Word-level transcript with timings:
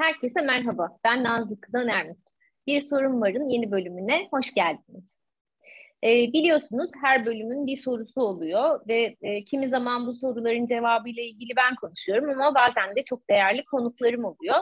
Herkese 0.00 0.40
merhaba, 0.40 0.98
ben 1.04 1.24
Nazlı 1.24 1.60
Kıdan 1.60 1.88
Ermut. 1.88 2.18
Bir 2.66 2.80
Sorun 2.80 3.20
Var'ın 3.20 3.48
yeni 3.48 3.70
bölümüne 3.70 4.28
hoş 4.30 4.54
geldiniz. 4.54 5.12
Ee, 6.04 6.32
biliyorsunuz 6.32 6.90
her 7.02 7.26
bölümün 7.26 7.66
bir 7.66 7.76
sorusu 7.76 8.20
oluyor 8.20 8.80
ve 8.88 9.16
e, 9.22 9.44
kimi 9.44 9.68
zaman 9.68 10.06
bu 10.06 10.14
soruların 10.14 10.66
cevabıyla 10.66 11.22
ilgili 11.22 11.56
ben 11.56 11.74
konuşuyorum 11.74 12.30
ama 12.30 12.54
bazen 12.54 12.96
de 12.96 13.04
çok 13.04 13.30
değerli 13.30 13.64
konuklarım 13.64 14.24
oluyor. 14.24 14.56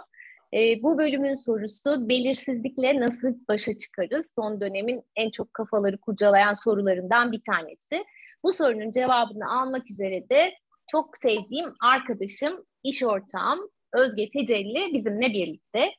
E, 0.55 0.83
bu 0.83 0.99
bölümün 0.99 1.35
sorusu 1.35 2.09
belirsizlikle 2.09 3.01
nasıl 3.01 3.35
başa 3.49 3.79
çıkarız? 3.79 4.33
Son 4.35 4.61
dönemin 4.61 5.03
en 5.17 5.31
çok 5.31 5.55
kafaları 5.55 5.99
kurcalayan 5.99 6.55
sorularından 6.55 7.33
bir 7.33 7.41
tanesi. 7.41 8.05
Bu 8.45 8.53
sorunun 8.53 8.91
cevabını 8.91 9.61
almak 9.61 9.91
üzere 9.91 10.29
de 10.31 10.55
çok 10.87 11.19
sevdiğim 11.19 11.75
arkadaşım, 11.81 12.65
iş 12.83 13.03
ortağım 13.03 13.71
Özge 13.93 14.31
Tecelli 14.31 14.95
bizimle 14.95 15.27
birlikte. 15.27 15.93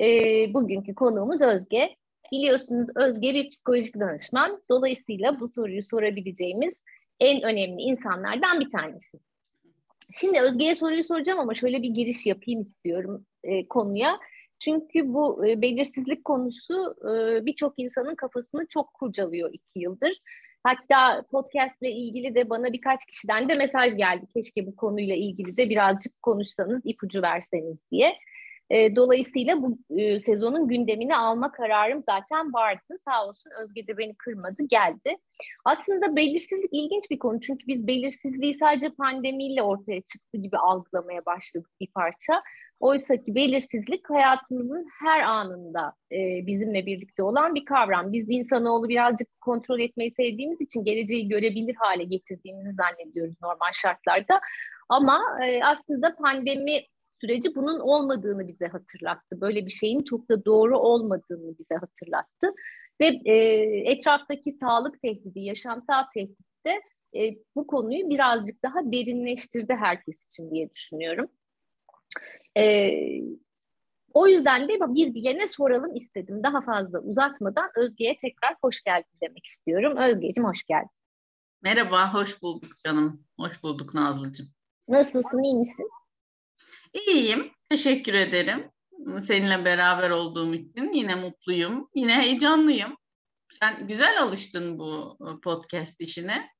E, 0.00 0.06
bugünkü 0.54 0.94
konuğumuz 0.94 1.42
Özge. 1.42 1.96
Biliyorsunuz 2.32 2.88
Özge 2.96 3.34
bir 3.34 3.50
psikolojik 3.50 4.00
danışman. 4.00 4.62
Dolayısıyla 4.70 5.40
bu 5.40 5.48
soruyu 5.48 5.82
sorabileceğimiz 5.82 6.82
en 7.20 7.42
önemli 7.42 7.82
insanlardan 7.82 8.60
bir 8.60 8.70
tanesi. 8.70 9.18
Şimdi 10.20 10.40
Özge'ye 10.40 10.74
soruyu 10.74 11.04
soracağım 11.04 11.40
ama 11.40 11.54
şöyle 11.54 11.82
bir 11.82 11.88
giriş 11.88 12.26
yapayım 12.26 12.60
istiyorum 12.60 13.26
e, 13.44 13.68
konuya. 13.68 14.18
Çünkü 14.58 15.14
bu 15.14 15.46
e, 15.46 15.62
belirsizlik 15.62 16.24
konusu 16.24 16.94
e, 17.02 17.46
birçok 17.46 17.74
insanın 17.76 18.14
kafasını 18.14 18.66
çok 18.66 18.94
kurcalıyor 18.94 19.50
iki 19.52 19.80
yıldır. 19.80 20.20
Hatta 20.66 21.22
podcast 21.30 21.82
ile 21.82 21.90
ilgili 21.90 22.34
de 22.34 22.50
bana 22.50 22.72
birkaç 22.72 23.06
kişiden 23.06 23.48
de 23.48 23.54
mesaj 23.54 23.96
geldi. 23.96 24.26
Keşke 24.34 24.66
bu 24.66 24.76
konuyla 24.76 25.14
ilgili 25.14 25.56
de 25.56 25.70
birazcık 25.70 26.22
konuşsanız, 26.22 26.82
ipucu 26.84 27.22
verseniz 27.22 27.90
diye. 27.90 28.16
E, 28.70 28.96
dolayısıyla 28.96 29.62
bu 29.62 29.78
e, 29.96 30.20
sezonun 30.20 30.68
gündemini 30.68 31.16
alma 31.16 31.52
kararım 31.52 32.02
zaten 32.08 32.52
vardı. 32.52 32.96
Sağ 33.04 33.26
olsun 33.26 33.50
Özge 33.62 33.86
de 33.86 33.98
beni 33.98 34.14
kırmadı, 34.14 34.62
geldi. 34.68 35.16
Aslında 35.64 36.16
belirsizlik 36.16 36.70
ilginç 36.72 37.10
bir 37.10 37.18
konu. 37.18 37.40
Çünkü 37.40 37.66
biz 37.66 37.86
belirsizliği 37.86 38.54
sadece 38.54 38.88
pandemiyle 38.88 39.62
ortaya 39.62 40.00
çıktı 40.00 40.38
gibi 40.38 40.58
algılamaya 40.58 41.26
başladık 41.26 41.70
bir 41.80 41.88
parça. 41.94 42.42
Oysa 42.80 43.16
ki 43.16 43.34
belirsizlik 43.34 44.10
hayatımızın 44.10 44.86
her 45.00 45.20
anında 45.20 45.92
e, 46.12 46.46
bizimle 46.46 46.86
birlikte 46.86 47.22
olan 47.22 47.54
bir 47.54 47.64
kavram. 47.64 48.12
Biz 48.12 48.30
insanoğlu 48.30 48.88
birazcık 48.88 49.40
kontrol 49.40 49.80
etmeyi 49.80 50.10
sevdiğimiz 50.10 50.60
için 50.60 50.84
geleceği 50.84 51.28
görebilir 51.28 51.74
hale 51.74 52.04
getirdiğimizi 52.04 52.72
zannediyoruz 52.72 53.34
normal 53.42 53.72
şartlarda. 53.72 54.40
Ama 54.88 55.22
e, 55.44 55.64
aslında 55.64 56.16
pandemi 56.16 56.82
süreci 57.20 57.54
bunun 57.54 57.80
olmadığını 57.80 58.48
bize 58.48 58.66
hatırlattı. 58.66 59.40
Böyle 59.40 59.66
bir 59.66 59.70
şeyin 59.70 60.02
çok 60.02 60.28
da 60.30 60.44
doğru 60.44 60.78
olmadığını 60.78 61.58
bize 61.58 61.74
hatırlattı. 61.74 62.52
Ve 63.00 63.06
e, 63.24 63.36
etraftaki 63.92 64.52
sağlık 64.52 65.02
tehdidi, 65.02 65.40
yaşamsal 65.40 66.04
tehdit 66.14 66.66
de 66.66 66.80
e, 67.20 67.36
bu 67.56 67.66
konuyu 67.66 68.10
birazcık 68.10 68.62
daha 68.62 68.92
derinleştirdi 68.92 69.74
herkes 69.74 70.26
için 70.26 70.50
diye 70.50 70.70
düşünüyorum. 70.70 71.28
E, 72.56 72.90
o 74.12 74.28
yüzden 74.28 74.68
de 74.68 74.72
bir 74.80 75.14
bilene 75.14 75.48
soralım 75.48 75.94
istedim. 75.94 76.42
Daha 76.42 76.60
fazla 76.60 76.98
uzatmadan 77.00 77.70
Özge'ye 77.76 78.18
tekrar 78.20 78.56
hoş 78.62 78.82
geldin 78.82 79.18
demek 79.22 79.46
istiyorum. 79.46 79.96
Özge'cim 79.96 80.44
hoş 80.44 80.64
geldin. 80.64 80.90
Merhaba, 81.62 82.14
hoş 82.14 82.42
bulduk 82.42 82.72
canım. 82.84 83.24
Hoş 83.38 83.62
bulduk 83.62 83.94
Nazlıcığım. 83.94 84.46
Nasılsın, 84.88 85.42
iyi 85.42 85.54
misin? 85.54 85.90
İyiyim, 86.92 87.50
teşekkür 87.68 88.14
ederim. 88.14 88.70
Seninle 89.22 89.64
beraber 89.64 90.10
olduğum 90.10 90.54
için 90.54 90.92
yine 90.92 91.14
mutluyum, 91.14 91.88
yine 91.94 92.14
heyecanlıyım. 92.14 92.96
Sen 93.60 93.86
güzel 93.86 94.22
alıştın 94.22 94.78
bu 94.78 95.18
e, 95.20 95.40
podcast 95.40 96.00
işine. 96.00 96.50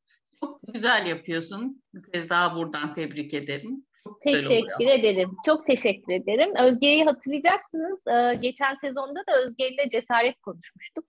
Çok 0.41 0.61
güzel 0.73 1.07
yapıyorsun. 1.07 1.83
Bir 1.95 2.13
kez 2.13 2.29
daha 2.29 2.57
buradan 2.57 2.95
tebrik 2.95 3.35
ederim. 3.35 3.87
Çok 4.07 4.23
teşekkür 4.23 4.87
ederim. 4.87 5.31
Çok 5.47 5.67
teşekkür 5.67 6.13
ederim. 6.13 6.53
Özge'yi 6.59 7.05
hatırlayacaksınız. 7.05 8.01
Ee, 8.07 8.35
geçen 8.35 8.75
sezonda 8.75 9.21
da 9.21 9.47
Özge 9.47 9.69
ile 9.69 9.89
cesaret 9.89 10.41
konuşmuştuk. 10.41 11.05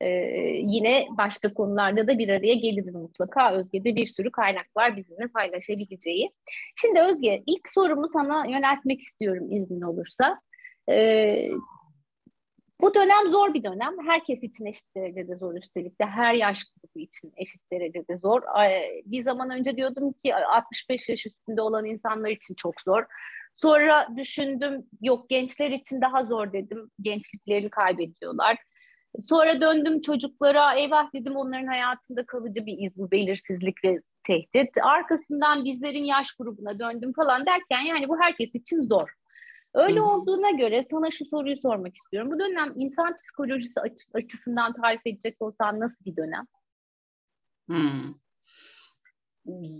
Ee, 0.00 0.08
yine 0.62 1.06
başka 1.18 1.54
konularda 1.54 2.08
da 2.08 2.18
bir 2.18 2.28
araya 2.28 2.54
geliriz 2.54 2.94
mutlaka. 2.94 3.52
Özge'de 3.52 3.96
bir 3.96 4.06
sürü 4.06 4.32
kaynak 4.32 4.76
var 4.76 4.96
bizimle 4.96 5.28
paylaşabileceği. 5.28 6.30
Şimdi 6.76 7.00
Özge 7.00 7.42
ilk 7.46 7.68
sorumu 7.68 8.08
sana 8.08 8.46
yöneltmek 8.46 9.00
istiyorum 9.00 9.52
iznin 9.52 9.80
olursa. 9.80 10.40
Ee, 10.90 11.48
bu 12.80 12.94
dönem 12.94 13.30
zor 13.30 13.54
bir 13.54 13.64
dönem. 13.64 13.94
Herkes 14.06 14.42
için 14.42 14.66
eşit 14.66 14.96
derecede 14.96 15.36
zor 15.36 15.54
üstelik 15.54 16.00
de 16.00 16.04
her 16.04 16.34
yaş 16.34 16.64
grubu 16.64 17.04
için 17.04 17.32
eşit 17.36 17.72
derecede 17.72 18.18
zor. 18.18 18.42
Bir 19.04 19.22
zaman 19.22 19.50
önce 19.50 19.76
diyordum 19.76 20.12
ki 20.24 20.34
65 20.34 21.08
yaş 21.08 21.26
üstünde 21.26 21.62
olan 21.62 21.86
insanlar 21.86 22.30
için 22.30 22.54
çok 22.54 22.80
zor. 22.80 23.04
Sonra 23.56 24.08
düşündüm 24.16 24.86
yok 25.00 25.28
gençler 25.28 25.70
için 25.70 26.00
daha 26.00 26.24
zor 26.24 26.52
dedim. 26.52 26.90
Gençliklerini 27.00 27.70
kaybediyorlar. 27.70 28.58
Sonra 29.20 29.60
döndüm 29.60 30.00
çocuklara 30.00 30.74
eyvah 30.74 31.14
dedim 31.14 31.36
onların 31.36 31.66
hayatında 31.66 32.26
kalıcı 32.26 32.66
bir 32.66 32.78
iz 32.78 32.96
bu 32.96 33.10
belirsizlik 33.10 33.84
ve 33.84 34.00
tehdit. 34.26 34.70
Arkasından 34.82 35.64
bizlerin 35.64 36.04
yaş 36.04 36.32
grubuna 36.32 36.78
döndüm 36.78 37.12
falan 37.12 37.46
derken 37.46 37.80
yani 37.80 38.08
bu 38.08 38.20
herkes 38.20 38.54
için 38.54 38.80
zor. 38.80 39.08
Öyle 39.74 40.00
olduğuna 40.00 40.50
göre 40.50 40.84
sana 40.90 41.10
şu 41.10 41.24
soruyu 41.24 41.56
sormak 41.56 41.96
istiyorum. 41.96 42.30
Bu 42.32 42.40
dönem 42.40 42.72
insan 42.76 43.16
psikolojisi 43.16 43.80
açısından 44.14 44.72
tarif 44.72 45.00
edecek 45.06 45.36
olsan 45.40 45.80
nasıl 45.80 46.04
bir 46.04 46.16
dönem? 46.16 46.46
Hmm. 47.66 48.14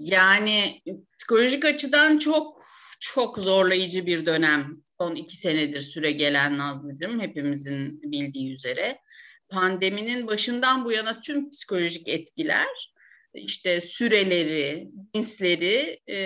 Yani 0.01 0.83
psikolojik 1.19 1.65
açıdan 1.65 2.19
çok 2.19 2.63
çok 3.01 3.39
zorlayıcı 3.39 4.07
bir 4.07 4.27
dönem. 4.27 4.83
Son 5.01 5.15
iki 5.15 5.37
senedir 5.37 5.81
süre 5.81 6.13
gelen 6.13 6.59
Nazlıcığım 6.59 7.21
hepimizin 7.21 8.03
bildiği 8.03 8.53
üzere. 8.53 9.01
Pandeminin 9.49 10.27
başından 10.27 10.85
bu 10.85 10.93
yana 10.93 11.21
tüm 11.21 11.51
psikolojik 11.51 12.09
etkiler 12.09 12.93
işte 13.41 13.81
süreleri, 13.81 14.89
cinsleri 15.15 16.01
e, 16.07 16.17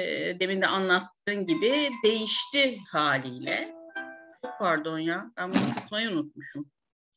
demin 0.41 0.63
de 0.63 0.67
anlattığın 0.67 1.47
gibi 1.47 1.91
değişti 2.05 2.79
haliyle. 2.91 3.75
Pardon 4.59 4.99
ya 4.99 5.31
ben 5.37 5.55
bunu 5.55 5.75
kısmayı 5.75 6.11
unutmuşum. 6.11 6.71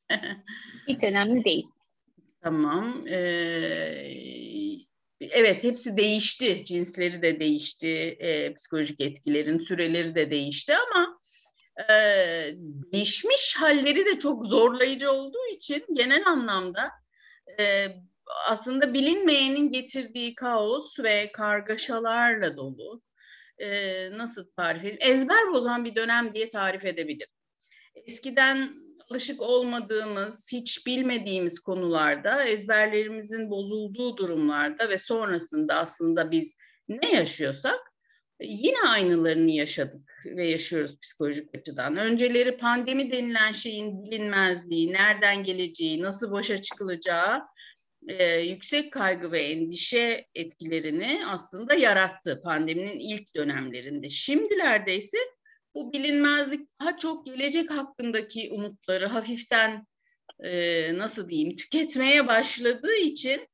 Hiç 0.88 1.04
önemli 1.04 1.44
değil. 1.44 1.66
Tamam. 2.42 3.08
Ee, 3.08 4.36
evet 5.20 5.64
hepsi 5.64 5.98
değişti. 5.98 6.66
Cinsleri 6.66 7.22
de 7.22 7.40
değişti. 7.40 8.18
E, 8.20 8.54
psikolojik 8.54 9.02
etkilerin 9.02 9.60
süreleri 9.60 10.16
de 10.16 10.32
değişti 10.32 10.74
ama 10.76 11.20
e, 11.90 11.96
değişmiş 12.94 13.56
halleri 13.58 14.06
de 14.06 14.20
çok 14.20 14.46
zorlayıcı 14.46 15.12
olduğu 15.12 15.48
için 15.54 15.86
genel 15.94 16.28
anlamda 16.28 16.92
e, 17.60 17.88
aslında 18.48 18.94
bilinmeyenin 18.94 19.72
getirdiği 19.72 20.36
kaos 20.36 21.00
ve 21.00 21.32
kargaşalarla 21.32 22.58
dolu 22.58 23.02
e, 23.58 23.70
nasıl 24.18 24.46
tarif 24.58 24.82
edeyim? 24.82 24.98
Ezber 25.00 25.52
bozan 25.54 25.86
bir 25.86 25.96
dönem 25.96 26.34
diye 26.34 26.50
tarif 26.50 26.86
edebilirim. 26.86 27.30
Eskiden 27.96 28.70
alışık 29.12 29.42
olmadığımız, 29.42 30.50
hiç 30.52 30.88
bilmediğimiz 30.88 31.60
konularda, 31.60 32.44
ezberlerimizin 32.44 33.50
bozulduğu 33.50 34.18
durumlarda 34.18 34.90
ve 34.90 34.98
sonrasında 34.98 35.76
aslında 35.76 36.32
biz 36.32 36.58
ne 36.88 37.12
yaşıyorsak 37.12 37.80
yine 38.42 38.90
aynılarını 38.90 39.52
yaşadık 39.52 40.24
ve 40.26 40.48
yaşıyoruz 40.48 41.00
psikolojik 41.00 41.56
açıdan. 41.56 41.98
Önceleri 41.98 42.58
pandemi 42.58 43.12
denilen 43.12 43.54
şeyin 43.54 44.04
bilinmezliği, 44.04 44.94
nereden 44.94 45.44
geleceği, 45.44 46.02
nasıl 46.02 46.32
başa 46.32 46.62
çıkılacağı 46.62 47.42
e, 48.08 48.40
yüksek 48.40 48.94
kaygı 48.94 49.32
ve 49.32 49.40
endişe 49.42 50.28
etkilerini 50.36 51.20
aslında 51.28 51.74
yarattı 51.74 52.42
pandeminin 52.44 53.00
ilk 53.00 53.36
dönemlerinde. 53.36 54.10
Şimdilerde 54.10 54.98
ise 54.98 55.18
bu 55.76 55.94
bilinmezlik 55.94 56.70
daha 56.80 56.98
çok 56.98 57.26
gelecek 57.26 57.72
hakkındaki 57.72 58.50
umutları 58.52 59.06
hafiften 59.06 59.88
e, 60.44 60.98
nasıl 60.98 61.30
diyeyim 61.30 61.56
tüketmeye 61.56 62.28
başladığı 62.28 62.96
için 62.96 63.48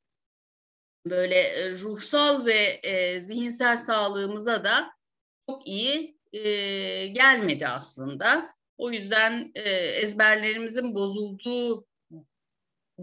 böyle 1.05 1.69
ruhsal 1.71 2.45
ve 2.45 2.79
e, 2.83 3.21
zihinsel 3.21 3.77
sağlığımıza 3.77 4.63
da 4.63 4.91
çok 5.49 5.67
iyi 5.67 6.17
e, 6.33 6.41
gelmedi 7.07 7.67
aslında. 7.67 8.55
O 8.77 8.91
yüzden 8.91 9.51
e, 9.55 9.69
ezberlerimizin 9.71 10.95
bozulduğu 10.95 11.85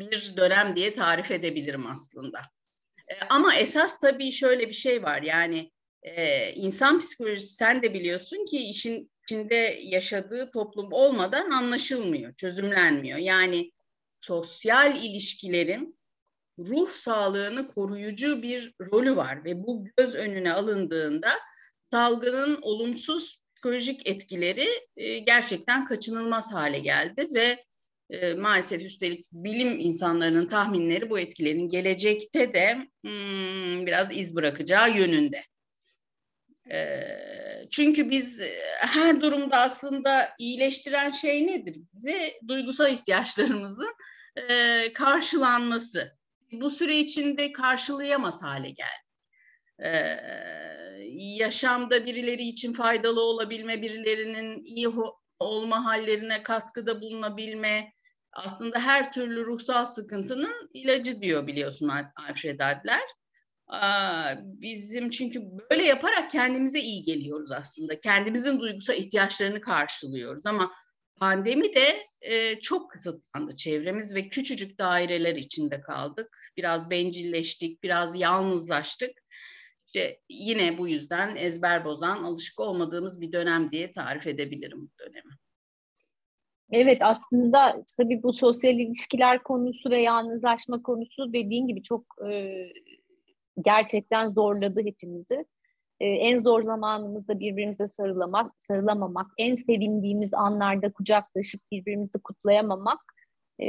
bir 0.01 0.37
dönem 0.37 0.77
diye 0.77 0.95
tarif 0.95 1.31
edebilirim 1.31 1.87
aslında. 1.87 2.39
E, 3.09 3.15
ama 3.29 3.55
esas 3.55 4.01
tabii 4.01 4.33
şöyle 4.33 4.69
bir 4.69 4.75
şey 4.75 5.03
var 5.03 5.23
yani 5.23 5.71
e, 6.03 6.53
insan 6.53 6.99
psikolojisi 6.99 7.55
sen 7.55 7.83
de 7.83 7.95
biliyorsun 7.95 8.45
ki 8.45 8.59
işin 8.59 9.11
içinde 9.23 9.81
yaşadığı 9.83 10.51
toplum 10.51 10.93
olmadan 10.93 11.51
anlaşılmıyor, 11.51 12.35
çözümlenmiyor. 12.35 13.19
Yani 13.19 13.73
sosyal 14.21 14.97
ilişkilerin 14.97 15.99
ruh 16.59 16.91
sağlığını 16.91 17.69
koruyucu 17.69 18.43
bir 18.43 18.75
rolü 18.81 19.17
var 19.17 19.45
ve 19.45 19.67
bu 19.67 19.85
göz 19.97 20.15
önüne 20.15 20.53
alındığında 20.53 21.29
salgının 21.91 22.59
olumsuz 22.63 23.43
psikolojik 23.55 24.07
etkileri 24.09 24.69
e, 24.97 25.19
gerçekten 25.19 25.85
kaçınılmaz 25.85 26.53
hale 26.53 26.79
geldi 26.79 27.29
ve 27.35 27.65
e, 28.11 28.35
maalesef 28.35 28.83
üstelik 28.83 29.27
bilim 29.33 29.79
insanlarının 29.81 30.47
tahminleri 30.47 31.11
bu 31.11 31.19
etkilerin 31.19 31.69
gelecekte 31.69 32.55
de 32.55 32.75
hmm, 33.03 33.87
biraz 33.87 34.17
iz 34.17 34.37
bırakacağı 34.37 34.97
yönünde. 34.97 35.43
E, 36.71 36.79
çünkü 37.71 38.11
biz 38.11 38.43
her 38.79 39.23
durumda 39.23 39.57
aslında 39.57 40.29
iyileştiren 40.39 41.11
şey 41.11 41.47
nedir? 41.47 41.77
Bize 41.95 42.33
duygusal 42.49 42.93
ihtiyaçlarımızın 42.93 43.95
e, 44.37 44.93
karşılanması. 44.93 46.19
Bu 46.53 46.71
süre 46.71 46.97
içinde 46.97 47.53
karşılayamaz 47.53 48.43
hale 48.43 48.71
geldi. 48.71 49.09
Ee, 49.85 50.17
yaşamda 51.13 52.07
birileri 52.07 52.43
için 52.43 52.73
faydalı 52.73 53.23
olabilme, 53.23 53.83
birilerinin 53.83 54.65
iyi 54.65 54.89
olma 55.39 55.85
hallerine 55.85 56.43
katkıda 56.43 57.01
bulunabilme, 57.01 57.93
aslında 58.45 58.81
her 58.81 59.13
türlü 59.13 59.47
ruhsal 59.47 59.87
sıkıntının 59.87 60.71
ilacı 60.75 61.23
diyor 61.23 61.47
biliyorsun 61.47 61.91
Alfred 62.29 62.61
Adler. 62.61 63.03
Bizim 64.61 65.11
çünkü 65.11 65.41
böyle 65.71 65.85
yaparak 65.85 66.31
kendimize 66.31 66.81
iyi 66.81 67.03
geliyoruz 67.05 67.53
aslında. 67.53 68.01
Kendimizin 68.01 68.61
duygusal 68.61 68.97
ihtiyaçlarını 68.97 69.61
karşılıyoruz 69.61 70.47
ama 70.47 70.73
pandemi 71.17 71.75
de 71.75 72.07
e, 72.21 72.61
çok 72.61 72.91
kısıtlandı 72.91 73.57
çevremiz 73.57 74.15
ve 74.15 74.29
küçücük 74.29 74.79
daireler 74.79 75.37
içinde 75.37 75.81
kaldık. 75.81 76.39
Biraz 76.57 76.91
bencilleştik, 76.91 77.83
biraz 77.83 78.21
yalnızlaştık. 78.21 79.11
İşte 79.87 80.21
yine 80.29 80.79
bu 80.79 80.89
yüzden 80.89 81.37
ezber 81.37 81.85
bozan, 81.85 82.23
alışık 82.23 82.61
olmadığımız 82.61 83.21
bir 83.21 83.33
dönem 83.33 83.73
diye 83.73 83.93
tarif 83.93 84.27
edebilirim 84.27 84.81
bu 84.81 85.05
dönemi. 85.05 85.28
Evet 86.73 86.99
aslında 87.01 87.83
tabii 87.97 88.23
bu 88.23 88.33
sosyal 88.33 88.75
ilişkiler 88.75 89.43
konusu 89.43 89.91
ve 89.91 90.03
yalnızlaşma 90.03 90.83
konusu 90.83 91.33
dediğin 91.33 91.67
gibi 91.67 91.83
çok 91.83 92.05
e, 92.31 92.65
gerçekten 93.65 94.29
zorladı 94.29 94.81
hepimizi. 94.85 95.45
E, 96.01 96.07
en 96.07 96.43
zor 96.43 96.63
zamanımızda 96.63 97.41
birbirimize 97.41 97.87
sarılamak, 97.89 98.53
sarılamamak, 98.59 99.27
en 99.39 99.55
sevindiğimiz 99.55 100.35
anlarda 100.35 100.93
kucaklaşıp 100.93 101.61
birbirimizi 101.73 102.19
kutlayamamak, 102.25 103.01
e, 103.63 103.69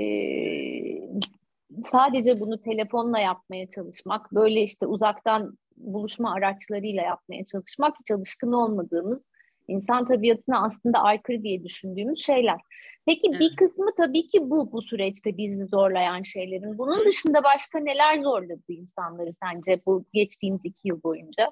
sadece 1.91 2.39
bunu 2.39 2.61
telefonla 2.61 3.19
yapmaya 3.19 3.69
çalışmak, 3.69 4.31
böyle 4.31 4.63
işte 4.63 4.85
uzaktan 4.85 5.57
buluşma 5.77 6.33
araçlarıyla 6.33 7.03
yapmaya 7.03 7.45
çalışmak 7.45 7.95
hiç 7.99 8.11
alışkın 8.11 8.53
olmadığımız 8.53 9.29
insan 9.69 10.07
tabiatına 10.07 10.65
aslında 10.65 10.99
aykırı 10.99 11.43
diye 11.43 11.63
düşündüğümüz 11.63 12.25
şeyler. 12.25 12.59
Peki 13.05 13.27
evet. 13.29 13.39
bir 13.39 13.55
kısmı 13.55 13.95
tabii 13.97 14.27
ki 14.27 14.49
bu 14.49 14.71
bu 14.71 14.81
süreçte 14.81 15.37
bizi 15.37 15.65
zorlayan 15.65 16.23
şeylerin. 16.23 16.77
Bunun 16.77 17.05
dışında 17.05 17.43
başka 17.43 17.79
neler 17.79 18.23
zorladı 18.23 18.63
insanları 18.67 19.31
sence 19.43 19.81
bu 19.85 20.05
geçtiğimiz 20.13 20.61
iki 20.63 20.87
yıl 20.87 21.03
boyunca? 21.03 21.51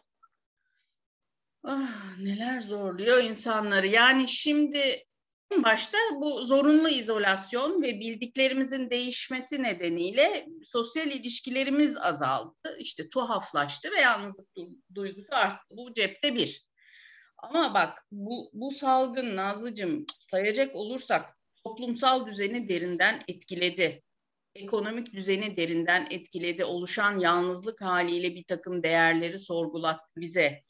Ah, 1.63 2.17
neler 2.21 2.61
zorluyor 2.61 3.23
insanları. 3.23 3.87
Yani 3.87 4.27
şimdi 4.27 5.03
başta 5.63 5.97
bu 6.15 6.45
zorunlu 6.45 6.89
izolasyon 6.89 7.81
ve 7.81 7.99
bildiklerimizin 7.99 8.89
değişmesi 8.89 9.63
nedeniyle 9.63 10.47
sosyal 10.71 11.07
ilişkilerimiz 11.07 11.97
azaldı. 11.97 12.77
İşte 12.79 13.09
tuhaflaştı 13.09 13.89
ve 13.91 14.01
yalnızlık 14.01 14.47
duygusu 14.95 15.35
arttı. 15.35 15.65
Bu 15.69 15.93
cepte 15.93 16.35
bir. 16.35 16.66
Ama 17.37 17.73
bak 17.73 18.05
bu, 18.11 18.49
bu 18.53 18.71
salgın 18.71 19.35
Nazlıcığım 19.35 20.05
sayacak 20.31 20.75
olursak 20.75 21.37
toplumsal 21.63 22.27
düzeni 22.27 22.67
derinden 22.67 23.21
etkiledi. 23.27 24.03
Ekonomik 24.55 25.13
düzeni 25.13 25.57
derinden 25.57 26.07
etkiledi. 26.11 26.65
Oluşan 26.65 27.19
yalnızlık 27.19 27.81
haliyle 27.81 28.35
bir 28.35 28.43
takım 28.43 28.83
değerleri 28.83 29.39
sorgulattı 29.39 30.21
bize. 30.21 30.61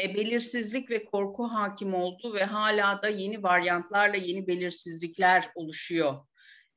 E, 0.00 0.14
belirsizlik 0.14 0.90
ve 0.90 1.04
korku 1.04 1.44
hakim 1.44 1.94
oldu 1.94 2.34
ve 2.34 2.44
hala 2.44 3.02
da 3.02 3.08
yeni 3.08 3.42
varyantlarla 3.42 4.16
yeni 4.16 4.46
belirsizlikler 4.46 5.48
oluşuyor. 5.54 6.14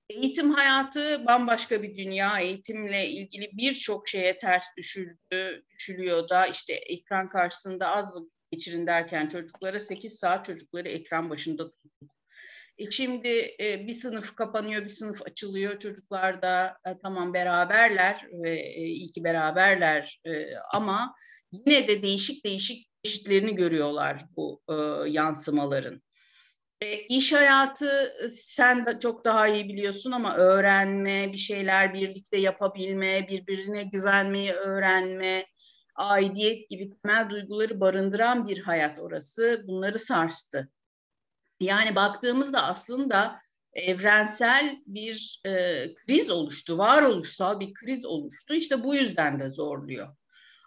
Eğitim 0.09 0.51
hayatı 0.51 1.25
bambaşka 1.25 1.83
bir 1.83 1.97
dünya. 1.97 2.39
Eğitimle 2.39 3.07
ilgili 3.09 3.49
birçok 3.53 4.07
şeye 4.07 4.39
ters 4.39 4.65
düşüldü, 4.77 5.63
düşülüyor 5.69 6.29
da 6.29 6.47
işte 6.47 6.73
ekran 6.73 7.27
karşısında 7.27 7.95
az 7.95 8.15
vakit 8.15 8.32
geçirin 8.53 8.87
derken 8.87 9.27
çocuklara 9.27 9.79
8 9.79 10.19
saat 10.19 10.45
çocukları 10.45 10.89
ekran 10.89 11.29
başında 11.29 11.71
tuttuk. 11.71 12.11
E 12.77 12.91
şimdi 12.91 13.55
e, 13.59 13.87
bir 13.87 13.99
sınıf 13.99 14.35
kapanıyor, 14.35 14.83
bir 14.83 14.89
sınıf 14.89 15.21
açılıyor. 15.21 15.79
Çocuklar 15.79 16.41
da 16.41 16.77
e, 16.87 16.97
tamam 17.03 17.33
beraberler 17.33 18.27
ve 18.31 18.59
e, 18.59 18.81
iyi 18.81 19.11
ki 19.11 19.23
beraberler 19.23 20.21
e, 20.25 20.55
ama 20.73 21.15
yine 21.51 21.87
de 21.87 22.03
değişik 22.03 22.45
değişik 22.45 22.87
çeşitlerini 23.03 23.55
görüyorlar 23.55 24.25
bu 24.37 24.61
e, 24.69 24.73
yansımaların. 25.09 26.01
E, 26.81 26.99
iş 26.99 27.33
hayatı 27.33 28.13
e, 28.25 28.29
sen 28.29 28.85
de 28.85 28.99
çok 28.99 29.25
daha 29.25 29.47
iyi 29.47 29.69
biliyorsun 29.69 30.11
ama 30.11 30.35
öğrenme, 30.35 31.31
bir 31.31 31.37
şeyler 31.37 31.93
birlikte 31.93 32.37
yapabilme, 32.37 33.27
birbirine 33.27 33.83
güvenmeyi 33.83 34.51
öğrenme, 34.51 35.45
aidiyet 35.95 36.69
gibi 36.69 36.91
temel 37.01 37.29
duyguları 37.29 37.79
barındıran 37.79 38.47
bir 38.47 38.59
hayat 38.59 38.99
orası. 38.99 39.63
Bunları 39.67 39.99
sarstı. 39.99 40.69
Yani 41.59 41.95
baktığımızda 41.95 42.63
aslında 42.63 43.41
evrensel 43.73 44.81
bir 44.87 45.41
e, 45.45 45.83
kriz 45.93 46.29
oluştu, 46.29 46.77
varoluşsal 46.77 47.59
bir 47.59 47.73
kriz 47.73 48.05
oluştu. 48.05 48.53
İşte 48.53 48.83
bu 48.83 48.95
yüzden 48.95 49.39
de 49.39 49.49
zorluyor. 49.49 50.15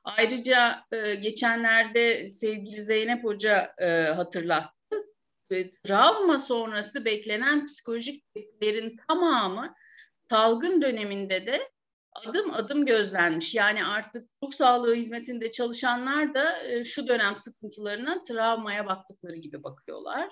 Ayrıca 0.05 0.85
e, 0.93 1.15
geçenlerde 1.15 2.31
sevgili 2.31 2.83
Zeynep 2.83 3.25
Hoca 3.25 3.75
e, 3.79 3.87
hatırlattı. 4.03 4.77
Ve 5.51 5.71
travma 5.75 6.41
sonrası 6.41 7.05
beklenen 7.05 7.67
psikolojik 7.67 8.35
tepkilerin 8.35 9.01
tamamı 9.09 9.75
salgın 10.31 10.83
döneminde 10.83 11.47
de 11.47 11.71
adım 12.27 12.55
adım 12.55 12.87
gözlenmiş. 12.87 13.55
Yani 13.55 13.85
artık 13.85 14.29
ruh 14.43 14.53
sağlığı 14.53 14.95
hizmetinde 14.95 15.53
çalışanlar 15.53 16.35
da 16.35 16.63
e, 16.69 16.85
şu 16.85 17.09
dönem 17.09 17.37
sıkıntılarına 17.37 18.25
travmaya 18.25 18.87
baktıkları 18.87 19.37
gibi 19.37 19.63
bakıyorlar. 19.63 20.29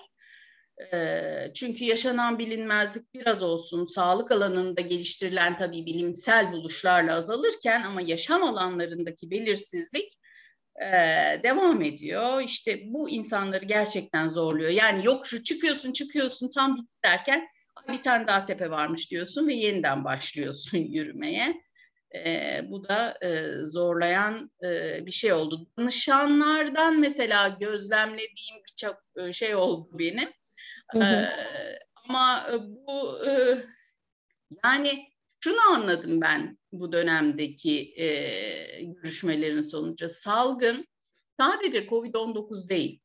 E, 0.93 1.51
çünkü 1.55 1.83
yaşanan 1.83 2.39
bilinmezlik 2.39 3.13
biraz 3.13 3.43
olsun 3.43 3.87
sağlık 3.87 4.31
alanında 4.31 4.81
geliştirilen 4.81 5.57
tabii 5.57 5.85
bilimsel 5.85 6.51
buluşlarla 6.51 7.15
azalırken 7.15 7.83
ama 7.83 8.01
yaşam 8.01 8.43
alanlarındaki 8.43 9.31
belirsizlik 9.31 10.17
e, 10.81 10.87
devam 11.43 11.81
ediyor. 11.81 12.41
İşte 12.41 12.79
bu 12.85 13.09
insanları 13.09 13.65
gerçekten 13.65 14.27
zorluyor. 14.27 14.69
Yani 14.69 15.05
yok 15.05 15.27
şu 15.27 15.43
çıkıyorsun 15.43 15.91
çıkıyorsun 15.91 16.49
tam 16.49 16.75
bitti 16.75 16.93
derken 17.05 17.47
bir 17.87 18.03
tane 18.03 18.27
daha 18.27 18.45
tepe 18.45 18.69
varmış 18.69 19.11
diyorsun 19.11 19.47
ve 19.47 19.53
yeniden 19.53 20.03
başlıyorsun 20.05 20.77
yürümeye. 20.91 21.61
E, 22.15 22.61
bu 22.69 22.87
da 22.87 23.17
e, 23.21 23.55
zorlayan 23.65 24.51
e, 24.63 24.99
bir 25.05 25.11
şey 25.11 25.33
oldu. 25.33 25.67
Danışanlardan 25.77 26.99
mesela 26.99 27.57
gözlemlediğim 27.59 28.63
birçok 28.69 28.97
e, 29.17 29.33
şey 29.33 29.55
oldu 29.55 29.89
benim. 29.99 30.29
Hı 30.91 30.99
hı. 30.99 31.03
E, 31.03 31.29
ama 31.95 32.47
bu 32.87 33.27
e, 33.27 33.57
yani 34.63 35.07
şunu 35.43 35.61
anladım 35.71 36.21
ben 36.21 36.57
bu 36.71 36.91
dönemdeki 36.91 37.93
e, 37.97 38.83
görüşmelerin 38.83 39.63
sonucu. 39.63 40.09
Salgın 40.09 40.87
sadece 41.39 41.87
COVID-19 41.87 42.69
değil. 42.69 43.01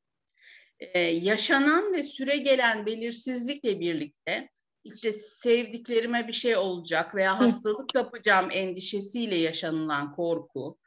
E, 0.80 1.00
yaşanan 1.00 1.92
ve 1.92 2.02
süre 2.02 2.36
gelen 2.36 2.86
belirsizlikle 2.86 3.80
birlikte 3.80 4.48
işte 4.84 5.12
sevdiklerime 5.12 6.28
bir 6.28 6.32
şey 6.32 6.56
olacak 6.56 7.14
veya 7.14 7.40
hastalık 7.40 7.88
kapacağım 7.88 8.48
endişesiyle 8.52 9.38
yaşanılan 9.38 10.12
korku 10.12 10.78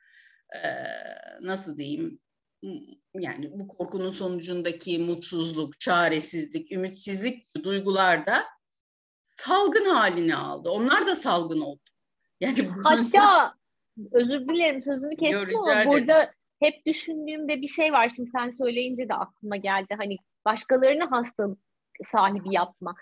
e, 0.56 0.62
nasıl 1.42 1.78
diyeyim 1.78 2.20
yani 3.14 3.52
bu 3.54 3.68
korkunun 3.68 4.12
sonucundaki 4.12 5.00
mutsuzluk, 5.00 5.80
çaresizlik, 5.80 6.72
ümitsizlik 6.72 7.64
duygular 7.64 8.26
da 8.26 8.44
salgın 9.36 9.86
halini 9.86 10.36
aldı. 10.36 10.70
Onlar 10.70 11.08
da 11.08 11.16
salgın 11.16 11.62
oldu. 11.62 11.82
Yani 12.42 12.70
Hatta 12.84 13.54
özür 14.12 14.48
dilerim 14.48 14.82
sözünü 14.82 15.16
kestim 15.16 15.60
ama 15.60 15.86
burada 15.86 16.32
hep 16.60 16.86
düşündüğümde 16.86 17.62
bir 17.62 17.68
şey 17.68 17.94
var. 17.94 18.10
Şimdi 18.10 18.30
sen 18.30 18.52
söyleyince 18.52 19.10
de 19.10 19.14
aklıma 19.14 19.56
geldi. 19.56 19.96
Hani 19.98 20.18
başkalarını 20.46 21.04
hastalık 21.04 21.60
sahibi 22.06 22.54
yapma. 22.54 22.96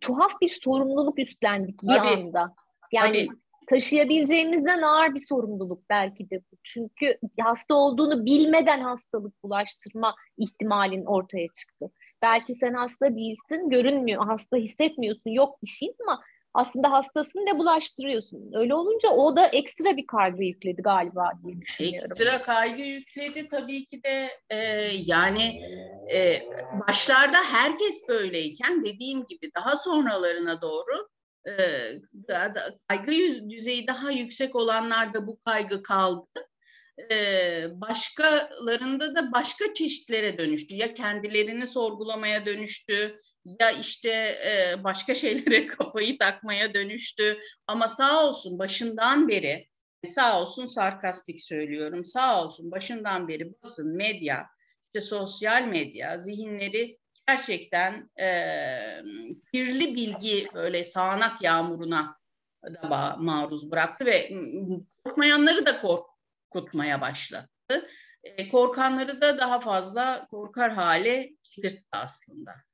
Tuhaf 0.00 0.40
bir 0.40 0.58
sorumluluk 0.62 1.18
üstlendik 1.18 1.82
bir 1.82 1.88
Tabii. 1.88 2.08
anda. 2.08 2.54
Yani 2.92 3.26
Tabii 3.26 3.38
taşıyabileceğimizden 3.68 4.82
ağır 4.82 5.14
bir 5.14 5.24
sorumluluk 5.28 5.90
belki 5.90 6.30
de 6.30 6.40
bu. 6.52 6.56
Çünkü 6.62 7.18
hasta 7.40 7.74
olduğunu 7.74 8.24
bilmeden 8.24 8.80
hastalık 8.80 9.42
bulaştırma 9.42 10.14
ihtimalin 10.38 11.04
ortaya 11.04 11.48
çıktı. 11.48 11.90
Belki 12.22 12.54
sen 12.54 12.74
hasta 12.74 13.16
değilsin, 13.16 13.70
görünmüyor, 13.70 14.26
hasta 14.26 14.56
hissetmiyorsun, 14.56 15.30
yok 15.30 15.62
bir 15.62 15.66
şey 15.68 15.94
ama 16.06 16.20
aslında 16.54 16.92
hastasın 16.92 17.46
ve 17.46 17.58
bulaştırıyorsun. 17.58 18.52
Öyle 18.54 18.74
olunca 18.74 19.08
o 19.08 19.36
da 19.36 19.46
ekstra 19.46 19.96
bir 19.96 20.06
kaygı 20.06 20.42
yükledi 20.42 20.82
galiba 20.82 21.30
diye 21.44 21.60
düşünüyorum. 21.60 21.94
Ekstra 21.94 22.42
kaygı 22.42 22.82
yükledi 22.82 23.48
tabii 23.48 23.84
ki 23.84 24.02
de 24.02 24.28
e, 24.50 24.56
yani 25.06 25.60
e, 26.12 26.42
başlarda 26.88 27.38
herkes 27.44 28.08
böyleyken 28.08 28.84
dediğim 28.84 29.26
gibi 29.26 29.50
daha 29.56 29.76
sonralarına 29.76 30.62
doğru 30.62 31.08
kaygı 32.88 33.50
düzeyi 33.50 33.86
daha 33.86 34.10
yüksek 34.10 34.56
olanlarda 34.56 35.26
bu 35.26 35.38
kaygı 35.44 35.82
kaldı. 35.82 36.48
Başkalarında 37.70 39.14
da 39.14 39.32
başka 39.32 39.74
çeşitlere 39.74 40.38
dönüştü. 40.38 40.74
Ya 40.74 40.94
kendilerini 40.94 41.68
sorgulamaya 41.68 42.46
dönüştü, 42.46 43.20
ya 43.60 43.70
işte 43.70 44.38
başka 44.84 45.14
şeylere 45.14 45.66
kafayı 45.66 46.18
takmaya 46.18 46.74
dönüştü. 46.74 47.40
Ama 47.66 47.88
sağ 47.88 48.26
olsun 48.26 48.58
başından 48.58 49.28
beri, 49.28 49.68
sağ 50.06 50.42
olsun 50.42 50.66
sarkastik 50.66 51.40
söylüyorum, 51.40 52.06
sağ 52.06 52.44
olsun 52.44 52.70
başından 52.70 53.28
beri 53.28 53.52
basın, 53.62 53.96
medya, 53.96 54.46
işte 54.86 55.00
sosyal 55.06 55.64
medya 55.64 56.18
zihinleri 56.18 56.98
gerçekten 57.26 58.10
e, 58.20 58.28
kirli 59.52 59.94
bilgi 59.94 60.48
böyle 60.54 60.84
sağanak 60.84 61.42
yağmuruna 61.42 62.16
da 62.82 63.16
maruz 63.18 63.70
bıraktı 63.70 64.06
ve 64.06 64.30
korkmayanları 65.04 65.66
da 65.66 65.80
korkutmaya 65.80 67.00
başladı. 67.00 67.48
E, 68.22 68.48
korkanları 68.48 69.20
da 69.20 69.38
daha 69.38 69.60
fazla 69.60 70.26
korkar 70.30 70.72
hale 70.72 71.30
getirdi 71.42 71.84
aslında. 71.92 72.67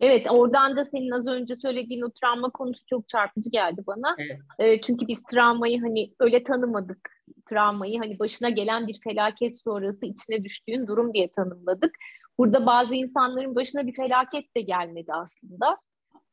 Evet, 0.00 0.26
oradan 0.30 0.76
da 0.76 0.84
senin 0.84 1.10
az 1.10 1.26
önce 1.26 1.56
söylediğin 1.56 2.02
o 2.02 2.10
travma 2.10 2.50
konusu 2.50 2.86
çok 2.86 3.08
çarpıcı 3.08 3.50
geldi 3.50 3.82
bana. 3.86 4.16
Evet. 4.18 4.38
E, 4.58 4.80
çünkü 4.80 5.08
biz 5.08 5.22
travmayı 5.22 5.80
hani 5.80 6.12
öyle 6.20 6.44
tanımadık. 6.44 7.10
Travmayı 7.46 7.98
hani 7.98 8.18
başına 8.18 8.48
gelen 8.48 8.86
bir 8.86 9.00
felaket 9.04 9.58
sonrası 9.58 10.06
içine 10.06 10.44
düştüğün 10.44 10.86
durum 10.86 11.14
diye 11.14 11.32
tanımladık. 11.32 11.94
Burada 12.38 12.66
bazı 12.66 12.94
insanların 12.94 13.54
başına 13.54 13.86
bir 13.86 13.94
felaket 13.94 14.56
de 14.56 14.60
gelmedi 14.60 15.12
aslında. 15.12 15.78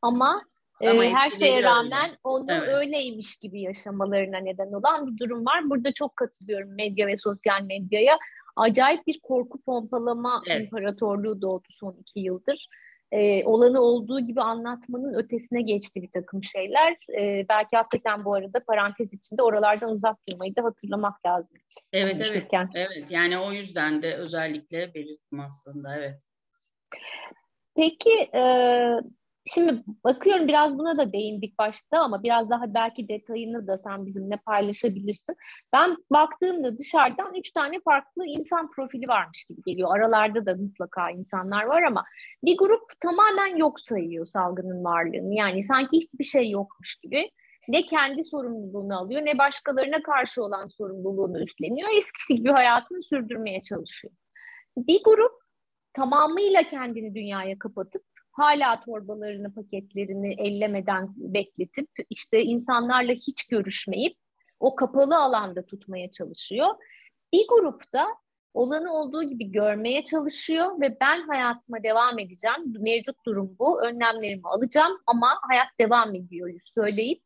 Ama, 0.02 0.42
Ama 0.90 1.06
e, 1.06 1.14
her 1.14 1.30
şeye 1.30 1.64
rağmen 1.64 2.10
öyle. 2.10 2.18
onu 2.24 2.52
evet. 2.52 2.68
öyleymiş 2.68 3.38
gibi 3.38 3.62
yaşamalarına 3.62 4.38
neden 4.38 4.72
olan 4.72 5.08
bir 5.08 5.18
durum 5.18 5.46
var. 5.46 5.70
Burada 5.70 5.94
çok 5.94 6.16
katılıyorum 6.16 6.76
medya 6.76 7.08
ve 7.08 7.18
sosyal 7.18 7.62
medyaya. 7.62 8.18
Acayip 8.56 9.08
bir 9.08 9.20
korku 9.20 9.62
pompalama 9.62 10.44
evet. 10.48 10.62
imparatorluğu 10.62 11.42
doğdu 11.42 11.68
son 11.70 11.96
iki 12.02 12.20
yıldır 12.20 12.68
e, 13.12 13.46
olanı 13.46 13.82
olduğu 13.82 14.20
gibi 14.20 14.42
anlatmanın 14.42 15.14
ötesine 15.14 15.62
geçti 15.62 16.02
bir 16.02 16.12
takım 16.12 16.44
şeyler. 16.44 16.98
E, 17.20 17.46
belki 17.50 17.78
hakikaten 17.78 18.26
bu 18.26 18.34
arada 18.34 18.64
parantez 18.64 19.14
içinde 19.14 19.44
oralardan 19.44 19.92
uzak 19.92 20.18
durmayı 20.30 20.56
da 20.56 20.64
hatırlamak 20.64 21.26
lazım. 21.26 21.58
Evet 21.94 22.14
konuşurken. 22.14 22.70
evet. 22.76 22.90
Evet 22.96 23.12
yani 23.12 23.38
o 23.38 23.52
yüzden 23.52 24.04
de 24.04 24.16
özellikle 24.16 24.94
belirttim 24.94 25.40
aslında 25.40 25.98
evet. 25.98 26.22
Peki 27.76 28.30
e, 28.34 28.42
Şimdi 29.46 29.84
bakıyorum 30.04 30.48
biraz 30.48 30.78
buna 30.78 30.98
da 30.98 31.14
değindik 31.14 31.60
başta 31.60 32.00
ama 32.00 32.24
biraz 32.24 32.50
daha 32.50 32.74
belki 32.74 33.08
detayını 33.10 33.68
da 33.68 33.78
sen 33.78 34.06
bizimle 34.06 34.38
paylaşabilirsin. 34.38 35.36
Ben 35.74 35.98
baktığımda 36.12 36.78
dışarıdan 36.78 37.34
üç 37.36 37.52
tane 37.52 37.80
farklı 37.86 38.26
insan 38.26 38.72
profili 38.72 39.08
varmış 39.08 39.46
gibi 39.46 39.62
geliyor. 39.66 39.98
Aralarda 39.98 40.46
da 40.46 40.56
mutlaka 40.56 41.10
insanlar 41.10 41.64
var 41.64 41.84
ama 41.84 42.04
bir 42.44 42.58
grup 42.58 42.82
tamamen 43.00 43.56
yok 43.56 43.80
sayıyor 43.80 44.26
salgının 44.26 44.84
varlığını. 44.84 45.36
Yani 45.36 45.64
sanki 45.64 45.98
hiçbir 45.98 46.24
şey 46.24 46.50
yokmuş 46.50 47.00
gibi 47.04 47.32
ne 47.68 47.86
kendi 47.86 48.24
sorumluluğunu 48.24 49.00
alıyor 49.00 49.22
ne 49.26 49.38
başkalarına 49.38 50.04
karşı 50.04 50.44
olan 50.44 50.68
sorumluluğunu 50.68 51.42
üstleniyor. 51.42 51.90
Eskisi 51.98 52.36
gibi 52.36 52.50
hayatını 52.50 53.04
sürdürmeye 53.04 53.62
çalışıyor. 53.62 54.14
Bir 54.78 55.04
grup 55.04 55.42
tamamıyla 55.94 56.64
kendini 56.64 57.16
dünyaya 57.16 57.60
kapatıp 57.60 58.11
hala 58.32 58.82
torbalarını, 58.82 59.54
paketlerini 59.54 60.34
ellemeden 60.34 61.10
bekletip 61.16 61.90
işte 62.10 62.44
insanlarla 62.44 63.14
hiç 63.14 63.48
görüşmeyip 63.48 64.18
o 64.60 64.76
kapalı 64.76 65.18
alanda 65.18 65.66
tutmaya 65.66 66.12
çalışıyor. 66.12 66.68
Bir 67.34 67.48
grupta 67.48 68.08
olanı 68.54 68.94
olduğu 68.94 69.24
gibi 69.24 69.52
görmeye 69.52 70.04
çalışıyor 70.04 70.82
ve 70.82 70.98
ben 71.02 71.28
hayatıma 71.28 71.84
devam 71.84 72.20
edeceğim. 72.20 72.74
Mevcut 72.80 73.26
durum 73.26 73.56
bu. 73.60 73.84
Önlemlerimi 73.84 74.42
alacağım 74.44 74.98
ama 75.08 75.28
hayat 75.50 75.68
devam 75.80 76.16
ediyor 76.16 76.60
söyleyip 76.66 77.22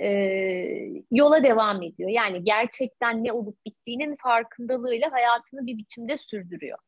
e, 0.00 0.08
yola 1.10 1.42
devam 1.42 1.82
ediyor. 1.82 2.10
Yani 2.10 2.44
gerçekten 2.44 3.24
ne 3.24 3.32
olup 3.32 3.64
bittiğinin 3.66 4.16
farkındalığıyla 4.22 5.12
hayatını 5.12 5.66
bir 5.66 5.78
biçimde 5.78 6.18
sürdürüyor. 6.18 6.78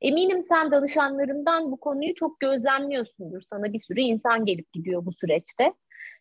Eminim 0.00 0.42
sen 0.42 0.70
danışanlarından 0.70 1.72
bu 1.72 1.80
konuyu 1.80 2.14
çok 2.14 2.40
gözlemliyorsundur. 2.40 3.42
Sana 3.52 3.72
bir 3.72 3.78
sürü 3.78 4.00
insan 4.00 4.44
gelip 4.44 4.72
gidiyor 4.72 5.06
bu 5.06 5.12
süreçte. 5.12 5.72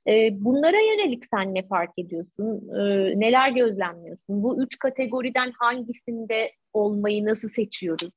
Ee, 0.08 0.30
bunlara 0.32 0.78
yönelik 0.80 1.26
sen 1.26 1.56
ne 1.56 1.68
fark 1.68 1.92
ediyorsun? 1.98 2.70
Ee, 2.70 3.20
neler 3.20 3.50
gözlemliyorsun? 3.50 4.44
Bu 4.44 4.64
üç 4.64 4.80
kategoriden 4.80 5.52
hangisinde 5.52 6.52
olmayı 6.74 7.26
nasıl 7.26 7.50
seçiyoruz? 7.50 8.14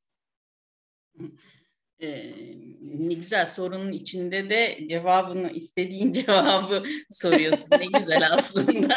Ee, 2.03 2.33
ne 2.81 3.15
güzel 3.15 3.47
sorunun 3.47 3.93
içinde 3.93 4.51
de 4.51 4.79
cevabını 4.89 5.51
istediğin 5.51 6.13
cevabı 6.13 6.85
soruyorsun. 7.11 7.79
ne 7.79 7.99
güzel 7.99 8.23
aslında. 8.33 8.97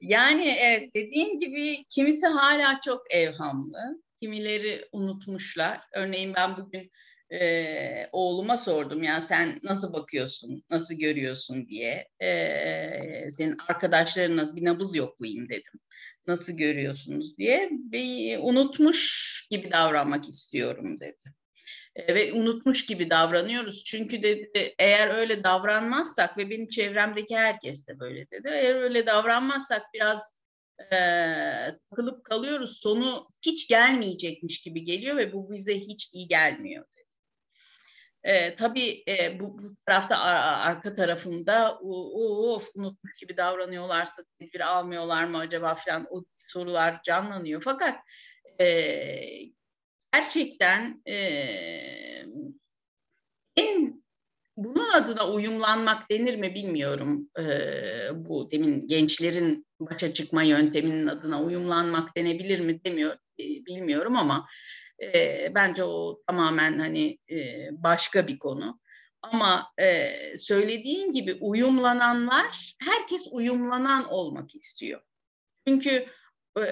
yani 0.00 0.56
evet 0.60 0.94
dediğin 0.94 1.38
gibi 1.38 1.84
kimisi 1.84 2.26
hala 2.26 2.80
çok 2.80 3.14
evhamlı 3.14 4.00
kimileri 4.20 4.88
unutmuşlar. 4.92 5.80
Örneğin 5.92 6.34
ben 6.34 6.56
bugün 6.56 6.90
e, 7.32 8.08
oğluma 8.12 8.56
sordum 8.56 9.02
ya 9.02 9.22
sen 9.22 9.60
nasıl 9.62 9.92
bakıyorsun, 9.92 10.64
nasıl 10.70 10.94
görüyorsun 10.94 11.68
diye. 11.68 12.08
E, 12.22 13.30
senin 13.30 13.56
arkadaşlarına 13.68 14.56
bir 14.56 14.64
nabız 14.64 14.94
yoklayayım 14.94 15.48
dedim. 15.48 15.80
Nasıl 16.26 16.52
görüyorsunuz 16.52 17.38
diye. 17.38 17.68
Bir 17.70 18.38
unutmuş 18.38 19.30
gibi 19.50 19.72
davranmak 19.72 20.28
istiyorum 20.28 21.00
dedi. 21.00 21.34
E, 21.96 22.14
ve 22.14 22.32
unutmuş 22.32 22.86
gibi 22.86 23.10
davranıyoruz. 23.10 23.84
Çünkü 23.84 24.22
dedi 24.22 24.74
eğer 24.78 25.14
öyle 25.14 25.44
davranmazsak 25.44 26.38
ve 26.38 26.50
benim 26.50 26.68
çevremdeki 26.68 27.36
herkes 27.36 27.88
de 27.88 28.00
böyle 28.00 28.30
dedi. 28.30 28.48
Eğer 28.52 28.74
öyle 28.74 29.06
davranmazsak 29.06 29.82
biraz 29.94 30.39
e, 30.92 30.98
takılıp 31.90 32.24
kalıyoruz. 32.24 32.80
Sonu 32.80 33.28
hiç 33.46 33.68
gelmeyecekmiş 33.68 34.60
gibi 34.62 34.84
geliyor 34.84 35.16
ve 35.16 35.32
bu 35.32 35.52
bize 35.52 35.78
hiç 35.78 36.10
iyi 36.12 36.28
gelmiyor. 36.28 36.84
E, 38.22 38.54
tabii 38.54 39.04
e, 39.08 39.40
bu, 39.40 39.58
bu 39.58 39.76
tarafta 39.86 40.18
arka 40.18 40.94
tarafında 40.94 41.78
of 41.78 42.70
unutmuş 42.74 43.14
gibi 43.20 43.36
davranıyorlarsa 43.36 44.22
tedbir 44.38 44.60
almıyorlar 44.60 45.24
mı 45.24 45.38
acaba 45.38 45.74
falan 45.74 46.06
o 46.10 46.24
sorular 46.48 47.02
canlanıyor. 47.02 47.62
Fakat 47.62 47.98
e, 48.60 48.66
gerçekten 50.12 51.02
e, 51.08 51.16
en 53.56 54.04
bunun 54.64 54.88
adına 54.92 55.30
uyumlanmak 55.30 56.10
denir 56.10 56.36
mi 56.36 56.54
bilmiyorum. 56.54 57.30
Ee, 57.38 58.08
bu 58.14 58.50
demin 58.50 58.86
gençlerin 58.86 59.66
başa 59.80 60.12
çıkma 60.12 60.42
yönteminin 60.42 61.06
adına 61.06 61.42
uyumlanmak 61.42 62.16
denebilir 62.16 62.60
mi 62.60 62.84
demiyor, 62.84 63.12
e, 63.12 63.44
bilmiyorum 63.44 64.16
ama 64.16 64.48
e, 65.02 65.48
bence 65.54 65.84
o 65.84 66.22
tamamen 66.26 66.78
hani 66.78 67.18
e, 67.30 67.68
başka 67.72 68.26
bir 68.26 68.38
konu. 68.38 68.80
Ama 69.22 69.72
e, 69.78 70.12
söylediğin 70.38 71.12
gibi 71.12 71.38
uyumlananlar, 71.40 72.74
herkes 72.82 73.28
uyumlanan 73.32 74.08
olmak 74.08 74.54
istiyor. 74.54 75.00
Çünkü 75.66 76.06
e, 76.58 76.62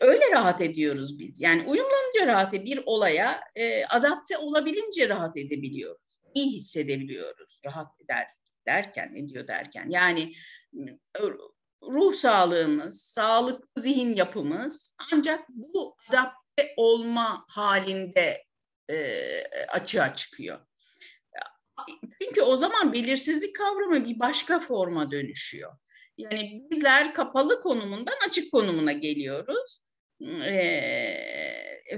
öyle 0.00 0.30
rahat 0.32 0.60
ediyoruz 0.60 1.18
biz. 1.18 1.40
Yani 1.40 1.62
uyumlanınca 1.62 2.26
rahat 2.26 2.52
bir 2.52 2.80
olaya 2.86 3.40
e, 3.56 3.84
adapte 3.84 4.38
olabilince 4.38 5.08
rahat 5.08 5.36
edebiliyoruz 5.36 5.99
iyi 6.34 6.52
hissedebiliyoruz 6.52 7.60
rahat 7.66 8.00
eder 8.00 8.26
derken 8.66 9.14
ne 9.14 9.28
diyor 9.28 9.46
derken 9.46 9.90
yani 9.90 10.32
ruh 11.82 12.12
sağlığımız, 12.12 13.02
sağlıklı 13.02 13.82
zihin 13.82 14.14
yapımız 14.14 14.96
ancak 15.12 15.48
bu 15.48 15.96
adapte 16.08 16.74
olma 16.76 17.44
halinde 17.48 18.44
e, 18.90 18.96
açığa 19.68 20.14
çıkıyor. 20.14 20.66
Çünkü 22.22 22.42
o 22.42 22.56
zaman 22.56 22.92
belirsizlik 22.92 23.56
kavramı 23.56 24.04
bir 24.04 24.18
başka 24.18 24.60
forma 24.60 25.10
dönüşüyor. 25.10 25.72
Yani 26.18 26.62
bizler 26.70 27.14
kapalı 27.14 27.60
konumundan 27.60 28.16
açık 28.28 28.52
konumuna 28.52 28.92
geliyoruz. 28.92 29.82
Ee, 30.22 31.50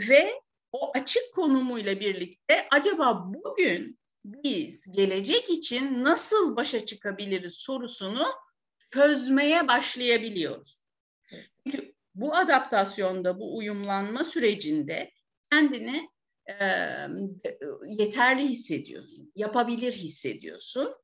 ve 0.08 0.42
o 0.72 0.92
açık 0.94 1.22
konumuyla 1.34 2.00
birlikte 2.00 2.66
acaba 2.70 3.24
bugün 3.26 3.98
biz 4.25 4.93
gelecek 4.93 5.50
için 5.50 6.05
nasıl 6.05 6.57
başa 6.57 6.87
çıkabiliriz 6.87 7.55
sorusunu 7.55 8.25
çözmeye 8.91 9.69
başlayabiliyoruz. 9.69 10.83
Çünkü 11.67 11.95
bu 12.14 12.37
adaptasyonda, 12.37 13.38
bu 13.38 13.57
uyumlanma 13.57 14.25
sürecinde 14.25 15.11
kendini 15.50 16.11
e, 16.49 16.55
yeterli 17.87 18.49
hissediyorsun, 18.49 19.33
yapabilir 19.37 19.93
hissediyorsun. 19.93 20.95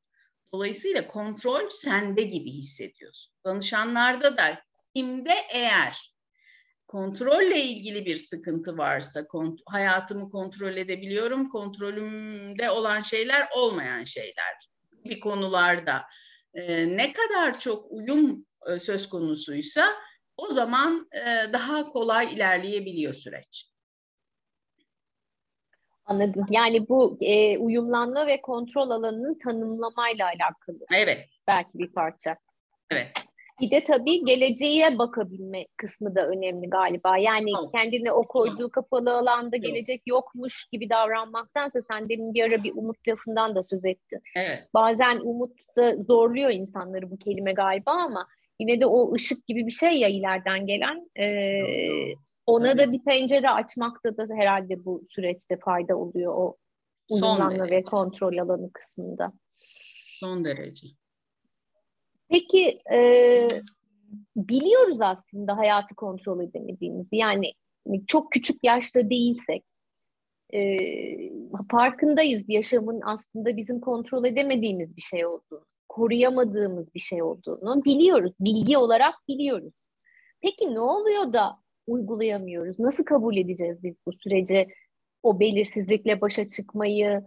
Dolayısıyla 0.53 1.09
kontrol 1.09 1.69
sende 1.69 2.23
gibi 2.23 2.51
hissediyorsun. 2.51 3.35
Danışanlarda 3.45 4.39
da 4.39 4.63
kimde 4.95 5.35
eğer 5.53 6.18
kontrolle 6.89 7.63
ilgili 7.63 8.07
bir 8.07 8.17
sıkıntı 8.17 8.79
varsa, 8.79 9.21
kont- 9.21 9.63
hayatımı 9.67 10.31
kontrol 10.31 10.77
edebiliyorum, 10.77 11.49
kontrolümde 11.49 12.71
olan 12.71 13.03
şeyler 13.03 13.49
olmayan 13.57 14.05
şeyler 14.05 14.69
bir 15.05 15.21
konularda 15.21 16.03
e, 16.55 16.97
ne 16.97 17.13
kadar 17.13 17.59
çok 17.59 17.93
uyum 17.93 18.47
e, 18.67 18.81
söz 18.81 19.09
konusuysa 19.09 19.95
o 20.37 20.53
zaman 20.53 21.09
e, 21.13 21.53
daha 21.53 21.89
kolay 21.89 22.35
ilerleyebiliyor 22.35 23.15
süreç. 23.15 23.71
Anladım. 26.05 26.47
Yani 26.51 26.89
bu 26.89 27.19
e, 27.21 27.59
uyumlanma 27.59 28.27
ve 28.27 28.41
kontrol 28.41 28.91
alanının 28.91 29.39
tanımlamayla 29.45 30.27
alakalı. 30.27 30.87
Evet. 30.95 31.29
Belki 31.47 31.71
bir 31.75 31.93
parça. 31.93 32.37
Evet. 32.91 33.28
Bir 33.61 33.71
de 33.71 33.85
tabii 33.85 34.25
geleceğe 34.25 34.99
bakabilme 34.99 35.67
kısmı 35.77 36.15
da 36.15 36.27
önemli 36.27 36.71
galiba. 36.71 37.19
Yani 37.19 37.53
oh. 37.57 37.73
kendine 37.73 38.13
o 38.13 38.23
koyduğu 38.23 38.71
kapalı 38.71 39.19
alanda 39.19 39.57
oh. 39.57 39.63
gelecek 39.63 40.03
yokmuş 40.07 40.67
gibi 40.73 40.91
davranmaktansa 40.91 41.83
sen 41.83 42.09
demin 42.09 42.35
bir 42.35 42.45
ara 42.45 42.65
bir 42.65 42.73
umut 42.77 43.09
lafından 43.09 43.55
da 43.55 43.63
söz 43.63 43.85
ettin. 43.85 44.21
Evet. 44.37 44.69
Bazen 44.75 45.21
umut 45.21 45.77
da 45.77 45.97
zorluyor 45.97 46.51
insanları 46.51 47.11
bu 47.11 47.19
kelime 47.19 47.53
galiba 47.53 47.91
ama 47.91 48.27
yine 48.61 48.81
de 48.81 48.87
o 48.87 49.15
ışık 49.15 49.47
gibi 49.47 49.67
bir 49.67 49.73
şey 49.73 49.99
ya 49.99 50.09
ileriden 50.09 50.67
gelen. 50.67 51.11
Ee, 51.19 51.61
ona 52.47 52.71
evet. 52.71 52.79
da 52.79 52.93
bir 52.93 53.05
pencere 53.05 53.51
açmakta 53.51 54.17
da 54.17 54.27
herhalde 54.35 54.85
bu 54.85 55.03
süreçte 55.11 55.57
fayda 55.57 55.97
oluyor 55.97 56.35
o 56.37 56.57
uyumlanma 57.11 57.71
ve 57.71 57.83
kontrol 57.83 58.37
alanı 58.37 58.73
kısmında. 58.73 59.33
Son 60.21 60.45
derece. 60.45 60.87
Peki 62.29 62.79
e, 62.93 63.49
biliyoruz 64.37 64.99
aslında 65.01 65.57
hayatı 65.57 65.95
kontrol 65.95 66.45
edemediğimizi. 66.45 67.17
Yani 67.17 67.53
çok 68.07 68.33
küçük 68.33 68.65
yaşta 68.65 69.11
değilsek 69.11 69.65
e, 70.55 70.79
farkındayız 71.71 72.45
yaşamın 72.49 73.01
aslında 73.05 73.57
bizim 73.57 73.81
kontrol 73.81 74.25
edemediğimiz 74.25 74.97
bir 74.97 75.03
şey 75.03 75.27
olduğunu, 75.27 75.67
koruyamadığımız 75.89 76.95
bir 76.95 77.01
şey 77.01 77.23
olduğunu 77.23 77.85
biliyoruz. 77.85 78.33
Bilgi 78.41 78.79
olarak 78.79 79.15
biliyoruz. 79.29 79.75
Peki 80.41 80.75
ne 80.75 80.81
oluyor 80.81 81.33
da 81.33 81.57
uygulayamıyoruz? 81.87 82.79
Nasıl 82.79 83.05
kabul 83.05 83.37
edeceğiz 83.37 83.83
biz 83.83 83.95
bu 84.07 84.13
süreci? 84.13 84.69
O 85.23 85.41
belirsizlikle 85.41 86.21
başa 86.21 86.47
çıkmayı, 86.47 87.23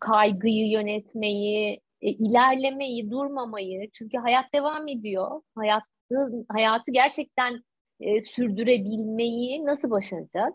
kaygıyı 0.00 0.70
yönetmeyi, 0.70 1.80
e, 2.02 2.10
ilerlemeyi, 2.10 3.10
durmamayı. 3.10 3.90
Çünkü 3.92 4.18
hayat 4.18 4.52
devam 4.54 4.88
ediyor. 4.88 5.42
Hayatı, 5.54 6.44
hayatı 6.48 6.92
gerçekten 6.92 7.64
e, 8.00 8.22
sürdürebilmeyi 8.22 9.66
nasıl 9.66 9.90
başaracağız? 9.90 10.54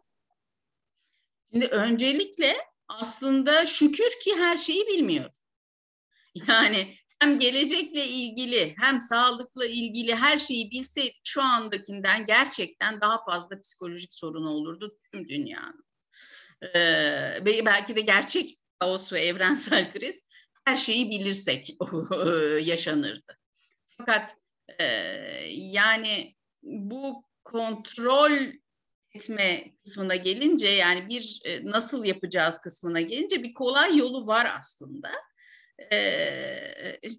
Şimdi 1.52 1.66
öncelikle 1.66 2.54
aslında 2.88 3.66
şükür 3.66 4.10
ki 4.24 4.36
her 4.38 4.58
şeyi 4.58 4.88
bilmiyoruz. 4.88 5.38
Yani 6.48 6.96
hem 7.20 7.40
gelecekle 7.40 8.06
ilgili 8.06 8.76
hem 8.78 9.02
sağlıkla 9.02 9.66
ilgili 9.66 10.16
her 10.16 10.40
şeyi 10.40 10.72
bilseydik 10.72 11.22
şu 11.24 11.42
andakinden 11.42 12.26
gerçekten 12.26 13.02
daha 13.02 13.26
fazla 13.26 13.62
psikolojik 13.62 14.14
sorun 14.14 14.46
olurdu 14.46 14.98
tüm 15.12 15.30
dünyanın. 15.30 15.86
Ee, 16.76 17.46
belki 17.46 17.96
de 17.96 18.02
gerçek 18.02 18.58
kaos 18.80 19.14
ve 19.14 19.22
evrensel 19.22 19.92
kriz 19.94 20.27
her 20.68 20.76
şeyi 20.76 21.10
bilirsek 21.10 21.78
yaşanırdı. 22.68 23.38
Fakat 23.98 24.38
e, 24.80 24.84
yani 25.54 26.36
bu 26.64 27.24
kontrol 27.44 28.32
etme 29.14 29.72
kısmına 29.86 30.16
gelince 30.16 30.68
yani 30.68 31.10
bir 31.10 31.42
e, 31.46 31.66
nasıl 31.66 32.06
yapacağız 32.06 32.60
kısmına 32.60 33.02
gelince 33.02 33.44
bir 33.44 33.54
kolay 33.54 33.98
yolu 33.98 34.28
var 34.28 34.48
aslında. 34.58 35.12
E, 35.92 37.10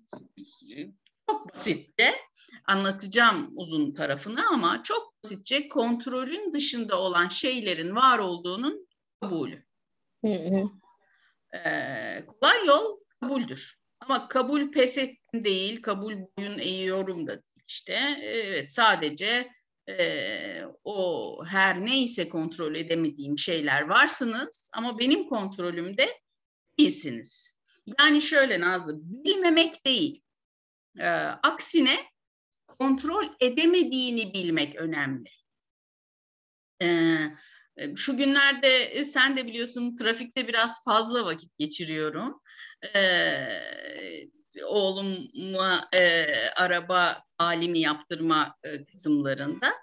çok 1.30 1.54
basitçe 1.54 2.14
anlatacağım 2.66 3.50
uzun 3.54 3.94
tarafını 3.94 4.40
ama 4.52 4.82
çok 4.82 5.14
basitçe 5.24 5.68
kontrolün 5.68 6.52
dışında 6.52 7.00
olan 7.00 7.28
şeylerin 7.28 7.96
var 7.96 8.18
olduğunun 8.18 8.88
kabulü. 9.20 9.64
Hı 10.24 10.32
hı. 10.32 10.64
Ee, 11.58 12.26
kolay 12.26 12.66
yol 12.66 12.98
kabuldür. 13.20 13.78
Ama 14.00 14.28
kabul 14.28 14.72
pes 14.72 14.98
ettim 14.98 15.44
değil, 15.44 15.82
kabul 15.82 16.14
boyun 16.14 16.58
eğiyorum 16.58 17.28
da 17.28 17.42
işte. 17.68 18.18
Evet 18.22 18.72
sadece 18.72 19.52
e, 19.88 20.62
o 20.84 21.44
her 21.46 21.84
neyse 21.84 22.28
kontrol 22.28 22.74
edemediğim 22.74 23.38
şeyler 23.38 23.82
varsınız 23.82 24.70
ama 24.74 24.98
benim 24.98 25.28
kontrolümde 25.28 26.20
değilsiniz. 26.78 27.58
Yani 28.00 28.20
şöyle 28.22 28.60
Nazlı, 28.60 28.94
bilmemek 29.02 29.86
değil. 29.86 30.22
E, 30.98 31.08
aksine 31.42 31.96
kontrol 32.66 33.24
edemediğini 33.40 34.34
bilmek 34.34 34.76
önemli. 34.76 35.30
E, 36.82 37.18
şu 37.96 38.16
günlerde 38.16 39.04
sen 39.04 39.36
de 39.36 39.46
biliyorsun 39.46 39.96
trafikte 39.96 40.48
biraz 40.48 40.84
fazla 40.84 41.24
vakit 41.24 41.58
geçiriyorum 41.58 42.40
e, 42.94 43.02
oğluma 44.66 45.88
e, 45.94 46.26
araba 46.56 47.22
alimi 47.38 47.78
yaptırma 47.78 48.56
e, 48.64 48.84
kısımlarında. 48.84 49.74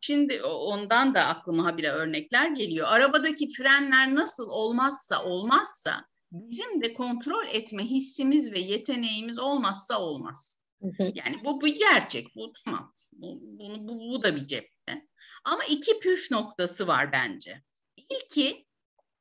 Şimdi 0.00 0.42
ondan 0.42 1.14
da 1.14 1.26
aklıma 1.26 1.64
habire 1.64 1.90
örnekler 1.90 2.50
geliyor. 2.50 2.88
Arabadaki 2.90 3.48
frenler 3.48 4.14
nasıl 4.14 4.48
olmazsa 4.48 5.24
olmazsa 5.24 6.04
bizim 6.32 6.82
de 6.82 6.94
kontrol 6.94 7.46
etme 7.46 7.84
hissimiz 7.84 8.52
ve 8.52 8.58
yeteneğimiz 8.58 9.38
olmazsa 9.38 10.00
olmaz. 10.00 10.60
Yani 10.98 11.44
bu 11.44 11.60
bir 11.60 11.78
gerçek. 11.78 12.36
Bu 12.36 12.52
tamam. 12.64 12.94
Bu, 13.12 13.40
bu, 13.42 13.88
bu, 13.88 13.98
bu 13.98 14.22
da 14.22 14.36
bir 14.36 14.46
cepte. 14.46 15.08
Ama 15.44 15.64
iki 15.64 16.00
püf 16.00 16.30
noktası 16.30 16.86
var 16.86 17.12
bence. 17.12 17.62
İlki 17.96 18.66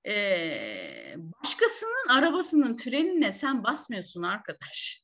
e, 0.08 1.16
başkasının 1.18 2.08
arabasının 2.10 2.76
frenine 2.76 3.34
sen 3.34 3.64
basmıyorsun 3.64 4.24
arkadaş. 4.24 5.04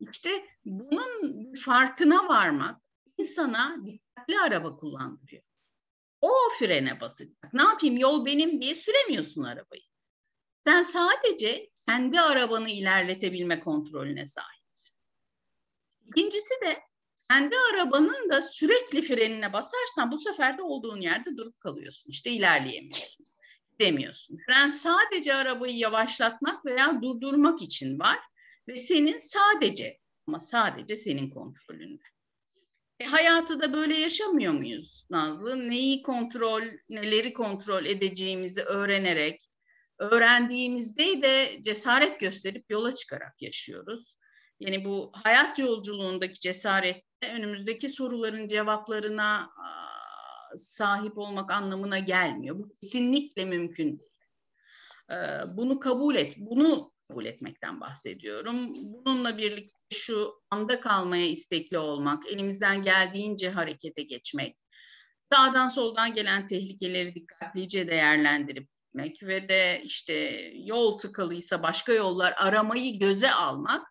İşte 0.00 0.46
bunun 0.64 1.54
farkına 1.54 2.28
varmak 2.28 2.82
insana 3.18 3.76
dikkatli 3.86 4.40
araba 4.40 4.76
kullandırıyor. 4.76 5.42
O 6.20 6.32
frene 6.58 7.00
basacak. 7.00 7.54
Ne 7.54 7.62
yapayım 7.62 7.98
yol 7.98 8.26
benim 8.26 8.62
diye 8.62 8.74
süremiyorsun 8.74 9.42
arabayı. 9.42 9.82
Sen 10.66 10.82
sadece 10.82 11.70
kendi 11.86 12.20
arabanı 12.20 12.70
ilerletebilme 12.70 13.60
kontrolüne 13.60 14.26
sahipsin. 14.26 14.98
İkincisi 16.06 16.54
de 16.66 16.80
kendi 17.28 17.56
arabanın 17.72 18.30
da 18.30 18.42
sürekli 18.42 19.02
frenine 19.02 19.52
basarsan 19.52 20.12
bu 20.12 20.20
sefer 20.20 20.58
de 20.58 20.62
olduğun 20.62 21.00
yerde 21.00 21.36
durup 21.36 21.60
kalıyorsun. 21.60 22.10
İşte 22.10 22.30
ilerleyemiyorsun 22.30 23.26
demiyorsun. 23.80 24.38
Fren 24.46 24.68
sadece 24.68 25.34
arabayı 25.34 25.76
yavaşlatmak 25.76 26.64
veya 26.64 27.02
durdurmak 27.02 27.62
için 27.62 27.98
var 27.98 28.18
ve 28.68 28.80
senin 28.80 29.20
sadece 29.20 29.98
ama 30.26 30.40
sadece 30.40 30.96
senin 30.96 31.30
kontrolünde. 31.30 32.02
E, 33.00 33.04
hayatı 33.04 33.60
da 33.60 33.72
böyle 33.72 33.96
yaşamıyor 33.96 34.52
muyuz 34.52 35.06
Nazlı? 35.10 35.70
Neyi 35.70 36.02
kontrol, 36.02 36.62
neleri 36.88 37.32
kontrol 37.32 37.84
edeceğimizi 37.84 38.62
öğrenerek, 38.62 39.50
öğrendiğimizde 39.98 41.22
de 41.22 41.62
cesaret 41.62 42.20
gösterip 42.20 42.64
yola 42.70 42.94
çıkarak 42.94 43.42
yaşıyoruz. 43.42 44.16
Yani 44.60 44.84
bu 44.84 45.12
hayat 45.14 45.58
yolculuğundaki 45.58 46.40
cesaret 46.40 47.04
önümüzdeki 47.30 47.88
soruların 47.88 48.48
cevaplarına 48.48 49.50
sahip 50.58 51.18
olmak 51.18 51.50
anlamına 51.50 51.98
gelmiyor. 51.98 52.58
Bu 52.58 52.68
kesinlikle 52.80 53.44
mümkün 53.44 53.98
değil. 53.98 54.10
Bunu 55.56 55.80
kabul 55.80 56.14
et, 56.16 56.34
bunu 56.38 56.92
kabul 57.08 57.24
etmekten 57.24 57.80
bahsediyorum. 57.80 58.56
Bununla 58.74 59.38
birlikte 59.38 59.74
şu 59.92 60.34
anda 60.50 60.80
kalmaya 60.80 61.26
istekli 61.26 61.78
olmak, 61.78 62.26
elimizden 62.26 62.82
geldiğince 62.82 63.50
harekete 63.50 64.02
geçmek, 64.02 64.56
sağdan 65.32 65.68
soldan 65.68 66.14
gelen 66.14 66.46
tehlikeleri 66.46 67.14
dikkatlice 67.14 67.88
değerlendirip 67.88 68.68
gitmek 68.94 69.22
ve 69.22 69.48
de 69.48 69.82
işte 69.84 70.14
yol 70.54 70.98
tıkalıysa 70.98 71.62
başka 71.62 71.92
yollar 71.92 72.34
aramayı 72.36 72.98
göze 72.98 73.30
almak 73.30 73.86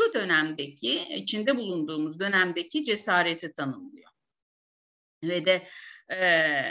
şu 0.00 0.14
dönemdeki, 0.14 1.14
içinde 1.14 1.56
bulunduğumuz 1.56 2.20
dönemdeki 2.20 2.84
cesareti 2.84 3.52
tanımlıyor. 3.52 4.10
Ve 5.24 5.46
de 5.46 5.66
e, 6.12 6.62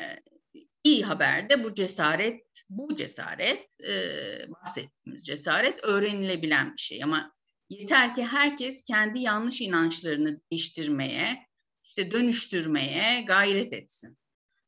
iyi 0.84 1.04
haber 1.04 1.50
de 1.50 1.64
bu 1.64 1.74
cesaret, 1.74 2.44
bu 2.70 2.96
cesaret, 2.96 3.68
e, 3.84 3.94
bahsettiğimiz 4.50 5.26
cesaret 5.26 5.84
öğrenilebilen 5.84 6.74
bir 6.74 6.82
şey. 6.82 7.04
Ama 7.04 7.34
yeter 7.70 8.16
ki 8.16 8.26
herkes 8.26 8.84
kendi 8.84 9.20
yanlış 9.20 9.62
inançlarını 9.62 10.42
değiştirmeye, 10.52 11.48
işte 11.84 12.12
dönüştürmeye 12.12 13.22
gayret 13.22 13.74
etsin. 13.74 14.18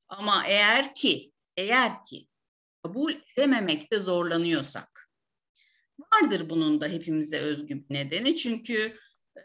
Ama 0.10 0.44
eğer 0.48 0.96
ki, 0.96 1.32
eğer 1.58 2.04
ki 2.04 2.28
kabul 2.84 3.14
edememekte 3.38 4.00
zorlanıyorsak, 4.00 5.10
vardır 6.00 6.50
bunun 6.50 6.82
da 6.82 6.88
hepimize 6.88 7.40
özgü 7.40 7.76
bir 7.76 7.96
nedeni. 7.96 8.36
Çünkü 8.36 8.98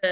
e, 0.05 0.11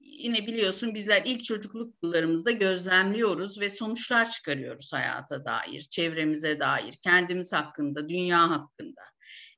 yine 0.00 0.46
biliyorsun 0.46 0.94
bizler 0.94 1.22
ilk 1.24 1.44
çocukluk 1.44 1.94
yıllarımızda 2.02 2.50
gözlemliyoruz 2.50 3.60
ve 3.60 3.70
sonuçlar 3.70 4.30
çıkarıyoruz 4.30 4.92
hayata 4.92 5.44
dair, 5.44 5.82
çevremize 5.82 6.60
dair, 6.60 6.94
kendimiz 7.02 7.52
hakkında, 7.52 8.08
dünya 8.08 8.50
hakkında. 8.50 9.00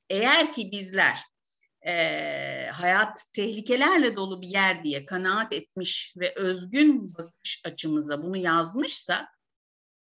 Eğer 0.09 0.51
ki 0.51 0.69
bizler 0.71 1.17
e, 1.87 1.93
hayat 2.73 3.25
tehlikelerle 3.33 4.15
dolu 4.15 4.41
bir 4.41 4.47
yer 4.47 4.83
diye 4.83 5.05
kanaat 5.05 5.53
etmiş 5.53 6.13
ve 6.17 6.33
özgün 6.35 7.13
bakış 7.13 7.61
açımıza 7.65 8.23
bunu 8.23 8.37
yazmışsa 8.37 9.27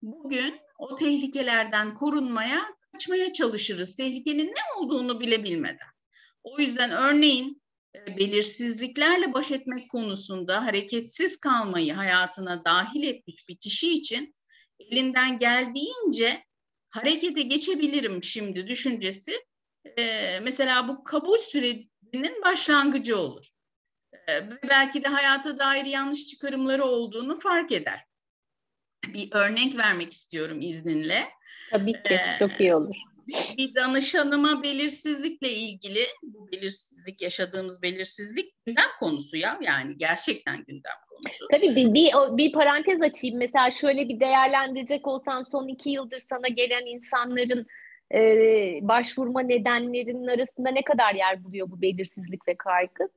bugün 0.01 0.59
o 0.77 0.95
tehlikelerden 0.95 1.95
korunmaya, 1.95 2.61
kaçmaya 2.91 3.33
çalışırız. 3.33 3.95
Tehlikenin 3.95 4.47
ne 4.47 4.77
olduğunu 4.77 5.19
bile 5.19 5.43
bilmeden. 5.43 5.87
O 6.43 6.59
yüzden 6.59 6.91
örneğin 6.91 7.61
belirsizliklerle 8.07 9.33
baş 9.33 9.51
etmek 9.51 9.91
konusunda 9.91 10.65
hareketsiz 10.65 11.39
kalmayı 11.39 11.93
hayatına 11.93 12.65
dahil 12.65 13.03
etmiş 13.03 13.49
bir 13.49 13.57
kişi 13.57 13.93
için 13.93 14.35
elinden 14.79 15.39
geldiğince 15.39 16.43
harekete 16.89 17.41
geçebilirim 17.41 18.23
şimdi 18.23 18.67
düşüncesi 18.67 19.31
e, 19.97 20.39
mesela 20.39 20.87
bu 20.87 21.03
kabul 21.03 21.37
sürecinin 21.37 22.41
başlangıcı 22.45 23.17
olur. 23.17 23.45
E, 24.13 24.31
belki 24.69 25.03
de 25.03 25.07
hayata 25.07 25.59
dair 25.59 25.85
yanlış 25.85 26.27
çıkarımları 26.27 26.83
olduğunu 26.85 27.35
fark 27.35 27.71
eder. 27.71 28.05
Bir 29.07 29.27
örnek 29.31 29.77
vermek 29.77 30.13
istiyorum 30.13 30.61
izninle. 30.61 31.27
Tabii 31.71 31.91
ki, 31.91 32.13
ee, 32.13 32.39
çok 32.39 32.59
iyi 32.59 32.75
olur. 32.75 32.95
Bir 33.57 33.75
danışanıma 33.75 34.63
belirsizlikle 34.63 35.49
ilgili, 35.49 36.05
bu 36.23 36.51
belirsizlik, 36.51 37.21
yaşadığımız 37.21 37.81
belirsizlik 37.81 38.53
gündem 38.65 38.89
konusu 38.99 39.37
ya. 39.37 39.59
Yani 39.61 39.97
gerçekten 39.97 40.57
gündem 40.57 40.93
konusu. 41.09 41.47
Tabii 41.51 41.75
bir, 41.75 41.93
bir, 41.93 42.11
bir 42.37 42.51
parantez 42.51 43.01
açayım. 43.01 43.37
Mesela 43.37 43.71
şöyle 43.71 44.09
bir 44.09 44.19
değerlendirecek 44.19 45.07
olsan 45.07 45.43
son 45.43 45.67
iki 45.67 45.89
yıldır 45.89 46.19
sana 46.19 46.47
gelen 46.47 46.85
insanların 46.85 47.67
e, 48.13 48.19
başvurma 48.81 49.41
nedenlerinin 49.41 50.27
arasında 50.27 50.69
ne 50.69 50.83
kadar 50.83 51.15
yer 51.15 51.43
buluyor 51.43 51.71
bu 51.71 51.81
belirsizlik 51.81 52.47
ve 52.47 52.57
kaygı? 52.57 53.09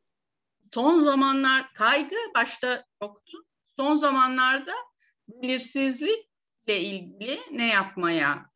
Son 0.74 1.00
zamanlar 1.00 1.72
kaygı 1.74 2.16
başta 2.34 2.84
yoktu. 3.02 3.38
Son 3.76 3.94
zamanlarda 3.94 4.72
belirsizlikle 5.28 6.80
ilgili 6.80 7.38
ne 7.50 7.66
yapmaya 7.66 8.47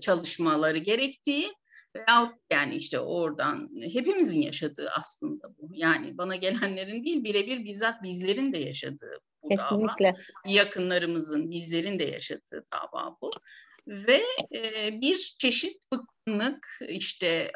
çalışmaları 0.00 0.78
gerektiği 0.78 1.52
veyahut 1.96 2.34
yani 2.52 2.74
işte 2.74 3.00
oradan 3.00 3.70
hepimizin 3.92 4.40
yaşadığı 4.40 4.88
aslında 4.98 5.48
bu. 5.58 5.68
Yani 5.72 6.18
bana 6.18 6.36
gelenlerin 6.36 7.04
değil 7.04 7.24
birebir 7.24 7.64
bizzat 7.64 8.02
bizlerin 8.02 8.52
de 8.52 8.58
yaşadığı 8.58 9.18
bu 9.42 9.48
Kesinlikle. 9.48 10.04
dava. 10.04 10.54
Yakınlarımızın, 10.54 11.50
bizlerin 11.50 11.98
de 11.98 12.04
yaşadığı 12.04 12.66
dava 12.72 13.16
bu 13.22 13.30
ve 13.86 14.22
e, 14.54 14.92
bir 15.00 15.34
çeşit 15.38 15.76
bıkkınlık 15.92 16.68
işte 16.88 17.52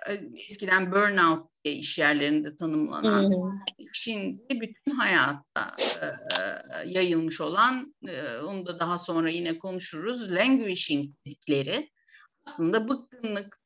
eskiden 0.50 0.92
burnout 0.92 1.50
diye 1.64 1.74
iş 1.74 1.98
yerlerinde 1.98 2.56
tanımlanan 2.56 3.30
hmm. 3.30 3.60
şimdi 3.92 4.60
bütün 4.60 4.90
hayatta 4.90 5.76
e, 5.78 6.38
yayılmış 6.86 7.40
olan 7.40 7.94
e, 8.08 8.38
onu 8.38 8.66
da 8.66 8.78
daha 8.78 8.98
sonra 8.98 9.30
yine 9.30 9.58
konuşuruz 9.58 10.32
languishing 10.32 11.14
dedikleri 11.26 11.90
aslında 12.46 12.88
bıkkınlık 12.88 13.60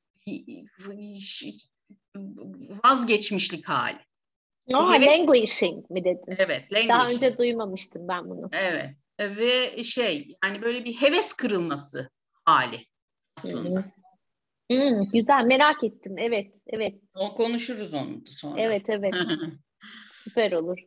vazgeçmişlik 2.85 3.69
hali. 3.69 3.99
Aa, 4.75 4.95
Heves... 4.95 5.09
languishing 5.09 5.91
mi 5.91 6.05
dedin? 6.05 6.35
Evet, 6.39 6.73
languishing. 6.73 6.89
Daha 6.89 7.07
önce 7.07 7.39
duymamıştım 7.39 8.09
ben 8.09 8.31
bunu. 8.31 8.49
Evet. 8.53 8.91
Ve 9.21 9.83
şey 9.83 10.37
yani 10.45 10.63
böyle 10.63 10.85
bir 10.85 10.93
heves 10.93 11.33
kırılması 11.33 12.11
hali 12.45 12.87
aslında. 13.39 13.85
Hmm, 14.71 15.11
güzel 15.13 15.45
merak 15.45 15.85
ettim. 15.85 16.19
Evet, 16.19 16.55
evet. 16.67 16.95
O 17.15 17.35
konuşuruz 17.35 17.95
onu 17.95 18.23
sonra. 18.37 18.61
Evet, 18.61 18.85
evet. 18.89 19.15
Süper 20.25 20.53
olur. 20.53 20.79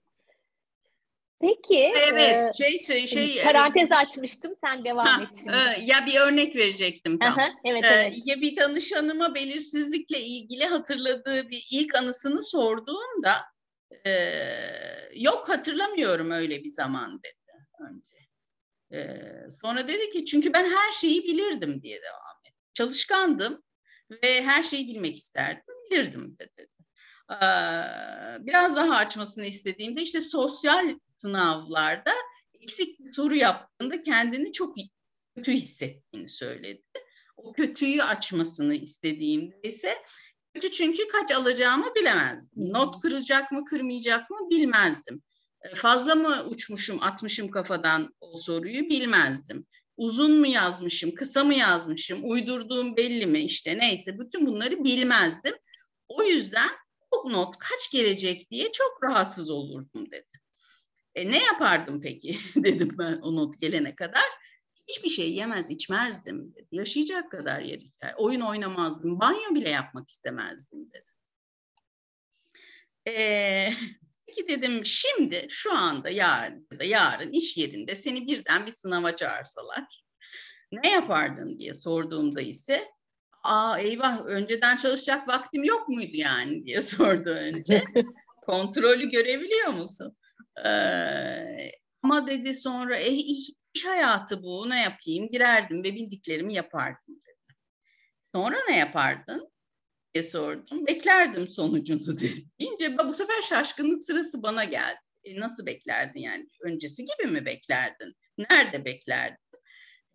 Peki. 1.42 1.94
Evet, 2.12 2.44
e, 2.44 2.64
şey 2.64 2.80
şey 2.80 3.08
şey 3.08 3.44
parantez 3.44 3.88
evet. 3.92 3.98
açmıştım. 3.98 4.54
Sen 4.64 4.86
devam 4.86 5.06
ha, 5.06 5.24
et 5.24 5.30
şimdi. 5.40 5.58
E, 5.58 5.86
ya 5.86 6.06
bir 6.06 6.20
örnek 6.20 6.56
verecektim 6.56 7.20
tam. 7.20 7.40
Aha, 7.40 7.50
evet, 7.66 7.84
e, 7.84 7.88
evet. 7.88 8.14
Ya 8.26 8.42
bir 8.42 8.58
danışanıma 8.58 9.36
belirsizlikle 9.36 10.20
ilgili 10.20 10.66
hatırladığı 10.66 11.50
bir 11.50 11.68
ilk 11.72 11.96
anısını 11.96 12.44
sorduğumda 12.44 13.34
e, 14.06 14.12
yok 15.16 15.50
hatırlamıyorum 15.50 16.32
öyle 16.32 16.64
bir 16.64 16.70
zaman 16.70 17.20
dedi. 17.24 17.34
Ee, 18.94 19.18
sonra 19.62 19.88
dedi 19.88 20.12
ki 20.12 20.26
çünkü 20.26 20.54
ben 20.54 20.70
her 20.70 20.92
şeyi 20.92 21.24
bilirdim 21.24 21.82
diye 21.82 22.02
devam 22.02 22.38
etti. 22.46 22.58
Çalışkandım 22.74 23.64
ve 24.24 24.44
her 24.44 24.64
şeyi 24.64 24.88
bilmek 24.88 25.18
isterdim, 25.18 25.76
bilirdim 25.92 26.38
dedi. 26.40 26.68
Ee, 27.32 27.36
biraz 28.46 28.76
daha 28.76 28.96
açmasını 28.96 29.46
istediğimde 29.46 30.02
işte 30.02 30.22
sosyal 30.22 30.96
sınavlarda 31.18 32.12
eksik 32.62 33.00
bir 33.00 33.14
soru 33.14 33.36
yaptığında 33.36 34.04
kendini 34.04 34.52
çok 34.52 34.76
kötü 35.36 35.52
hissettiğini 35.52 36.30
söyledi. 36.30 36.84
O 37.38 37.54
kötüyü 37.54 38.04
açmasını 38.04 38.76
istediğimde 38.76 39.62
ise 39.64 39.98
kötü 40.54 40.72
çünkü 40.72 41.08
kaç 41.08 41.32
alacağımı 41.32 41.96
bilemezdim. 41.96 42.74
Not 42.74 43.02
kıracak 43.02 43.52
mı 43.52 43.66
kırmayacak 43.66 44.30
mı 44.30 44.38
bilmezdim. 44.50 45.22
E, 45.62 45.76
fazla 45.76 46.16
mı 46.16 46.44
uçmuşum, 46.50 47.04
atmışım 47.04 47.52
kafadan 47.52 48.16
o 48.22 48.38
soruyu 48.38 48.90
bilmezdim. 48.90 49.66
Uzun 49.98 50.40
mu 50.40 50.48
yazmışım, 50.48 51.16
kısa 51.16 51.44
mı 51.44 51.54
yazmışım, 51.54 52.20
uydurduğum 52.24 52.98
belli 52.98 53.26
mi 53.26 53.40
işte 53.40 53.78
neyse 53.78 54.20
bütün 54.20 54.46
bunları 54.46 54.84
bilmezdim. 54.84 55.56
O 56.08 56.24
yüzden 56.24 56.70
o 57.12 57.32
not 57.32 57.58
kaç 57.58 57.92
gelecek 57.92 58.52
diye 58.52 58.72
çok 58.72 59.04
rahatsız 59.04 59.52
olurdum 59.52 60.12
dedi. 60.12 60.28
E 61.16 61.32
ne 61.32 61.44
yapardım 61.44 62.02
peki 62.02 62.38
dedim 62.56 62.90
ben 62.98 63.14
o 63.14 63.36
not 63.36 63.62
gelene 63.62 63.96
kadar. 63.96 64.26
Hiçbir 64.90 65.10
şey 65.10 65.34
yemez 65.34 65.70
içmezdim 65.70 66.56
dedi. 66.56 66.68
Yaşayacak 66.72 67.32
kadar 67.32 67.62
yer 67.62 67.80
içer. 67.80 68.14
Oyun 68.18 68.42
oynamazdım. 68.42 69.20
Banyo 69.20 69.56
bile 69.56 69.70
yapmak 69.70 70.10
istemezdim 70.10 70.92
dedi. 70.94 71.06
Ee, 73.08 73.74
Peki 74.28 74.48
dedim 74.48 74.86
şimdi 74.86 75.46
şu 75.50 75.78
anda 75.78 76.10
ya 76.10 76.54
da 76.80 76.84
yarın 76.84 77.32
iş 77.32 77.58
yerinde 77.58 77.96
seni 77.96 78.28
birden 78.28 78.66
bir 78.66 78.72
sınava 78.72 79.16
çağırsalar 79.16 80.04
ne 80.72 80.92
yapardın 80.92 81.60
diye 81.60 81.74
sorduğumda 81.74 82.42
ise 82.42 82.88
aa 83.44 83.80
eyvah 83.80 84.26
önceden 84.26 84.76
çalışacak 84.76 85.28
vaktim 85.28 85.64
yok 85.64 85.90
muydu 85.90 86.16
yani 86.18 86.66
diye 86.66 86.82
sordu 86.82 87.30
önce. 87.30 87.84
Kontrolü 88.48 89.10
görebiliyor 89.10 89.68
musun? 89.68 90.18
Ee, 90.66 91.72
ama 92.04 92.28
dedi 92.28 92.54
sonra 92.54 92.98
e, 92.98 93.12
iş 93.12 93.52
hayatı 93.86 94.44
bu 94.44 94.70
ne 94.70 94.82
yapayım 94.82 95.30
girerdim 95.32 95.84
ve 95.84 95.96
bildiklerimi 95.96 96.54
yapardım 96.54 97.16
dedi. 97.26 97.58
Sonra 98.36 98.58
ne 98.70 98.78
yapardın 98.78 99.52
diye 100.18 100.24
sordum. 100.24 100.88
Beklerdim 100.88 101.50
sonucunu 101.50 102.06
dedi. 102.20 102.44
deyince 102.60 102.98
bu 102.98 103.14
sefer 103.14 103.42
şaşkınlık 103.42 104.04
sırası 104.04 104.44
bana 104.44 104.64
geldi. 104.64 105.00
E, 105.24 105.40
nasıl 105.40 105.66
beklerdin 105.66 106.20
yani? 106.20 106.48
Öncesi 106.62 107.06
gibi 107.06 107.32
mi 107.32 107.46
beklerdin? 107.46 108.14
Nerede 108.38 108.86
beklerdin? 108.86 109.38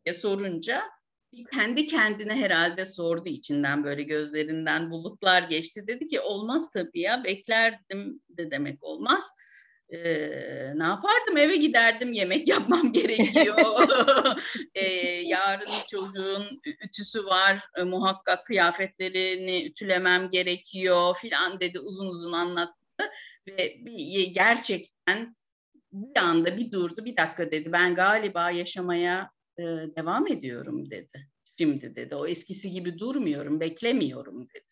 diye 0.05 0.15
sorunca 0.15 0.83
kendi 1.53 1.87
kendine 1.87 2.35
herhalde 2.35 2.87
sordu 2.87 3.29
içinden 3.29 3.85
böyle 3.85 4.03
gözlerinden 4.03 4.91
bulutlar 4.91 5.43
geçti. 5.43 5.85
Dedi 5.87 6.09
ki 6.09 6.21
olmaz 6.21 6.71
tabii 6.75 7.01
ya 7.01 7.25
beklerdim 7.25 8.23
de 8.29 8.51
demek 8.51 8.83
olmaz. 8.85 9.31
Ee, 9.93 10.73
ne 10.75 10.85
yapardım 10.85 11.37
eve 11.37 11.57
giderdim 11.57 12.13
yemek 12.13 12.49
yapmam 12.49 12.93
gerekiyor. 12.93 13.57
ee, 14.75 14.87
yarın 15.27 15.71
çocuğun 15.91 16.61
ütüsü 16.85 17.25
var 17.25 17.63
e, 17.77 17.83
muhakkak 17.83 18.47
kıyafetlerini 18.47 19.65
ütülemem 19.67 20.31
gerekiyor 20.31 21.17
filan 21.17 21.61
dedi 21.61 21.81
uzun 21.81 22.07
uzun 22.07 22.33
anlattı. 22.33 23.11
Ve 23.49 23.77
bir, 23.79 24.27
gerçekten 24.27 25.37
bir 25.93 26.21
anda 26.21 26.57
bir 26.57 26.73
durdu 26.73 27.05
bir 27.05 27.17
dakika 27.17 27.51
dedi 27.51 27.73
ben 27.73 27.95
galiba 27.95 28.51
yaşamaya 28.51 29.31
e, 29.59 29.63
devam 29.97 30.27
ediyorum 30.29 30.91
dedi. 30.91 31.29
Şimdi 31.59 31.97
dedi 31.97 32.15
o 32.15 32.27
eskisi 32.27 32.71
gibi 32.71 32.99
durmuyorum 32.99 33.61
beklemiyorum 33.61 34.49
dedi. 34.49 34.72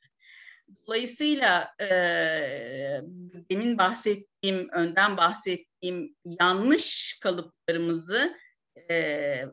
Dolayısıyla 0.86 1.74
e, 1.80 1.86
demin 3.50 3.78
bahsettiğim, 3.78 4.68
önden 4.72 5.16
bahsettiğim 5.16 6.16
yanlış 6.24 7.18
kalıplarımızı 7.20 8.36
e, 8.90 9.44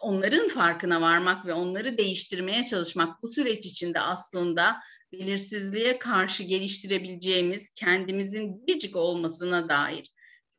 onların 0.00 0.48
farkına 0.48 1.00
varmak 1.00 1.46
ve 1.46 1.52
onları 1.52 1.98
değiştirmeye 1.98 2.64
çalışmak 2.64 3.22
bu 3.22 3.32
süreç 3.32 3.66
içinde 3.66 4.00
aslında 4.00 4.76
belirsizliğe 5.12 5.98
karşı 5.98 6.42
geliştirebileceğimiz 6.42 7.68
kendimizin 7.74 8.66
biricik 8.66 8.96
olmasına 8.96 9.68
dair 9.68 10.10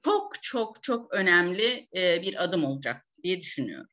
çok 0.04 0.44
çok 0.44 0.84
çok 0.84 1.14
önemli 1.14 1.88
e, 1.96 2.22
bir 2.22 2.44
adım 2.44 2.66
olacak 2.66 3.06
diye 3.24 3.42
düşünüyorum. 3.42 3.88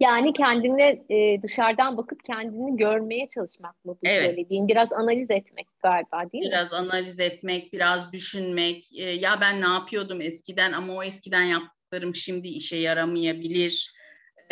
Yani 0.00 0.32
kendine 0.32 1.04
e, 1.08 1.42
dışarıdan 1.42 1.96
bakıp 1.96 2.24
kendini 2.24 2.76
görmeye 2.76 3.28
çalışmak 3.28 3.84
mı 3.84 3.94
bu 3.94 3.98
evet. 4.02 4.26
söylediğin? 4.26 4.68
Biraz 4.68 4.92
analiz 4.92 5.30
etmek 5.30 5.66
galiba 5.82 6.32
değil 6.32 6.44
biraz 6.44 6.72
mi? 6.72 6.76
Biraz 6.78 6.86
analiz 6.86 7.20
etmek, 7.20 7.72
biraz 7.72 8.12
düşünmek. 8.12 8.88
E, 8.94 9.02
ya 9.02 9.40
ben 9.40 9.60
ne 9.60 9.66
yapıyordum 9.66 10.20
eskiden 10.20 10.72
ama 10.72 10.94
o 10.94 11.02
eskiden 11.02 11.42
yaptıklarım 11.42 12.14
şimdi 12.14 12.48
işe 12.48 12.76
yaramayabilir. 12.76 13.94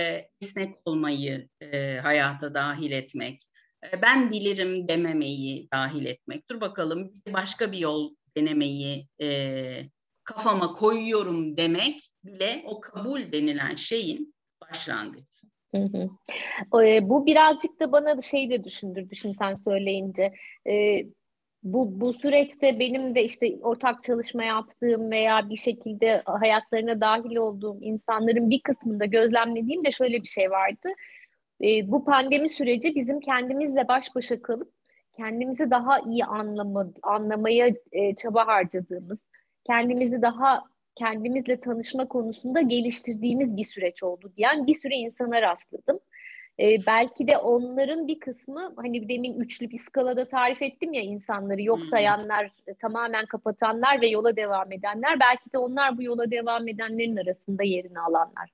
E, 0.01 0.29
esnek 0.43 0.75
olmayı 0.85 1.49
e, 1.61 1.99
hayata 2.03 2.55
dahil 2.55 2.91
etmek. 2.91 3.43
E, 3.93 4.03
ben 4.03 4.31
bilirim 4.31 4.89
dememeyi 4.89 5.69
dahil 5.73 6.07
etmek. 6.07 6.51
Dur 6.51 6.61
bakalım 6.61 7.13
başka 7.29 7.73
bir 7.73 7.79
yol 7.79 8.15
denemeyi 8.37 9.09
e, 9.23 9.81
kafama 10.25 10.75
koyuyorum 10.75 11.57
demek 11.57 12.01
bile 12.25 12.63
o 12.67 12.81
kabul 12.81 13.33
denilen 13.33 13.75
şeyin 13.75 14.34
başlangıç. 14.75 15.25
Hı 15.75 15.79
hı. 15.79 16.87
E, 16.87 17.09
bu 17.09 17.27
birazcık 17.27 17.81
da 17.81 17.93
bana 17.93 18.21
şey 18.21 18.51
de 18.51 18.65
düşündürdü 18.65 19.17
şimdi 19.17 19.35
sen 19.35 19.55
söyleyince. 19.55 20.33
E, 20.69 21.05
bu, 21.63 22.01
bu 22.01 22.13
süreçte 22.13 22.79
benim 22.79 23.15
de 23.15 23.25
işte 23.25 23.57
ortak 23.63 24.03
çalışma 24.03 24.45
yaptığım 24.45 25.11
veya 25.11 25.51
bir 25.51 25.57
şekilde 25.57 26.23
hayatlarına 26.25 27.01
dahil 27.01 27.37
olduğum 27.37 27.79
insanların 27.81 28.51
bir 28.51 28.61
kısmında 28.61 29.05
gözlemlediğim 29.05 29.85
de 29.85 29.93
şöyle 29.93 30.23
bir 30.23 30.29
şey 30.29 30.51
vardı. 30.51 30.89
E, 31.63 31.91
bu 31.91 32.05
pandemi 32.05 32.49
süreci 32.49 32.95
bizim 32.95 33.21
kendimizle 33.21 33.89
baş 33.89 34.15
başa 34.15 34.43
kalıp 34.43 34.73
kendimizi 35.17 35.71
daha 35.71 35.99
iyi 36.01 36.25
anlama, 36.25 36.87
anlamaya 37.03 37.69
e, 37.93 38.15
çaba 38.15 38.47
harcadığımız, 38.47 39.25
kendimizi 39.67 40.23
daha 40.23 40.65
kendimizle 40.97 41.61
tanışma 41.61 42.09
konusunda 42.09 42.61
geliştirdiğimiz 42.61 43.57
bir 43.57 43.65
süreç 43.65 44.03
oldu 44.03 44.33
diyen 44.37 44.67
bir 44.67 44.75
sürü 44.75 44.95
insana 44.95 45.43
rastladım. 45.43 46.01
Ee, 46.61 46.77
belki 46.87 47.29
de 47.29 47.39
onların 47.39 48.09
bir 48.09 48.21
kısmı 48.21 48.75
hani 48.77 49.09
demin 49.09 49.41
üçlü 49.41 49.71
bir 49.71 49.79
skalada 49.79 50.29
tarif 50.29 50.63
ettim 50.63 50.93
ya 50.93 51.03
insanları 51.03 51.63
yok 51.63 51.79
hmm. 51.79 51.85
sayanlar, 51.85 52.51
hmm. 52.67 52.75
tamamen 52.75 53.27
kapatanlar 53.27 54.01
ve 54.01 54.09
yola 54.09 54.37
devam 54.37 54.73
edenler. 54.73 55.21
Belki 55.21 55.53
de 55.53 55.59
onlar 55.59 55.99
bu 55.99 56.03
yola 56.03 56.31
devam 56.31 56.69
edenlerin 56.69 57.17
arasında 57.17 57.63
yerini 57.63 58.01
alanlar. 58.01 58.51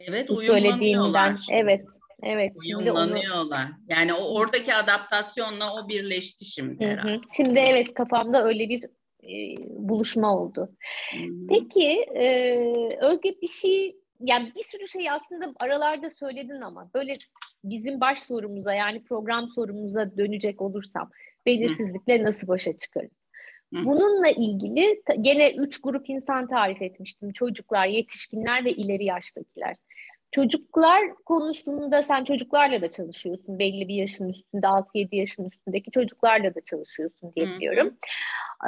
Evet, 0.00 0.30
uyumlanıyorlar. 0.30 1.46
Evet, 1.52 1.86
evet. 2.22 2.52
Uyumlanıyorlar. 2.66 3.66
Onu... 3.66 3.74
Yani 3.88 4.14
o 4.14 4.38
oradaki 4.38 4.74
adaptasyonla 4.74 5.64
o 5.74 5.88
birleşti 5.88 6.44
şimdi 6.44 6.86
herhalde. 6.86 7.20
Şimdi 7.36 7.60
evet 7.60 7.94
kafamda 7.94 8.44
öyle 8.44 8.68
bir 8.68 8.84
e, 9.22 9.56
buluşma 9.68 10.36
oldu. 10.36 10.72
Hmm. 11.12 11.46
Peki 11.48 11.88
e, 12.14 12.54
Özge 13.00 13.34
bir 13.42 13.48
şey 13.48 13.96
yani 14.20 14.52
bir 14.56 14.62
sürü 14.62 14.88
şey 14.88 15.10
aslında 15.10 15.44
aralarda 15.60 16.10
söyledin 16.10 16.60
ama 16.60 16.90
böyle 16.94 17.12
bizim 17.64 18.00
baş 18.00 18.22
sorumuza 18.22 18.74
yani 18.74 19.02
program 19.02 19.48
sorumuza 19.48 20.16
dönecek 20.16 20.60
olursam 20.62 21.10
belirsizlikle 21.46 22.24
nasıl 22.24 22.48
başa 22.48 22.76
çıkarız? 22.76 23.20
Bununla 23.72 24.28
ilgili 24.28 25.02
gene 25.20 25.50
üç 25.50 25.80
grup 25.80 26.10
insan 26.10 26.48
tarif 26.48 26.82
etmiştim. 26.82 27.32
Çocuklar, 27.32 27.86
yetişkinler 27.86 28.64
ve 28.64 28.72
ileri 28.72 29.04
yaştakiler. 29.04 29.76
Çocuklar 30.30 31.14
konusunda 31.14 32.02
sen 32.02 32.24
çocuklarla 32.24 32.82
da 32.82 32.90
çalışıyorsun. 32.90 33.58
Belli 33.58 33.88
bir 33.88 33.94
yaşın 33.94 34.28
üstünde, 34.28 34.66
6-7 34.66 35.16
yaşın 35.16 35.48
üstündeki 35.48 35.90
çocuklarla 35.90 36.54
da 36.54 36.60
çalışıyorsun 36.60 37.32
diye 37.36 37.46
biliyorum. 37.46 37.96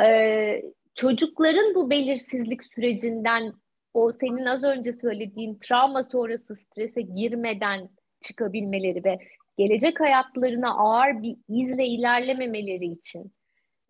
Ee, 0.02 0.62
çocukların 0.94 1.74
bu 1.74 1.90
belirsizlik 1.90 2.64
sürecinden 2.64 3.52
o 3.94 4.12
senin 4.12 4.46
az 4.46 4.64
önce 4.64 4.92
söylediğin 4.92 5.58
travma 5.58 6.02
sonrası 6.02 6.56
strese 6.56 7.00
girmeden 7.00 7.88
çıkabilmeleri 8.20 9.04
ve 9.04 9.18
gelecek 9.58 10.00
hayatlarına 10.00 10.74
ağır 10.74 11.22
bir 11.22 11.36
izle 11.48 11.86
ilerlememeleri 11.86 12.86
için 12.86 13.32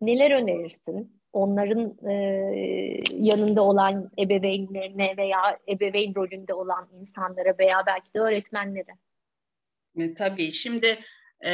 neler 0.01 0.31
önerirsin? 0.31 1.22
Onların 1.33 2.09
e, 2.09 2.13
yanında 3.11 3.61
olan 3.61 4.11
ebeveynlerine 4.19 5.17
veya 5.17 5.59
ebeveyn 5.67 6.15
rolünde 6.15 6.53
olan 6.53 6.89
insanlara 7.01 7.55
veya 7.59 7.83
belki 7.87 8.13
de 8.13 8.19
öğretmenlere. 8.19 8.91
E, 9.97 10.13
tabii 10.13 10.51
şimdi 10.51 10.99
e, 11.45 11.53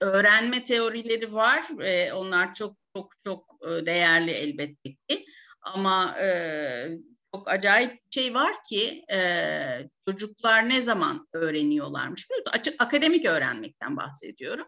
öğrenme 0.00 0.64
teorileri 0.64 1.34
var. 1.34 1.64
E, 1.80 2.12
onlar 2.12 2.54
çok 2.54 2.76
çok 2.96 3.12
çok 3.26 3.58
e, 3.62 3.86
değerli 3.86 4.30
elbette 4.30 4.90
ki. 5.08 5.26
Ama 5.62 6.18
e, 6.18 6.28
çok 7.34 7.50
acayip 7.50 7.90
bir 7.92 8.10
şey 8.10 8.34
var 8.34 8.54
ki 8.68 9.04
e, 9.12 9.18
çocuklar 10.08 10.68
ne 10.68 10.80
zaman 10.80 11.28
öğreniyorlarmış? 11.32 12.28
Açık 12.52 12.82
akademik 12.82 13.26
öğrenmekten 13.26 13.96
bahsediyorum. 13.96 14.66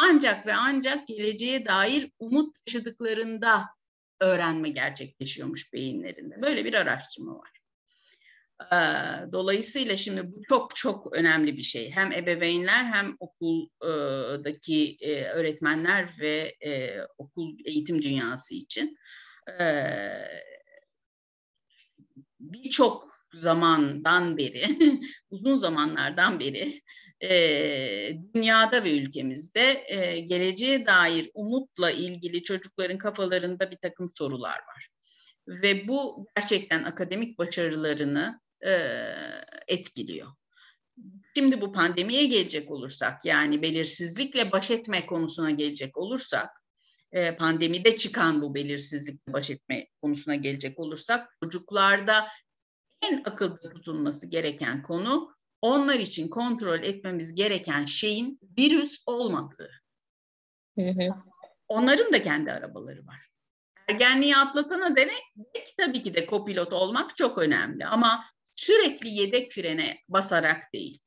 Ancak 0.00 0.46
ve 0.46 0.54
ancak 0.54 1.08
geleceğe 1.08 1.66
dair 1.66 2.10
umut 2.18 2.56
taşıdıklarında 2.64 3.64
öğrenme 4.20 4.68
gerçekleşiyormuş 4.68 5.72
beyinlerinde. 5.72 6.42
Böyle 6.42 6.64
bir 6.64 6.74
araştırma 6.74 7.38
var. 7.38 7.50
Dolayısıyla 9.32 9.96
şimdi 9.96 10.32
bu 10.32 10.42
çok 10.48 10.76
çok 10.76 11.16
önemli 11.16 11.56
bir 11.56 11.62
şey. 11.62 11.90
Hem 11.90 12.12
ebeveynler 12.12 12.84
hem 12.84 13.16
okuldaki 13.20 14.96
öğretmenler 15.34 16.08
ve 16.20 16.56
okul 17.18 17.56
eğitim 17.64 18.02
dünyası 18.02 18.54
için. 18.54 18.96
Birçok 22.40 23.08
zamandan 23.40 24.36
beri, 24.36 24.66
uzun 25.30 25.54
zamanlardan 25.54 26.40
beri 26.40 26.80
dünyada 28.34 28.84
ve 28.84 28.98
ülkemizde 28.98 29.86
geleceğe 30.28 30.86
dair 30.86 31.30
umutla 31.34 31.90
ilgili 31.90 32.42
çocukların 32.42 32.98
kafalarında 32.98 33.70
bir 33.70 33.76
takım 33.76 34.12
sorular 34.14 34.58
var. 34.58 34.88
Ve 35.48 35.88
bu 35.88 36.26
gerçekten 36.36 36.84
akademik 36.84 37.38
başarılarını 37.38 38.40
e, 38.66 38.72
etkiliyor. 39.68 40.28
Şimdi 41.36 41.60
bu 41.60 41.72
pandemiye 41.72 42.24
gelecek 42.24 42.70
olursak 42.70 43.24
yani 43.24 43.62
belirsizlikle 43.62 44.52
baş 44.52 44.70
etme 44.70 45.06
konusuna 45.06 45.50
gelecek 45.50 45.96
olursak 45.96 46.50
e, 47.12 47.36
pandemide 47.36 47.96
çıkan 47.96 48.42
bu 48.42 48.54
belirsizlikle 48.54 49.32
baş 49.32 49.50
etme 49.50 49.86
konusuna 50.02 50.34
gelecek 50.34 50.78
olursak 50.78 51.28
çocuklarda 51.42 52.28
en 53.02 53.22
akılda 53.24 53.70
tutulması 53.74 54.26
gereken 54.26 54.82
konu 54.82 55.37
onlar 55.62 55.94
için 55.94 56.28
kontrol 56.28 56.82
etmemiz 56.82 57.34
gereken 57.34 57.84
şeyin 57.84 58.40
virüs 58.58 58.98
olmadığı. 59.06 59.70
Hı 60.78 60.90
hı. 60.90 61.14
Onların 61.68 62.12
da 62.12 62.22
kendi 62.22 62.52
arabaları 62.52 63.06
var. 63.06 63.28
Ergenliği 63.88 64.36
atlatana 64.36 64.96
denek 64.96 65.22
tabii 65.76 66.02
ki 66.02 66.14
de 66.14 66.26
kopilot 66.26 66.72
olmak 66.72 67.16
çok 67.16 67.38
önemli 67.38 67.86
ama 67.86 68.24
sürekli 68.56 69.08
yedek 69.08 69.52
frene 69.52 69.98
basarak 70.08 70.72
değil. 70.72 71.00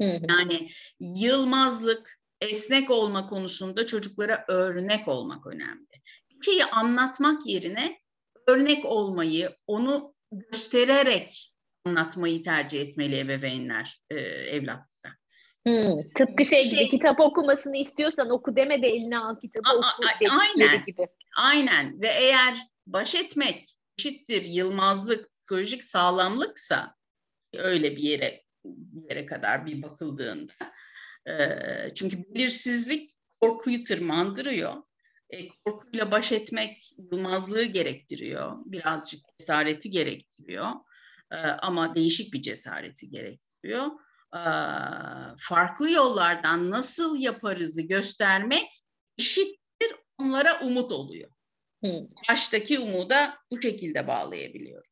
Yani 0.00 0.68
yılmazlık, 1.00 2.20
esnek 2.40 2.90
olma 2.90 3.26
konusunda 3.26 3.86
çocuklara 3.86 4.44
örnek 4.48 5.08
olmak 5.08 5.46
önemli. 5.46 5.86
Bir 6.30 6.44
şeyi 6.44 6.64
anlatmak 6.64 7.46
yerine 7.46 7.98
örnek 8.46 8.84
olmayı, 8.84 9.56
onu 9.66 10.14
göstererek 10.32 11.53
anlatmayı 11.84 12.42
tercih 12.42 12.80
etmeli 12.80 13.18
ebeveynler 13.18 14.00
e, 14.10 14.14
evlatlara. 14.20 15.14
Hmm, 15.66 16.02
tıpkı 16.16 16.44
şey, 16.44 16.62
şey 16.62 16.78
gibi 16.78 16.90
kitap 16.90 17.20
okumasını 17.20 17.76
istiyorsan 17.76 18.30
oku 18.30 18.56
deme 18.56 18.82
de 18.82 18.88
eline 18.88 19.18
al 19.18 19.40
kitabı 19.40 19.68
a, 19.68 19.76
oku 19.76 19.86
a, 19.86 20.38
aynen, 20.40 20.84
gibi. 20.86 21.06
Aynen 21.36 22.02
ve 22.02 22.08
eğer 22.08 22.58
baş 22.86 23.14
etmek 23.14 23.64
eşittir 23.98 24.44
yılmazlık, 24.44 25.30
psikolojik 25.38 25.84
sağlamlıksa 25.84 26.94
öyle 27.54 27.96
bir 27.96 28.02
yere 28.02 28.44
bir 28.64 29.10
yere 29.10 29.26
kadar 29.26 29.66
bir 29.66 29.82
bakıldığında 29.82 30.52
e, 31.28 31.34
çünkü 31.94 32.24
belirsizlik 32.34 33.14
korkuyu 33.40 33.84
tırmandırıyor. 33.84 34.82
E, 35.30 35.48
korkuyla 35.48 36.10
baş 36.10 36.32
etmek 36.32 36.92
yılmazlığı 36.98 37.64
gerektiriyor. 37.64 38.56
Birazcık 38.64 39.20
cesareti 39.38 39.90
gerektiriyor. 39.90 40.70
E, 41.32 41.36
ama 41.36 41.94
değişik 41.94 42.32
bir 42.32 42.42
cesareti 42.42 43.10
gerektiriyor. 43.10 43.86
E, 44.34 44.42
farklı 45.38 45.90
yollardan 45.90 46.70
nasıl 46.70 47.16
yaparızı 47.16 47.82
göstermek 47.82 48.68
eşittir 49.18 49.94
onlara 50.18 50.60
umut 50.60 50.92
oluyor. 50.92 51.30
Hmm. 51.80 52.08
Baştaki 52.28 52.78
umuda 52.78 53.34
bu 53.50 53.62
şekilde 53.62 54.06
bağlayabiliyorum. 54.06 54.90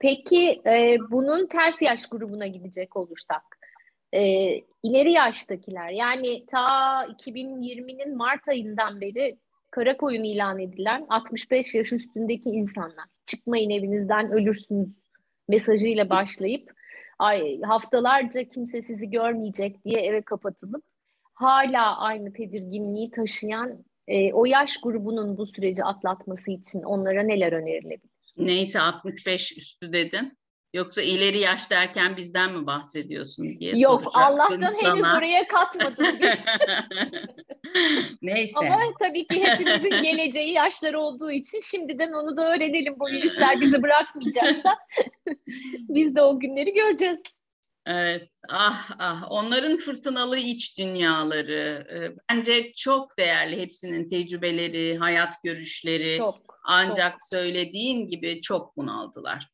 Peki 0.00 0.62
e, 0.66 0.96
bunun 1.10 1.46
ters 1.46 1.82
yaş 1.82 2.06
grubuna 2.06 2.46
gidecek 2.46 2.96
olursak, 2.96 3.42
e, 4.12 4.20
ileri 4.82 5.12
yaştakiler 5.12 5.90
yani 5.90 6.46
ta 6.46 6.66
2020'nin 7.04 8.16
Mart 8.16 8.48
ayından 8.48 9.00
beri 9.00 9.38
kara 9.72 9.96
koyun 9.96 10.24
ilan 10.24 10.58
edilen 10.58 11.06
65 11.08 11.74
yaş 11.74 11.92
üstündeki 11.92 12.48
insanlar 12.48 13.06
çıkmayın 13.26 13.70
evinizden 13.70 14.32
ölürsünüz 14.32 14.88
mesajıyla 15.48 16.10
başlayıp 16.10 16.72
ay, 17.18 17.60
haftalarca 17.60 18.48
kimse 18.48 18.82
sizi 18.82 19.10
görmeyecek 19.10 19.84
diye 19.84 20.00
eve 20.00 20.22
kapatılıp 20.22 20.84
hala 21.34 21.98
aynı 21.98 22.32
tedirginliği 22.32 23.10
taşıyan 23.10 23.84
e, 24.08 24.32
o 24.32 24.44
yaş 24.44 24.80
grubunun 24.80 25.38
bu 25.38 25.46
süreci 25.46 25.84
atlatması 25.84 26.50
için 26.50 26.82
onlara 26.82 27.22
neler 27.22 27.52
önerilebilir? 27.52 28.10
Neyse 28.36 28.80
65 28.80 29.58
üstü 29.58 29.92
dedin. 29.92 30.38
Yoksa 30.74 31.02
ileri 31.02 31.38
yaş 31.38 31.70
derken 31.70 32.16
bizden 32.16 32.58
mi 32.58 32.66
bahsediyorsun 32.66 33.58
diye 33.60 33.78
Yok 33.78 34.02
Allah'tan 34.14 34.66
sana. 34.66 34.92
henüz 34.92 35.04
oraya 35.18 35.46
katmadım. 35.48 36.06
Neyse. 38.22 38.58
Ama 38.58 38.80
tabii 38.98 39.26
ki 39.26 39.44
hepimizin 39.44 40.02
geleceği 40.02 40.52
yaşları 40.52 41.00
olduğu 41.00 41.30
için 41.30 41.60
şimdiden 41.60 42.12
onu 42.12 42.36
da 42.36 42.54
öğrenelim. 42.54 43.00
Bu 43.00 43.06
virüsler 43.06 43.60
bizi 43.60 43.82
bırakmayacaksa 43.82 44.76
biz 45.88 46.14
de 46.14 46.22
o 46.22 46.40
günleri 46.40 46.72
göreceğiz. 46.72 47.22
Evet, 47.86 48.28
ah 48.48 48.90
ah 48.98 49.26
onların 49.30 49.76
fırtınalı 49.76 50.38
iç 50.38 50.78
dünyaları 50.78 51.86
e, 51.94 52.16
bence 52.30 52.72
çok 52.72 53.18
değerli 53.18 53.60
hepsinin 53.60 54.10
tecrübeleri, 54.10 54.98
hayat 54.98 55.42
görüşleri. 55.44 56.18
Çok. 56.18 56.60
Ancak 56.64 57.12
çok. 57.12 57.24
söylediğin 57.30 58.06
gibi 58.06 58.40
çok 58.40 58.76
bunaldılar. 58.76 59.48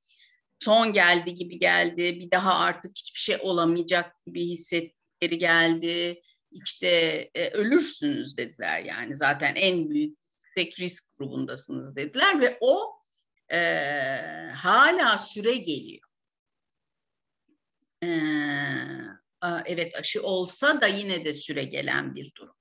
Son 0.61 0.93
geldi 0.93 1.35
gibi 1.35 1.59
geldi, 1.59 2.21
bir 2.21 2.31
daha 2.31 2.55
artık 2.55 2.91
hiçbir 2.99 3.21
şey 3.21 3.37
olamayacak 3.41 4.13
gibi 4.27 4.45
hissettikleri 4.45 5.39
geldi. 5.39 6.23
İşte 6.53 6.89
e, 7.35 7.51
ölürsünüz 7.51 8.37
dediler 8.37 8.81
yani 8.81 9.17
zaten 9.17 9.55
en 9.55 9.91
büyük 9.91 10.19
tek 10.57 10.81
risk 10.81 11.19
grubundasınız 11.19 11.97
dediler 11.97 12.41
ve 12.41 12.59
o 12.61 12.93
e, 13.53 13.59
hala 14.55 15.19
süre 15.19 15.57
geliyor 15.57 16.09
e, 18.03 18.09
evet 19.67 19.99
aşı 19.99 20.23
olsa 20.23 20.81
da 20.81 20.87
yine 20.87 21.25
de 21.25 21.35
süre 21.35 21.65
gelen 21.65 22.15
bir 22.15 22.33
durum. 22.35 22.55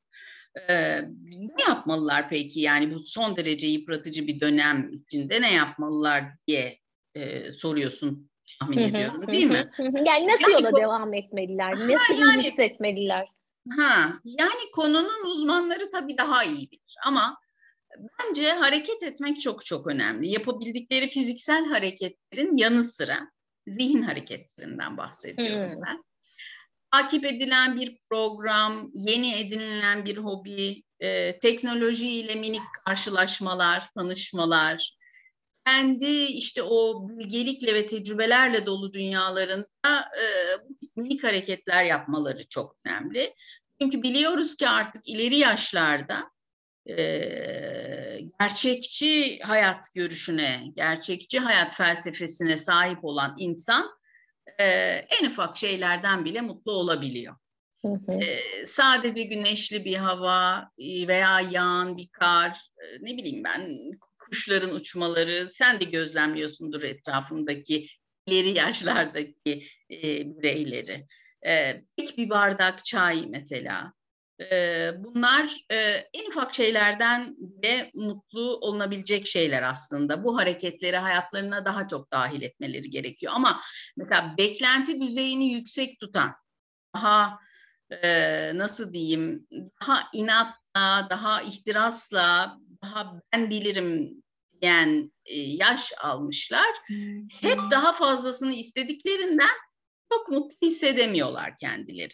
E, 0.70 1.02
ne 1.30 1.64
yapmalılar 1.70 2.30
peki 2.30 2.60
yani 2.60 2.94
bu 2.94 3.00
son 3.00 3.38
derece 3.38 3.68
yıpratıcı 3.68 4.28
bir 4.28 4.40
dönem 4.40 4.92
içinde 4.94 5.42
ne 5.42 5.54
yapmalılar 5.54 6.24
diye 6.48 6.80
e, 7.16 7.52
soruyorsun 7.54 8.30
tahmin 8.60 8.78
ediyorum 8.78 9.28
değil 9.28 9.46
mi? 9.46 9.72
yani 10.06 10.28
nasıl 10.28 10.52
yani, 10.52 10.64
yola 10.64 10.82
devam 10.82 11.14
etmeliler? 11.14 11.72
Nasıl 11.72 12.22
yani, 12.22 12.44
hissetmeliler? 12.44 13.28
Ha, 13.78 14.14
yani 14.24 14.72
konunun 14.74 15.26
uzmanları 15.26 15.92
tabii 15.92 16.18
daha 16.18 16.44
iyi 16.44 16.72
bilir 16.72 16.96
ama 17.06 17.38
bence 18.00 18.52
hareket 18.52 19.04
etmek 19.04 19.40
çok 19.40 19.66
çok 19.66 19.88
önemli. 19.88 20.30
Yapabildikleri 20.30 21.08
fiziksel 21.08 21.66
hareketlerin 21.66 22.58
yanı 22.58 22.84
sıra 22.84 23.32
zihin 23.68 24.02
hareketlerinden 24.02 24.98
bahsediyorum 24.98 25.76
hmm. 25.76 25.82
ben. 25.86 26.04
Takip 26.92 27.26
edilen 27.26 27.76
bir 27.76 27.98
program, 28.10 28.90
yeni 28.94 29.36
edinilen 29.36 30.06
bir 30.06 30.18
hobi, 30.18 30.84
e, 31.00 31.40
teknolojiyle 31.40 32.36
minik 32.36 32.62
karşılaşmalar, 32.86 33.88
tanışmalar, 33.94 34.97
kendi 35.68 36.26
işte 36.26 36.64
o 36.64 37.10
bilgelikle 37.10 37.76
ve 37.76 37.88
tecrübelerle 37.88 38.66
dolu 38.66 38.94
dünyalarında 38.94 40.10
e, 40.22 40.26
minik 40.96 41.24
hareketler 41.24 41.84
yapmaları 41.84 42.48
çok 42.48 42.76
önemli. 42.86 43.34
Çünkü 43.82 44.04
biliyoruz 44.04 44.56
ki 44.56 44.70
artık 44.70 45.08
ileri 45.10 45.36
yaşlarda 45.36 46.32
e, 46.90 46.98
gerçekçi 48.40 49.40
hayat 49.40 49.94
görüşüne, 49.96 50.64
gerçekçi 50.76 51.40
hayat 51.40 51.76
felsefesine 51.76 52.58
sahip 52.58 53.06
olan 53.06 53.36
insan 53.38 53.90
e, 54.60 54.64
en 55.22 55.30
ufak 55.30 55.58
şeylerden 55.58 56.26
bile 56.26 56.42
mutlu 56.42 56.72
olabiliyor. 56.72 57.36
Hı 57.82 57.88
hı. 57.88 58.12
E, 58.12 58.40
sadece 58.68 59.24
güneşli 59.24 59.86
bir 59.86 59.96
hava 59.96 60.72
veya 60.80 61.42
yağan 61.42 61.98
bir 61.98 62.08
kar, 62.08 62.58
ne 63.02 63.18
bileyim 63.18 63.44
ben 63.44 63.92
kuşların 64.30 64.76
uçmaları, 64.76 65.48
sen 65.50 65.80
de 65.80 65.86
gözlemliyorsundur 65.86 66.84
etrafındaki 66.84 67.88
ileri 68.26 68.58
yaşlardaki 68.58 69.68
e, 69.92 70.02
bireyleri. 70.38 71.06
E, 71.48 71.82
bir 72.18 72.30
bardak 72.30 72.86
çay 72.86 73.26
mesela 73.28 73.94
bunlar 74.98 75.52
en 76.14 76.30
ufak 76.30 76.54
şeylerden 76.54 77.36
bile 77.38 77.92
mutlu 77.96 78.58
olunabilecek 78.58 79.28
şeyler 79.28 79.64
aslında. 79.64 80.24
Bu 80.24 80.38
hareketleri 80.38 80.98
hayatlarına 80.98 81.66
daha 81.66 81.88
çok 81.88 82.12
dahil 82.12 82.42
etmeleri 82.42 82.90
gerekiyor. 82.90 83.34
Ama 83.36 83.62
mesela 83.98 84.36
beklenti 84.38 85.02
düzeyini 85.02 85.54
yüksek 85.54 86.00
tutan, 86.00 86.36
daha 86.96 87.40
nasıl 88.54 88.94
diyeyim, 88.94 89.48
daha 89.82 90.10
inatla, 90.14 91.08
daha 91.10 91.42
ihtirasla, 91.42 92.58
daha 92.84 93.22
ben 93.34 93.50
bilirim 93.50 94.24
diyen 94.62 95.12
yaş 95.36 95.94
almışlar. 96.02 96.76
Hep 97.42 97.60
daha 97.72 97.94
fazlasını 97.94 98.54
istediklerinden 98.54 99.58
çok 100.14 100.30
mutlu 100.30 100.68
hissedemiyorlar 100.68 101.58
kendileri. 101.58 102.14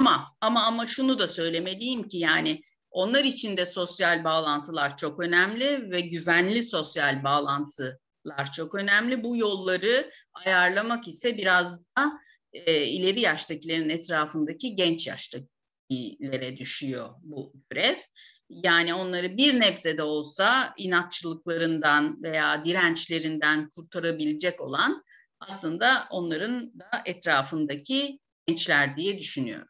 Ama 0.00 0.36
ama 0.40 0.62
ama 0.62 0.86
şunu 0.86 1.18
da 1.18 1.28
söylemeliyim 1.28 2.08
ki 2.08 2.18
yani 2.18 2.62
onlar 2.90 3.24
için 3.24 3.56
de 3.56 3.66
sosyal 3.66 4.24
bağlantılar 4.24 4.96
çok 4.96 5.20
önemli 5.20 5.90
ve 5.90 6.00
güvenli 6.00 6.62
sosyal 6.62 7.24
bağlantılar 7.24 8.52
çok 8.56 8.74
önemli. 8.74 9.24
Bu 9.24 9.36
yolları 9.36 10.12
ayarlamak 10.32 11.08
ise 11.08 11.36
biraz 11.36 11.84
da 11.98 12.12
e, 12.52 12.86
ileri 12.86 13.20
yaştakilerin 13.20 13.88
etrafındaki 13.88 14.76
genç 14.76 15.06
yaştakilere 15.06 16.56
düşüyor 16.56 17.08
bu 17.22 17.52
görev. 17.70 17.96
Yani 18.64 18.94
onları 18.94 19.36
bir 19.36 19.60
nebze 19.60 19.98
de 19.98 20.02
olsa 20.02 20.74
inatçılıklarından 20.76 22.22
veya 22.22 22.64
dirençlerinden 22.64 23.70
kurtarabilecek 23.70 24.60
olan 24.60 25.04
aslında 25.40 25.86
onların 26.10 26.72
da 26.78 26.86
etrafındaki 27.04 28.18
gençler 28.46 28.96
diye 28.96 29.18
düşünüyorum. 29.18 29.68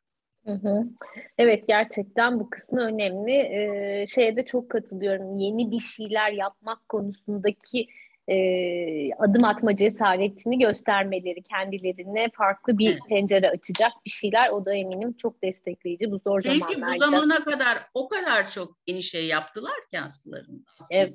Evet 1.39 1.65
gerçekten 1.69 2.41
bu 2.41 2.51
kısmı 2.51 2.81
önemli. 2.81 3.33
Ee, 3.33 4.07
şeye 4.09 4.37
de 4.37 4.45
çok 4.47 4.71
katılıyorum. 4.71 5.37
Yeni 5.37 5.71
bir 5.71 5.81
şeyler 5.81 6.33
yapmak 6.33 6.89
konusundaki 6.89 7.87
e, 8.29 9.15
adım 9.15 9.45
atma 9.45 9.77
cesaretini 9.77 10.59
göstermeleri 10.59 11.43
kendilerine 11.43 12.31
farklı 12.35 12.79
bir 12.79 12.91
evet. 12.91 13.01
pencere 13.09 13.51
açacak 13.51 13.93
bir 14.07 14.11
şeyler. 14.11 14.51
O 14.51 14.65
da 14.67 14.75
eminim 14.75 15.13
çok 15.13 15.43
destekleyici 15.43 16.11
bu 16.11 16.19
zor 16.19 16.41
Çünkü 16.41 16.59
zamanlarda. 16.59 16.93
Çünkü 16.93 16.95
bu 16.95 16.99
zamana 16.99 17.45
kadar 17.45 17.79
o 17.95 18.09
kadar 18.09 18.51
çok 18.51 18.79
yeni 18.87 19.03
şey 19.03 19.27
yaptılar 19.27 19.89
ki 19.91 20.01
aslında. 20.01 20.43
Evet. 20.91 21.15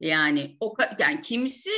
Yani 0.00 0.56
o 0.60 0.74
yani 0.98 1.20
kimisi 1.20 1.70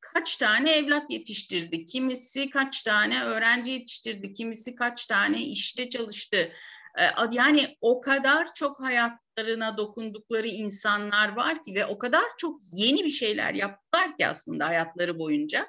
kaç 0.00 0.36
tane 0.36 0.72
evlat 0.72 1.10
yetiştirdi, 1.10 1.86
kimisi 1.86 2.50
kaç 2.50 2.82
tane 2.82 3.24
öğrenci 3.24 3.72
yetiştirdi, 3.72 4.32
kimisi 4.32 4.74
kaç 4.74 5.06
tane 5.06 5.42
işte 5.42 5.90
çalıştı. 5.90 6.52
E, 6.98 7.02
yani 7.32 7.76
o 7.80 8.00
kadar 8.00 8.54
çok 8.54 8.80
hayatlarına 8.80 9.76
dokundukları 9.76 10.46
insanlar 10.46 11.36
var 11.36 11.62
ki 11.62 11.74
ve 11.74 11.86
o 11.86 11.98
kadar 11.98 12.24
çok 12.38 12.60
yeni 12.72 13.04
bir 13.04 13.10
şeyler 13.10 13.54
yaptılar 13.54 14.16
ki 14.18 14.26
aslında 14.26 14.66
hayatları 14.66 15.18
boyunca. 15.18 15.66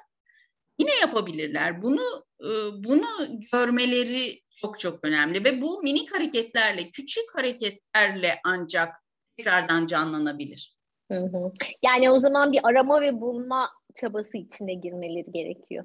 Yine 0.78 0.94
yapabilirler. 1.00 1.82
Bunu 1.82 2.24
e, 2.40 2.50
bunu 2.84 3.40
görmeleri 3.52 4.42
çok 4.60 4.80
çok 4.80 5.04
önemli 5.04 5.44
ve 5.44 5.62
bu 5.62 5.82
minik 5.82 6.14
hareketlerle, 6.14 6.90
küçük 6.90 7.24
hareketlerle 7.34 8.40
ancak 8.44 8.96
tekrardan 9.36 9.86
canlanabilir. 9.86 10.76
Hı 11.12 11.18
hı. 11.18 11.52
Yani 11.82 12.10
o 12.10 12.18
zaman 12.18 12.52
bir 12.52 12.60
arama 12.62 13.00
ve 13.00 13.20
bulma 13.20 13.70
çabası 13.94 14.36
içine 14.36 14.74
girmeleri 14.74 15.32
gerekiyor. 15.32 15.84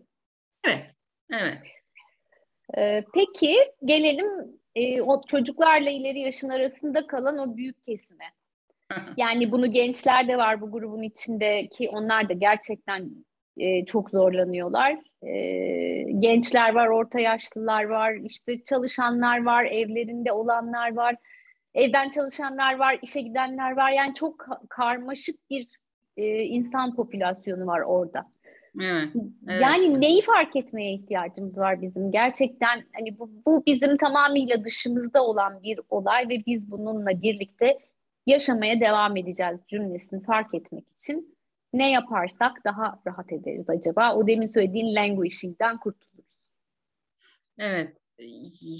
Evet, 0.63 0.85
evet. 1.33 1.57
Ee, 2.77 3.03
peki 3.13 3.55
gelelim 3.85 4.59
e, 4.77 5.01
o 5.01 5.21
çocuklarla 5.27 5.89
ileri 5.89 6.19
yaşın 6.19 6.49
arasında 6.49 7.07
kalan 7.07 7.37
o 7.37 7.57
büyük 7.57 7.83
kesime. 7.83 8.25
yani 9.17 9.51
bunu 9.51 9.71
gençler 9.71 10.27
de 10.27 10.37
var 10.37 10.61
bu 10.61 10.71
grubun 10.71 11.03
içinde 11.03 11.67
ki 11.67 11.89
onlar 11.89 12.29
da 12.29 12.33
gerçekten 12.33 13.09
e, 13.57 13.85
çok 13.85 14.09
zorlanıyorlar. 14.09 14.97
E, 15.27 15.31
gençler 16.19 16.73
var, 16.73 16.87
orta 16.87 17.19
yaşlılar 17.19 17.83
var, 17.83 18.13
işte 18.13 18.63
çalışanlar 18.63 19.43
var, 19.43 19.65
evlerinde 19.65 20.31
olanlar 20.31 20.95
var, 20.95 21.15
evden 21.73 22.09
çalışanlar 22.09 22.77
var, 22.77 22.99
işe 23.01 23.21
gidenler 23.21 23.71
var. 23.71 23.91
Yani 23.91 24.13
çok 24.13 24.45
karmaşık 24.69 25.49
bir 25.49 25.67
e, 26.17 26.43
insan 26.43 26.95
popülasyonu 26.95 27.67
var 27.67 27.81
orada. 27.81 28.25
Evet, 28.81 29.09
evet. 29.49 29.61
Yani 29.61 30.01
neyi 30.01 30.21
fark 30.21 30.55
etmeye 30.55 30.93
ihtiyacımız 30.93 31.57
var 31.57 31.81
bizim? 31.81 32.11
Gerçekten 32.11 32.83
hani 32.93 33.19
bu, 33.19 33.31
bu 33.45 33.63
bizim 33.65 33.97
tamamıyla 33.97 34.65
dışımızda 34.65 35.25
olan 35.25 35.63
bir 35.63 35.79
olay 35.89 36.29
ve 36.29 36.45
biz 36.45 36.71
bununla 36.71 37.21
birlikte 37.21 37.79
yaşamaya 38.25 38.79
devam 38.79 39.17
edeceğiz 39.17 39.59
cümlesini 39.67 40.23
fark 40.23 40.53
etmek 40.53 40.85
için 40.99 41.37
ne 41.73 41.91
yaparsak 41.91 42.63
daha 42.65 43.01
rahat 43.07 43.31
ederiz 43.31 43.69
acaba? 43.69 44.15
O 44.15 44.27
demin 44.27 44.45
söylediğin 44.45 44.95
languishing'den 44.95 45.79
kurtuluruz. 45.79 46.25
Evet. 47.57 47.97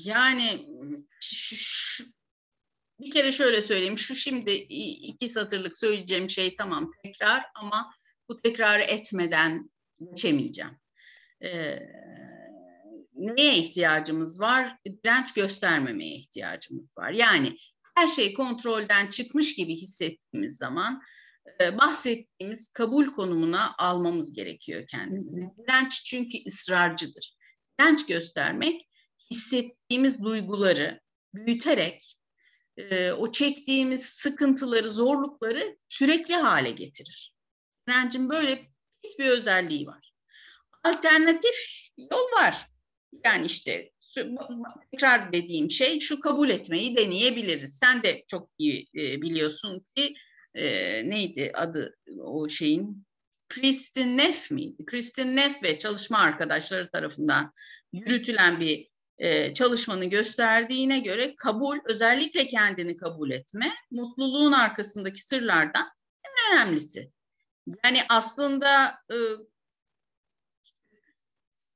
Yani 0.06 0.68
şu, 1.22 1.56
şu, 1.56 2.04
bir 3.00 3.12
kere 3.12 3.32
şöyle 3.32 3.62
söyleyeyim. 3.62 3.98
Şu 3.98 4.16
şimdi 4.16 4.52
iki 4.52 5.28
satırlık 5.28 5.78
söyleyeceğim 5.78 6.30
şey 6.30 6.56
tamam 6.56 6.92
tekrar 7.04 7.46
ama 7.56 7.94
bu 8.30 8.42
tekrarı 8.42 8.82
etmeden 8.82 9.70
geçemeyeceğim. 10.00 10.72
Ee, 11.44 11.80
neye 13.14 13.58
ihtiyacımız 13.58 14.40
var? 14.40 14.78
Direnç 14.86 15.34
göstermemeye 15.34 16.16
ihtiyacımız 16.16 16.98
var. 16.98 17.12
Yani 17.12 17.58
her 17.96 18.08
şey 18.08 18.34
kontrolden 18.34 19.08
çıkmış 19.08 19.56
gibi 19.56 19.76
hissettiğimiz 19.76 20.58
zaman 20.58 21.02
e, 21.62 21.78
bahsettiğimiz 21.78 22.68
kabul 22.74 23.06
konumuna 23.06 23.76
almamız 23.78 24.34
gerekiyor 24.34 24.88
kendimizi. 24.88 25.50
Direnç 25.58 26.04
çünkü 26.06 26.38
ısrarcıdır. 26.48 27.38
Direnç 27.80 28.06
göstermek 28.06 28.88
hissettiğimiz 29.32 30.24
duyguları 30.24 31.02
büyüterek 31.34 32.18
e, 32.78 33.12
o 33.12 33.32
çektiğimiz 33.32 34.02
sıkıntıları, 34.02 34.90
zorlukları 34.90 35.78
sürekli 35.90 36.36
hale 36.36 36.72
getirir. 36.72 37.34
Direncin 37.88 38.30
böyle 38.30 38.72
bir 39.20 39.30
özelliği 39.30 39.88
var. 39.88 40.14
Alternatif 40.84 41.56
yol 41.98 42.42
var. 42.42 42.68
Yani 43.26 43.46
işte 43.46 43.92
tekrar 44.92 45.34
dediğim 45.34 45.72
şey 45.72 46.00
şu 46.00 46.20
kabul 46.20 46.50
etmeyi 46.50 46.98
deneyebiliriz. 46.98 47.78
Sen 47.78 48.04
de 48.04 48.24
çok 48.28 48.50
iyi 48.58 48.88
e, 48.96 49.22
biliyorsun 49.22 49.86
ki 49.96 50.16
e, 50.56 50.66
neydi 51.10 51.52
adı 51.54 51.98
o 52.20 52.50
şeyin 52.50 53.08
Kristin 53.50 54.18
Neff 54.18 54.52
miydi? 54.52 54.86
Kristin 54.86 55.36
Neff 55.36 55.64
ve 55.64 55.80
çalışma 55.80 56.18
arkadaşları 56.18 56.92
tarafından 56.92 57.54
yürütülen 57.94 58.60
bir 58.60 58.90
e, 59.18 59.54
çalışmanın 59.54 60.10
gösterdiğine 60.10 61.00
göre 61.00 61.36
kabul, 61.36 61.78
özellikle 61.86 62.48
kendini 62.48 62.98
kabul 62.98 63.32
etme, 63.32 63.74
mutluluğun 63.92 64.52
arkasındaki 64.52 65.24
sırlardan 65.24 65.88
en 66.26 66.54
önemlisi. 66.54 67.12
Yani 67.84 68.02
aslında 68.10 69.00
e, 69.12 69.18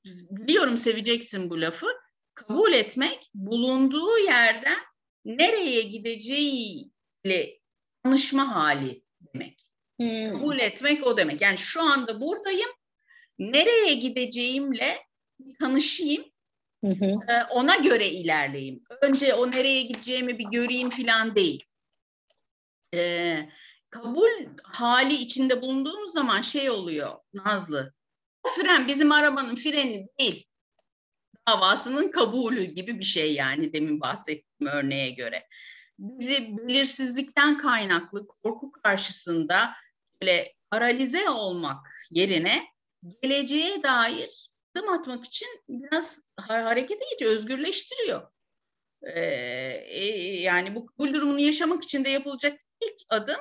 biliyorum 0.06 0.78
seveceksin 0.78 1.50
bu 1.50 1.62
lafı. 1.62 1.88
Kabul 2.34 2.74
etmek 2.74 3.30
bulunduğu 3.34 4.18
yerden 4.18 4.78
nereye 5.26 5.82
gideceğiyle 5.82 7.60
tanışma 8.04 8.56
hali 8.56 9.04
demek. 9.34 9.72
Hmm. 10.00 10.30
Kabul 10.30 10.60
etmek 10.60 11.08
o 11.08 11.18
demek. 11.18 11.42
Yani 11.42 11.58
şu 11.58 11.82
anda 11.82 12.22
buradayım. 12.22 12.70
Nereye 13.40 13.94
gideceğimle 13.94 14.98
tanışayım. 15.60 16.26
Hı 16.84 16.92
hı. 16.92 17.06
E, 17.06 17.44
ona 17.50 17.76
göre 17.76 18.10
ilerleyeyim. 18.10 18.84
Önce 19.02 19.34
o 19.34 19.52
nereye 19.52 19.82
gideceğimi 19.82 20.40
bir 20.40 20.46
göreyim 20.46 20.90
falan 20.90 21.36
değil. 21.36 21.64
E, 22.96 23.36
kabul 23.92 24.30
hali 24.64 25.14
içinde 25.14 25.62
bulunduğumuz 25.62 26.14
zaman 26.14 26.42
şey 26.42 26.70
oluyor 26.70 27.12
Nazlı. 27.34 27.94
O 28.44 28.50
fren 28.50 28.88
bizim 28.88 29.12
arabanın 29.12 29.56
freni 29.56 30.08
değil. 30.20 30.46
Davasının 31.48 32.12
kabulü 32.12 32.64
gibi 32.64 33.00
bir 33.00 33.06
şey 33.06 33.34
yani 33.34 33.74
demin 33.74 34.02
bahsettiğim 34.02 34.74
örneğe 34.74 35.10
göre 35.10 35.48
bizi 36.00 36.58
belirsizlikten 36.58 37.58
kaynaklı 37.58 38.28
korku 38.28 38.72
karşısında 38.72 39.74
böyle 40.22 40.44
paralize 40.72 41.30
olmak 41.30 41.88
yerine 42.12 42.68
geleceğe 43.22 43.84
dair 43.84 44.50
adım 44.76 44.90
atmak 44.90 45.26
için 45.26 45.48
biraz 45.70 46.22
harekete 46.38 47.06
geç 47.12 47.22
özgürleştiriyor. 47.22 48.32
Ee, 49.04 49.22
e, 49.90 50.06
yani 50.42 50.76
bu 50.76 50.86
kabul 50.86 51.14
durumunu 51.14 51.40
yaşamak 51.40 51.84
için 51.84 52.06
de 52.06 52.10
yapılacak 52.10 52.60
ilk 52.82 53.02
adım 53.10 53.40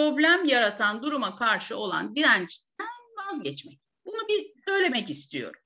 problem 0.00 0.44
yaratan 0.44 1.02
duruma 1.02 1.36
karşı 1.36 1.76
olan 1.76 2.16
dirençten 2.16 2.86
vazgeçmek. 3.16 3.80
Bunu 4.04 4.28
bir 4.28 4.52
söylemek 4.68 5.10
istiyorum. 5.10 5.60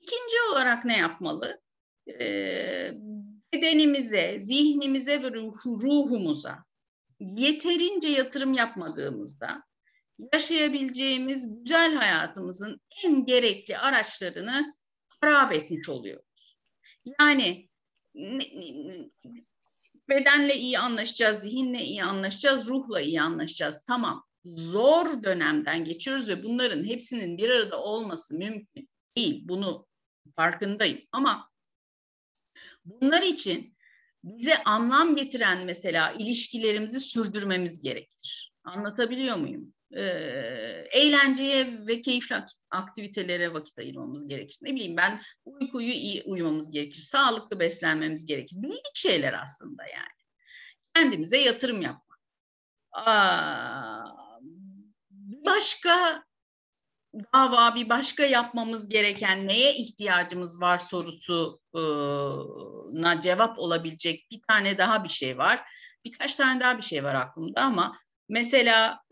İkinci 0.00 0.36
olarak 0.52 0.84
ne 0.84 0.96
yapmalı? 0.98 1.60
Ee, 2.20 2.92
bedenimize, 3.52 4.40
zihnimize 4.40 5.22
ve 5.22 5.30
ruhumuza 5.66 6.64
yeterince 7.20 8.08
yatırım 8.08 8.52
yapmadığımızda 8.52 9.62
yaşayabileceğimiz 10.32 11.62
güzel 11.64 11.94
hayatımızın 11.94 12.80
en 13.04 13.26
gerekli 13.26 13.78
araçlarını 13.78 14.74
harap 15.20 15.52
etmiş 15.52 15.88
oluyoruz. 15.88 16.58
Yani 17.20 17.68
bedenle 20.08 20.56
iyi 20.56 20.78
anlaşacağız, 20.78 21.42
zihinle 21.42 21.84
iyi 21.84 22.04
anlaşacağız, 22.04 22.68
ruhla 22.68 23.00
iyi 23.00 23.22
anlaşacağız. 23.22 23.84
Tamam. 23.86 24.24
Zor 24.44 25.22
dönemden 25.22 25.84
geçiyoruz 25.84 26.28
ve 26.28 26.44
bunların 26.44 26.84
hepsinin 26.84 27.38
bir 27.38 27.50
arada 27.50 27.82
olması 27.82 28.34
mümkün 28.34 28.88
değil. 29.16 29.42
Bunu 29.48 29.86
farkındayım. 30.36 31.00
Ama 31.12 31.48
Bunlar 32.84 33.22
için 33.22 33.76
bize 34.24 34.62
anlam 34.62 35.16
getiren 35.16 35.66
mesela 35.66 36.12
ilişkilerimizi 36.12 37.00
sürdürmemiz 37.00 37.82
gerekir. 37.82 38.52
Anlatabiliyor 38.64 39.36
muyum? 39.36 39.74
Eğlenceye 40.92 41.86
ve 41.88 42.02
keyifli 42.02 42.36
aktivitelere 42.70 43.54
vakit 43.54 43.78
ayırmamız 43.78 44.28
gerekir. 44.28 44.58
Ne 44.62 44.74
bileyim 44.74 44.96
ben 44.96 45.22
uykuyu 45.44 45.90
iyi 45.90 46.22
uyumamız 46.22 46.70
gerekir. 46.70 47.00
Sağlıklı 47.00 47.60
beslenmemiz 47.60 48.26
gerekir. 48.26 48.56
Bildik 48.62 48.94
şeyler 48.94 49.32
aslında 49.32 49.82
yani. 49.82 50.18
Kendimize 50.94 51.38
yatırım 51.38 51.82
yapmak. 51.82 52.18
Aa, 52.92 54.04
başka 55.46 56.24
dava 57.34 57.74
bir 57.74 57.88
başka 57.88 58.22
yapmamız 58.24 58.88
gereken 58.88 59.48
neye 59.48 59.74
ihtiyacımız 59.74 60.60
var 60.60 60.78
sorusuna 60.78 61.60
cevap 63.20 63.58
olabilecek 63.58 64.26
bir 64.30 64.40
tane 64.48 64.78
daha 64.78 65.04
bir 65.04 65.08
şey 65.08 65.38
var. 65.38 65.70
Birkaç 66.04 66.36
tane 66.36 66.60
daha 66.60 66.76
bir 66.76 66.82
şey 66.82 67.04
var 67.04 67.14
aklımda 67.14 67.62
ama 67.62 67.96
mesela 68.28 69.02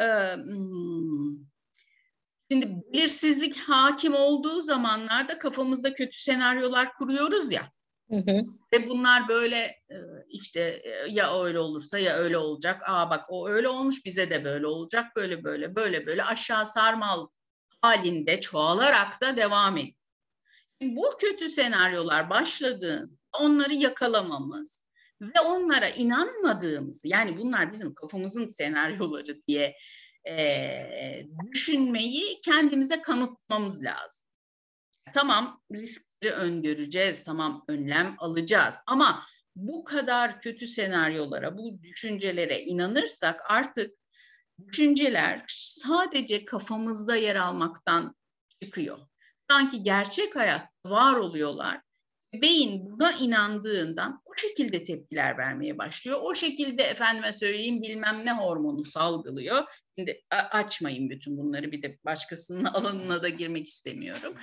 şimdi 2.51 2.83
belirsizlik 2.93 3.57
hakim 3.59 4.15
olduğu 4.15 4.63
zamanlarda 4.63 5.39
kafamızda 5.39 5.95
kötü 5.95 6.19
senaryolar 6.19 6.95
kuruyoruz 6.95 7.53
ya. 7.53 7.73
Hı 8.11 8.17
hı. 8.17 8.41
Ve 8.73 8.89
bunlar 8.89 9.29
böyle 9.29 9.83
işte 10.29 10.83
ya 11.09 11.43
öyle 11.45 11.59
olursa 11.59 11.99
ya 11.99 12.15
öyle 12.17 12.39
olacak. 12.39 12.83
Aa 12.87 13.11
bak 13.11 13.25
o 13.29 13.49
öyle 13.49 13.69
olmuş 13.69 14.05
bize 14.05 14.31
de 14.31 14.45
böyle 14.45 14.67
olacak. 14.67 15.17
Böyle 15.17 15.45
böyle 15.45 15.77
böyle 15.77 16.07
böyle 16.07 16.25
aşağı 16.25 16.67
sarmal 16.67 17.27
halinde 17.81 18.41
çoğalarak 18.41 19.21
da 19.21 19.37
devam 19.37 19.77
ediyor. 19.77 19.97
Bu 20.83 21.05
kötü 21.21 21.49
senaryolar 21.49 22.31
başladığında 22.31 23.11
onları 23.41 23.75
yakalamamız 23.75 24.86
ve 25.21 25.41
onlara 25.41 25.89
inanmadığımız 25.89 27.03
yani 27.05 27.39
bunlar 27.39 27.73
bizim 27.73 27.95
kafamızın 27.95 28.47
senaryoları 28.47 29.43
diye 29.45 29.77
e, 30.29 31.27
düşünmeyi 31.53 32.41
kendimize 32.41 33.03
kanıtmamız 33.03 33.83
lazım. 33.85 34.29
Tamam 35.15 35.61
riskleri 35.73 36.33
öngöreceğiz, 36.33 37.25
tamam 37.25 37.65
önlem 37.69 38.17
alacağız 38.19 38.83
ama 38.87 39.27
bu 39.57 39.85
kadar 39.85 40.41
kötü 40.41 40.67
senaryolara, 40.67 41.59
bu 41.59 41.83
düşüncelere 41.83 42.61
inanırsak 42.61 43.51
artık 43.51 43.91
düşünceler 44.67 45.45
sadece 45.49 46.45
kafamızda 46.45 47.17
yer 47.17 47.37
almaktan 47.37 48.17
çıkıyor. 48.63 48.99
Sanki 49.51 49.83
gerçek 49.83 50.37
hayat 50.37 50.69
var 50.87 51.15
oluyorlar. 51.15 51.81
Beyin 52.43 52.91
buna 52.91 53.13
inandığından 53.13 54.23
o 54.25 54.31
şekilde 54.37 54.85
tepkiler 54.85 55.39
vermeye 55.39 55.79
başlıyor. 55.79 56.19
O 56.23 56.35
şekilde 56.35 56.83
efendime 56.83 57.33
söyleyeyim 57.33 57.83
bilmem 57.83 58.23
ne 58.25 58.33
hormonu 58.33 58.85
salgılıyor. 58.85 59.65
Şimdi 59.99 60.23
açmayın 60.31 61.11
bütün 61.11 61.37
bunları 61.37 61.73
bir 61.73 61.83
de 61.83 61.99
başkasının 62.05 62.65
alanına 62.75 63.23
da 63.23 63.29
girmek 63.29 63.67
istemiyorum. 63.67 64.35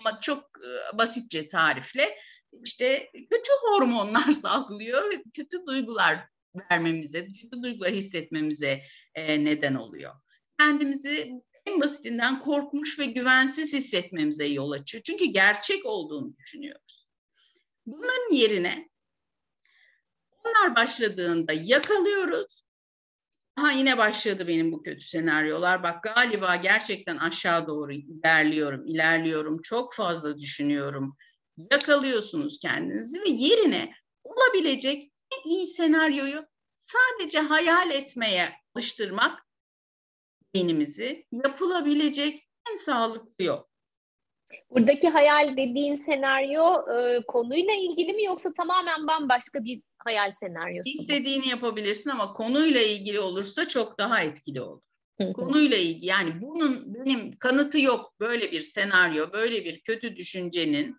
Ama 0.00 0.20
çok 0.20 0.50
basitçe 0.94 1.48
tarifle 1.48 2.16
işte 2.64 3.10
kötü 3.14 3.50
hormonlar 3.62 4.32
salgılıyor 4.42 5.10
ve 5.10 5.22
kötü 5.34 5.66
duygular 5.66 6.28
vermemize, 6.70 7.26
kötü 7.26 7.62
duygular 7.62 7.90
hissetmemize 7.90 8.82
e, 9.14 9.44
neden 9.44 9.74
oluyor. 9.74 10.14
Kendimizi 10.58 11.30
en 11.66 11.80
basitinden 11.80 12.40
korkmuş 12.40 12.98
ve 12.98 13.04
güvensiz 13.04 13.74
hissetmemize 13.74 14.46
yol 14.46 14.70
açıyor. 14.70 15.02
Çünkü 15.02 15.24
gerçek 15.24 15.86
olduğunu 15.86 16.36
düşünüyoruz. 16.36 17.01
Bunların 17.86 18.34
yerine 18.34 18.88
onlar 20.44 20.76
başladığında 20.76 21.52
yakalıyoruz. 21.52 22.62
Ha 23.56 23.72
yine 23.72 23.98
başladı 23.98 24.48
benim 24.48 24.72
bu 24.72 24.82
kötü 24.82 25.00
senaryolar. 25.06 25.82
Bak 25.82 26.02
galiba 26.02 26.56
gerçekten 26.56 27.16
aşağı 27.16 27.66
doğru 27.66 27.92
ilerliyorum, 27.92 28.86
ilerliyorum. 28.86 29.62
Çok 29.62 29.94
fazla 29.94 30.38
düşünüyorum. 30.38 31.16
Yakalıyorsunuz 31.72 32.58
kendinizi 32.58 33.20
ve 33.20 33.28
yerine 33.28 33.92
olabilecek 34.24 35.12
en 35.32 35.50
iyi 35.50 35.66
senaryoyu 35.66 36.44
sadece 36.86 37.38
hayal 37.38 37.90
etmeye 37.90 38.52
alıştırmak 38.74 39.46
beynimizi 40.54 41.26
yapılabilecek 41.32 42.48
en 42.70 42.76
sağlıklı 42.76 43.44
yol. 43.44 43.62
Buradaki 44.70 45.08
hayal 45.08 45.56
dediğin 45.56 45.96
senaryo 45.96 46.94
e, 46.96 47.26
konuyla 47.26 47.74
ilgili 47.74 48.12
mi 48.12 48.24
yoksa 48.24 48.52
tamamen 48.56 49.06
bambaşka 49.06 49.64
bir 49.64 49.82
hayal 49.98 50.32
senaryosu? 50.40 50.90
İstediğini 50.90 51.48
yapabilirsin 51.48 52.10
ama 52.10 52.32
konuyla 52.32 52.80
ilgili 52.80 53.20
olursa 53.20 53.68
çok 53.68 53.98
daha 53.98 54.20
etkili 54.20 54.60
olur. 54.60 54.82
konuyla 55.34 55.76
ilgili 55.76 56.06
yani 56.06 56.30
bunun 56.40 56.94
benim 56.94 57.38
kanıtı 57.38 57.80
yok 57.80 58.14
böyle 58.20 58.52
bir 58.52 58.62
senaryo, 58.62 59.32
böyle 59.32 59.64
bir 59.64 59.80
kötü 59.80 60.16
düşüncenin 60.16 60.96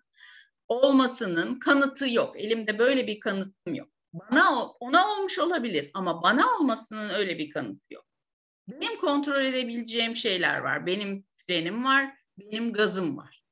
olmasının 0.68 1.58
kanıtı 1.58 2.14
yok. 2.14 2.40
Elimde 2.40 2.78
böyle 2.78 3.06
bir 3.06 3.20
kanıtım 3.20 3.74
yok. 3.74 3.88
Bana 4.12 4.66
ona 4.80 5.06
olmuş 5.12 5.38
olabilir 5.38 5.90
ama 5.94 6.22
bana 6.22 6.44
olmasının 6.58 7.10
öyle 7.10 7.38
bir 7.38 7.50
kanıtı 7.50 7.94
yok. 7.94 8.04
Benim 8.68 8.96
kontrol 8.96 9.44
edebileceğim 9.44 10.16
şeyler 10.16 10.58
var. 10.58 10.86
Benim 10.86 11.24
frenim 11.46 11.84
var, 11.84 12.14
benim 12.38 12.72
gazım 12.72 13.16
var. 13.16 13.43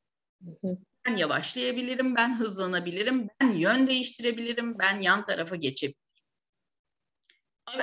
Ben 1.07 1.17
yavaşlayabilirim, 1.17 2.17
ben 2.17 2.39
hızlanabilirim, 2.39 3.29
ben 3.41 3.53
yön 3.55 3.87
değiştirebilirim, 3.87 4.79
ben 4.79 5.01
yan 5.01 5.27
tarafa 5.27 5.57
geçebilirim. 5.57 5.99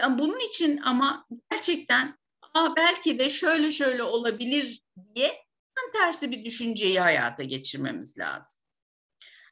Bunun 0.09 0.47
için 0.47 0.77
ama 0.77 1.25
gerçekten 1.51 2.19
Aa, 2.53 2.75
belki 2.75 3.19
de 3.19 3.29
şöyle 3.29 3.71
şöyle 3.71 4.03
olabilir 4.03 4.81
diye 5.15 5.45
tam 5.75 6.01
tersi 6.01 6.31
bir 6.31 6.45
düşünceyi 6.45 6.99
hayata 6.99 7.43
geçirmemiz 7.43 8.17
lazım. 8.17 8.59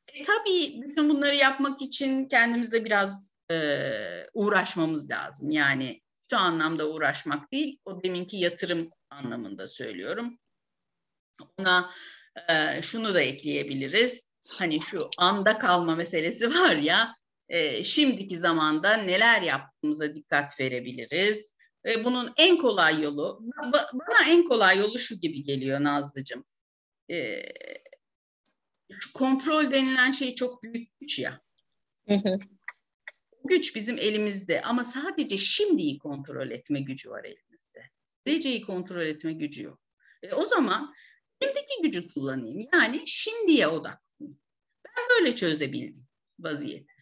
E, 0.08 0.22
tabii 0.22 0.82
bütün 0.82 1.10
bunları 1.10 1.36
yapmak 1.36 1.82
için 1.82 2.28
kendimizde 2.28 2.86
biraz 2.86 3.34
e, 3.52 3.80
uğraşmamız 4.34 5.10
lazım. 5.10 5.52
Yani 5.52 6.02
şu 6.32 6.38
anlamda 6.38 6.90
uğraşmak 6.90 7.52
değil, 7.52 7.80
o 7.86 8.04
deminki 8.04 8.38
yatırım 8.38 8.90
anlamında 9.10 9.68
söylüyorum. 9.68 10.40
Ona 11.58 11.92
e, 12.50 12.82
şunu 12.82 13.14
da 13.14 13.22
ekleyebiliriz. 13.22 14.32
Hani 14.48 14.82
şu 14.82 15.10
anda 15.18 15.58
kalma 15.58 15.96
meselesi 15.96 16.50
var 16.56 16.76
ya, 16.76 17.16
e, 17.50 17.84
şimdiki 17.84 18.38
zamanda 18.38 18.94
neler 18.98 19.42
yaptığımıza 19.42 20.16
dikkat 20.16 20.60
verebiliriz. 20.60 21.58
Ve 21.86 22.04
bunun 22.04 22.34
en 22.38 22.58
kolay 22.58 23.02
yolu, 23.02 23.40
bana 23.94 24.30
en 24.30 24.44
kolay 24.44 24.78
yolu 24.78 25.00
şu 25.00 25.16
gibi 25.16 25.44
geliyor 25.44 25.84
Nazlıcığım. 25.84 26.46
E, 27.12 27.42
kontrol 29.14 29.72
denilen 29.72 30.12
şey 30.12 30.36
çok 30.36 30.64
büyük 30.64 31.00
güç 31.00 31.20
ya. 31.20 31.42
Hı 32.08 32.14
hı. 32.14 32.40
Güç 33.44 33.76
bizim 33.76 33.98
elimizde 33.98 34.62
ama 34.62 34.86
sadece 34.86 35.38
şimdiyi 35.38 35.98
kontrol 35.98 36.52
etme 36.52 36.80
gücü 36.80 37.10
var 37.10 37.24
elimizde. 37.24 37.90
Geleceği 38.26 38.62
kontrol 38.62 39.02
etme 39.02 39.34
gücü 39.34 39.64
yok. 39.64 39.80
E, 40.24 40.34
o 40.34 40.46
zaman 40.46 40.94
şimdiki 41.44 41.82
gücü 41.84 42.14
kullanayım. 42.14 42.70
Yani 42.74 43.04
şimdiye 43.06 43.68
odaklanayım. 43.68 44.40
Ben 44.86 45.04
böyle 45.20 45.36
çözebildim 45.36 46.08
vaziyeti. 46.40 46.94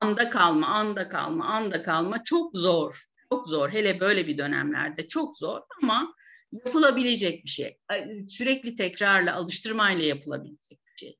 Anda 0.00 0.30
kalma, 0.30 0.66
anda 0.66 1.08
kalma, 1.08 1.44
anda 1.44 1.82
kalma 1.82 2.24
çok 2.24 2.56
zor. 2.56 3.04
Çok 3.32 3.48
zor. 3.48 3.70
Hele 3.70 4.00
böyle 4.00 4.26
bir 4.26 4.38
dönemlerde 4.38 5.08
çok 5.08 5.38
zor 5.38 5.60
ama 5.82 6.14
yapılabilecek 6.52 7.44
bir 7.44 7.50
şey. 7.50 7.78
Sürekli 8.28 8.74
tekrarla, 8.74 9.34
alıştırmayla 9.34 10.04
yapılabilecek 10.04 10.80
bir 10.86 10.96
şey. 10.96 11.18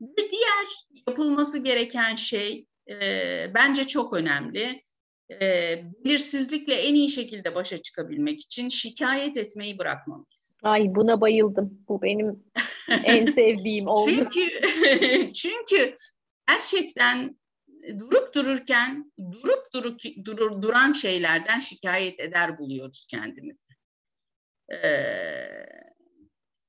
Bir 0.00 0.30
diğer 0.30 0.66
yapılması 1.08 1.58
gereken 1.58 2.16
şey 2.16 2.66
e, 2.90 3.50
bence 3.54 3.86
çok 3.86 4.14
önemli. 4.14 4.84
E, 5.30 5.84
belirsizlikle 6.04 6.74
en 6.74 6.94
iyi 6.94 7.08
şekilde 7.08 7.54
başa 7.54 7.82
çıkabilmek 7.82 8.40
için 8.40 8.68
şikayet 8.68 9.36
etmeyi 9.36 9.78
bırakmamalıyız. 9.78 10.58
Ay 10.62 10.94
buna 10.94 11.20
bayıldım. 11.20 11.84
Bu 11.88 12.02
benim 12.02 12.44
en 12.88 13.26
sevdiğim 13.32 13.86
oldu. 13.88 14.10
Çünkü 14.10 14.50
çünkü 15.32 15.96
gerçekten 16.48 17.36
durup 17.98 18.34
dururken 18.34 19.12
durup 19.32 19.74
durup 19.74 20.00
durur, 20.24 20.62
duran 20.62 20.92
şeylerden 20.92 21.60
şikayet 21.60 22.20
eder 22.20 22.58
buluyoruz 22.58 23.06
kendimizi. 23.10 23.74
Ee, 24.72 25.66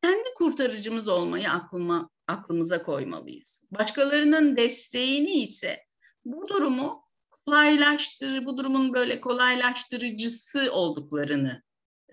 kendi 0.04 0.34
kurtarıcımız 0.36 1.08
olmayı 1.08 1.50
aklıma 1.50 2.10
aklımıza 2.28 2.84
koymalıyız. 2.84 3.68
Başkalarının 3.72 4.58
desteğini 4.58 5.32
ise 5.32 5.84
bu 6.26 6.48
durumu 6.48 7.05
kolaylaştır, 7.46 8.46
bu 8.46 8.58
durumun 8.58 8.94
böyle 8.94 9.22
kolaylaştırıcısı 9.22 10.72
olduklarını 10.72 11.64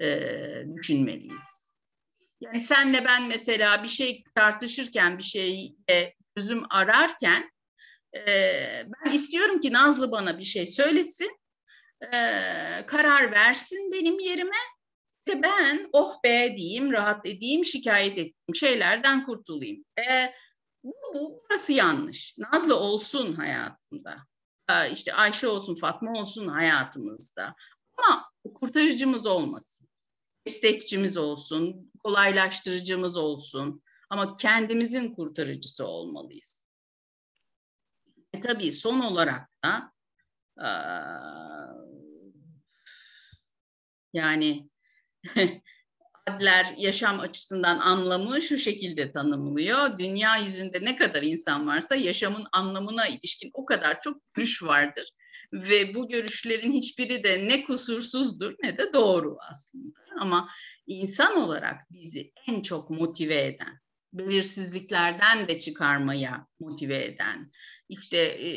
e, 0.00 0.18
düşünmeliyiz. 0.76 1.72
Yani 2.40 2.60
senle 2.60 3.04
ben 3.04 3.28
mesela 3.28 3.82
bir 3.82 3.88
şey 3.88 4.24
tartışırken, 4.34 5.18
bir 5.18 5.22
şeye 5.22 5.74
çözüm 6.36 6.64
ararken 6.70 7.50
e, 8.16 8.26
ben 8.86 9.10
istiyorum 9.10 9.60
ki 9.60 9.72
Nazlı 9.72 10.12
bana 10.12 10.38
bir 10.38 10.44
şey 10.44 10.66
söylesin, 10.66 11.38
e, 12.00 12.10
karar 12.86 13.32
versin 13.32 13.92
benim 13.92 14.20
yerime 14.20 14.56
de 15.28 15.42
ben 15.42 15.88
oh 15.92 16.24
be 16.24 16.56
diyeyim, 16.56 16.92
rahat 16.92 17.26
edeyim, 17.26 17.64
şikayet 17.64 18.18
ettiğim 18.18 18.54
şeylerden 18.54 19.26
kurtulayım. 19.26 19.84
E, 19.98 20.32
bu, 20.84 20.94
bu 21.14 21.42
burası 21.42 21.72
yanlış. 21.72 22.34
Nazlı 22.38 22.76
olsun 22.76 23.34
hayatında. 23.34 24.31
Ee, 24.72 24.92
işte 24.92 25.14
Ayşe 25.14 25.48
olsun, 25.48 25.74
Fatma 25.74 26.12
olsun 26.12 26.48
hayatımızda. 26.48 27.54
Ama 27.98 28.30
kurtarıcımız 28.54 29.26
olmasın. 29.26 29.88
Destekçimiz 30.46 31.16
olsun, 31.16 31.92
kolaylaştırıcımız 32.04 33.16
olsun. 33.16 33.82
Ama 34.10 34.36
kendimizin 34.36 35.14
kurtarıcısı 35.14 35.86
olmalıyız. 35.86 36.66
E 38.32 38.40
tabii 38.40 38.72
son 38.72 39.00
olarak 39.00 39.48
da 39.64 39.92
e, 40.58 40.68
yani 44.12 44.70
Adler 46.26 46.74
yaşam 46.78 47.20
açısından 47.20 47.78
anlamı 47.78 48.42
şu 48.42 48.58
şekilde 48.58 49.12
tanımlıyor. 49.12 49.98
Dünya 49.98 50.36
yüzünde 50.36 50.84
ne 50.84 50.96
kadar 50.96 51.22
insan 51.22 51.66
varsa 51.66 51.94
yaşamın 51.94 52.46
anlamına 52.52 53.06
ilişkin 53.06 53.50
o 53.54 53.64
kadar 53.64 54.00
çok 54.00 54.34
görüş 54.34 54.62
vardır. 54.62 55.08
ve 55.52 55.94
bu 55.94 56.08
görüşlerin 56.08 56.72
hiçbiri 56.72 57.24
de 57.24 57.48
ne 57.48 57.64
kusursuzdur 57.64 58.54
ne 58.62 58.78
de 58.78 58.92
doğru 58.92 59.36
aslında. 59.50 59.98
Ama 60.20 60.48
insan 60.86 61.36
olarak 61.36 61.76
bizi 61.90 62.32
en 62.48 62.62
çok 62.62 62.90
motive 62.90 63.46
eden, 63.46 63.80
belirsizliklerden 64.12 65.48
de 65.48 65.58
çıkarmaya 65.58 66.46
motive 66.60 67.04
eden, 67.04 67.52
işte 67.88 68.18
e, 68.18 68.50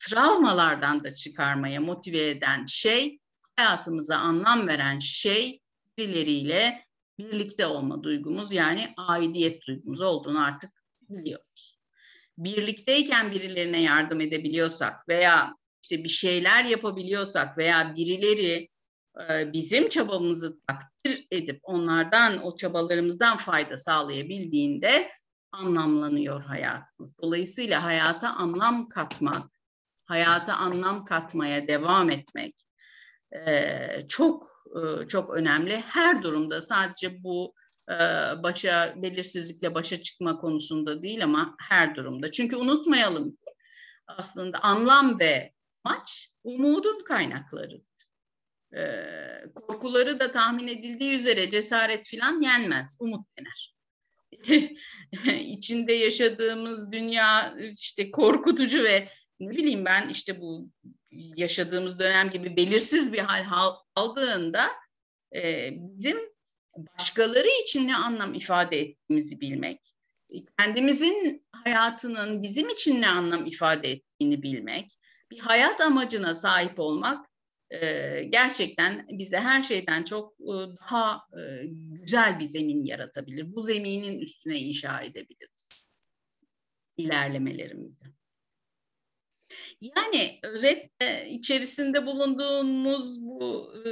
travmalardan 0.00 1.04
da 1.04 1.14
çıkarmaya 1.14 1.80
motive 1.80 2.30
eden 2.30 2.64
şey, 2.64 3.18
hayatımıza 3.56 4.16
anlam 4.16 4.68
veren 4.68 4.98
şey 4.98 5.61
birileriyle 5.98 6.84
birlikte 7.18 7.66
olma 7.66 8.02
duygumuz 8.02 8.52
yani 8.52 8.94
aidiyet 8.96 9.66
duygumuz 9.66 10.00
olduğunu 10.02 10.44
artık 10.44 10.70
biliyoruz. 11.00 11.78
Birlikteyken 12.38 13.32
birilerine 13.32 13.82
yardım 13.82 14.20
edebiliyorsak 14.20 15.08
veya 15.08 15.54
işte 15.82 16.04
bir 16.04 16.08
şeyler 16.08 16.64
yapabiliyorsak 16.64 17.58
veya 17.58 17.94
birileri 17.96 18.68
e, 19.30 19.52
bizim 19.52 19.88
çabamızı 19.88 20.60
takdir 20.66 21.26
edip 21.30 21.60
onlardan 21.62 22.44
o 22.44 22.56
çabalarımızdan 22.56 23.36
fayda 23.36 23.78
sağlayabildiğinde 23.78 25.10
anlamlanıyor 25.52 26.42
hayatımız. 26.42 27.12
Dolayısıyla 27.22 27.84
hayata 27.84 28.34
anlam 28.34 28.88
katmak, 28.88 29.50
hayata 30.04 30.54
anlam 30.54 31.04
katmaya 31.04 31.68
devam 31.68 32.10
etmek 32.10 32.54
e, 33.32 34.08
çok 34.08 34.51
e, 34.76 35.08
çok 35.08 35.30
önemli. 35.30 35.80
Her 35.80 36.22
durumda 36.22 36.62
sadece 36.62 37.22
bu 37.22 37.54
e, 37.88 37.94
başa 38.42 38.94
belirsizlikle 39.02 39.74
başa 39.74 40.02
çıkma 40.02 40.38
konusunda 40.38 41.02
değil 41.02 41.24
ama 41.24 41.56
her 41.58 41.94
durumda. 41.94 42.30
Çünkü 42.30 42.56
unutmayalım 42.56 43.30
ki 43.30 43.52
aslında 44.06 44.58
anlam 44.58 45.20
ve 45.20 45.52
maç 45.84 46.30
umudun 46.44 47.04
kaynakları. 47.04 47.82
Korkuları 49.54 50.20
da 50.20 50.32
tahmin 50.32 50.68
edildiği 50.68 51.18
üzere 51.18 51.50
cesaret 51.50 52.06
filan 52.06 52.40
yenmez, 52.40 52.96
umut 53.00 53.26
dener. 53.38 53.74
İçinde 55.40 55.92
yaşadığımız 55.92 56.92
dünya 56.92 57.56
işte 57.78 58.10
korkutucu 58.10 58.82
ve 58.82 59.08
ne 59.40 59.50
bileyim 59.50 59.84
ben 59.84 60.08
işte 60.08 60.40
bu 60.40 60.70
yaşadığımız 61.12 61.98
dönem 61.98 62.30
gibi 62.30 62.56
belirsiz 62.56 63.12
bir 63.12 63.18
hal 63.18 63.74
aldığında 63.94 64.62
e, 65.34 65.70
bizim 65.72 66.18
başkaları 66.76 67.48
için 67.62 67.88
ne 67.88 67.96
anlam 67.96 68.34
ifade 68.34 68.80
ettiğimizi 68.80 69.40
bilmek, 69.40 69.94
kendimizin 70.58 71.46
hayatının 71.52 72.42
bizim 72.42 72.68
için 72.68 73.00
ne 73.00 73.08
anlam 73.08 73.46
ifade 73.46 73.90
ettiğini 73.90 74.42
bilmek, 74.42 74.98
bir 75.30 75.38
hayat 75.38 75.80
amacına 75.80 76.34
sahip 76.34 76.80
olmak 76.80 77.26
e, 77.70 77.78
gerçekten 78.24 79.06
bize 79.10 79.36
her 79.36 79.62
şeyden 79.62 80.02
çok 80.02 80.32
e, 80.40 80.54
daha 80.80 81.16
e, 81.16 81.40
güzel 81.66 82.40
bir 82.40 82.44
zemin 82.44 82.84
yaratabilir. 82.84 83.54
Bu 83.54 83.66
zeminin 83.66 84.18
üstüne 84.18 84.58
inşa 84.58 85.00
edebiliriz 85.00 85.96
ilerlemelerimizi. 86.96 88.21
Yani 89.80 90.38
özetle 90.42 91.30
içerisinde 91.30 92.06
bulunduğumuz 92.06 93.26
bu 93.26 93.72
e, 93.76 93.88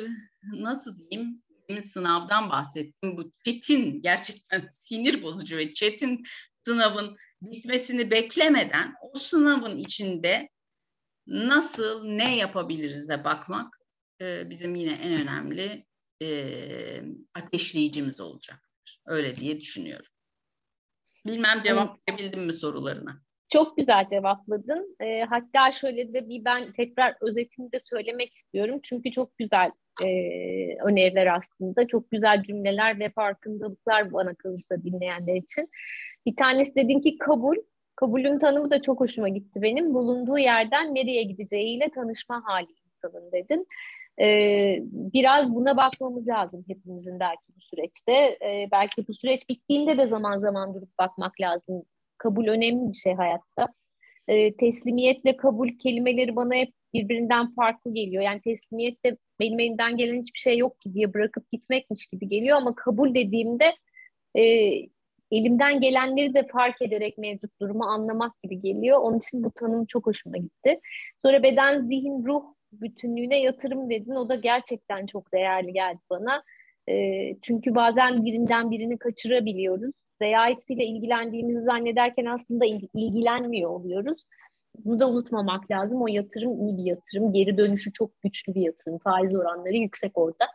nasıl 0.63 0.99
diyeyim 0.99 1.43
sınavdan 1.83 2.51
bahsettim. 2.51 3.17
Bu 3.17 3.33
çetin 3.45 4.03
gerçekten 4.03 4.69
sinir 4.71 5.23
bozucu 5.23 5.57
ve 5.57 5.73
çetin 5.73 6.23
sınavın 6.65 7.17
bitmesini 7.43 8.11
beklemeden 8.11 8.95
o 9.03 9.19
sınavın 9.19 9.79
içinde 9.79 10.49
nasıl 11.27 12.05
ne 12.05 12.37
yapabiliriz'e 12.37 13.25
bakmak 13.25 13.81
e, 14.21 14.51
bizim 14.51 14.75
yine 14.75 14.93
en 14.93 15.21
önemli 15.21 15.87
e, 16.23 17.03
ateşleyicimiz 17.35 18.21
olacaktır. 18.21 19.01
Öyle 19.07 19.37
diye 19.37 19.61
düşünüyorum. 19.61 20.11
Bilmem 21.27 21.63
cevaplayabildim 21.63 22.47
mi 22.47 22.55
sorularına? 22.55 23.23
Çok 23.51 23.77
güzel 23.77 24.09
cevapladın. 24.09 24.97
E, 25.01 25.23
hatta 25.23 25.73
şöyle 25.73 26.13
de 26.13 26.29
bir 26.29 26.45
ben 26.45 26.73
tekrar 26.73 27.15
özetini 27.21 27.73
de 27.73 27.81
söylemek 27.85 28.33
istiyorum. 28.33 28.81
Çünkü 28.83 29.11
çok 29.11 29.39
güzel 29.39 29.71
e, 30.05 30.09
öneriler 30.85 31.37
aslında. 31.37 31.87
Çok 31.87 32.11
güzel 32.11 32.43
cümleler 32.43 32.99
ve 32.99 33.11
farkındalıklar 33.11 34.13
bana 34.13 34.35
kalırsa 34.35 34.83
dinleyenler 34.83 35.37
için. 35.37 35.69
Bir 36.27 36.37
tanesi 36.37 36.75
dedin 36.75 37.01
ki 37.01 37.19
kabul. 37.19 37.57
Kabulün 37.97 38.39
tanımı 38.39 38.71
da 38.71 38.83
çok 38.83 39.01
hoşuma 39.01 39.29
gitti 39.29 39.63
benim. 39.63 39.95
Bulunduğu 39.95 40.39
yerden 40.39 40.95
nereye 40.95 41.23
gideceğiyle 41.23 41.89
tanışma 41.95 42.43
hali 42.45 42.69
insanın 42.87 43.33
dedin. 43.33 43.67
Ee, 44.21 44.79
biraz 44.93 45.55
buna 45.55 45.77
bakmamız 45.77 46.29
lazım 46.29 46.65
hepimizin 46.69 47.21
belki 47.21 47.43
bu 47.57 47.61
süreçte. 47.61 48.13
Ee, 48.13 48.69
belki 48.73 49.09
bu 49.09 49.15
süreç 49.15 49.49
bittiğinde 49.49 49.99
de 49.99 50.07
zaman 50.07 50.39
zaman 50.39 50.75
durup 50.75 50.99
bakmak 50.99 51.41
lazım 51.41 51.85
kabul 52.21 52.47
önemli 52.47 52.93
bir 52.93 52.97
şey 52.97 53.15
hayatta. 53.15 53.69
E, 54.29 54.57
teslimiyetle 54.57 55.37
kabul 55.37 55.69
kelimeleri 55.69 56.37
bana 56.37 56.55
hep 56.55 56.73
birbirinden 56.95 57.55
farklı 57.55 57.95
geliyor. 57.95 58.23
Yani 58.23 58.41
teslimiyette 58.41 59.17
benim 59.41 59.61
elimden 59.61 59.97
gelen 59.97 60.21
hiçbir 60.21 60.39
şey 60.39 60.59
yok 60.59 60.81
ki 60.81 60.95
diye 60.95 61.15
bırakıp 61.15 61.51
gitmekmiş 61.51 62.07
gibi 62.07 62.29
geliyor 62.29 62.57
ama 62.57 62.75
kabul 62.75 63.15
dediğimde 63.15 63.73
e, 64.37 64.43
elimden 65.31 65.81
gelenleri 65.81 66.35
de 66.35 66.47
fark 66.47 66.83
ederek 66.83 67.19
mevcut 67.19 67.61
durumu 67.61 67.85
anlamak 67.85 68.43
gibi 68.43 68.61
geliyor. 68.61 68.99
Onun 68.99 69.19
için 69.19 69.45
bu 69.45 69.51
tanım 69.51 69.87
çok 69.87 70.07
hoşuma 70.07 70.37
gitti. 70.37 70.81
Sonra 71.23 71.43
beden, 71.43 71.87
zihin, 71.87 72.25
ruh 72.25 72.43
bütünlüğüne 72.73 73.41
yatırım 73.41 73.91
dedin. 73.91 74.15
O 74.15 74.29
da 74.29 74.35
gerçekten 74.35 75.07
çok 75.07 75.33
değerli 75.33 75.73
geldi 75.73 75.99
bana. 76.11 76.43
E, 76.89 76.95
çünkü 77.43 77.75
bazen 77.75 78.25
birinden 78.25 78.71
birini 78.71 78.99
kaçırabiliyoruz 78.99 79.93
veya 80.21 80.47
hepsiyle 80.47 80.85
ilgilendiğimizi 80.85 81.61
zannederken 81.61 82.25
aslında 82.25 82.65
ilgilenmiyor 82.95 83.71
oluyoruz. 83.71 84.27
Bunu 84.85 85.01
da 85.01 85.11
unutmamak 85.11 85.71
lazım. 85.71 86.03
O 86.03 86.09
yatırım 86.09 86.61
iyi 86.61 86.77
bir 86.77 86.83
yatırım. 86.83 87.33
Geri 87.33 87.59
dönüşü 87.59 87.93
çok 87.93 88.23
güçlü 88.23 88.55
bir 88.55 88.61
yatırım. 88.61 88.99
Faiz 88.99 89.37
oranları 89.37 89.77
yüksek 89.77 90.19
orada. 90.19 90.47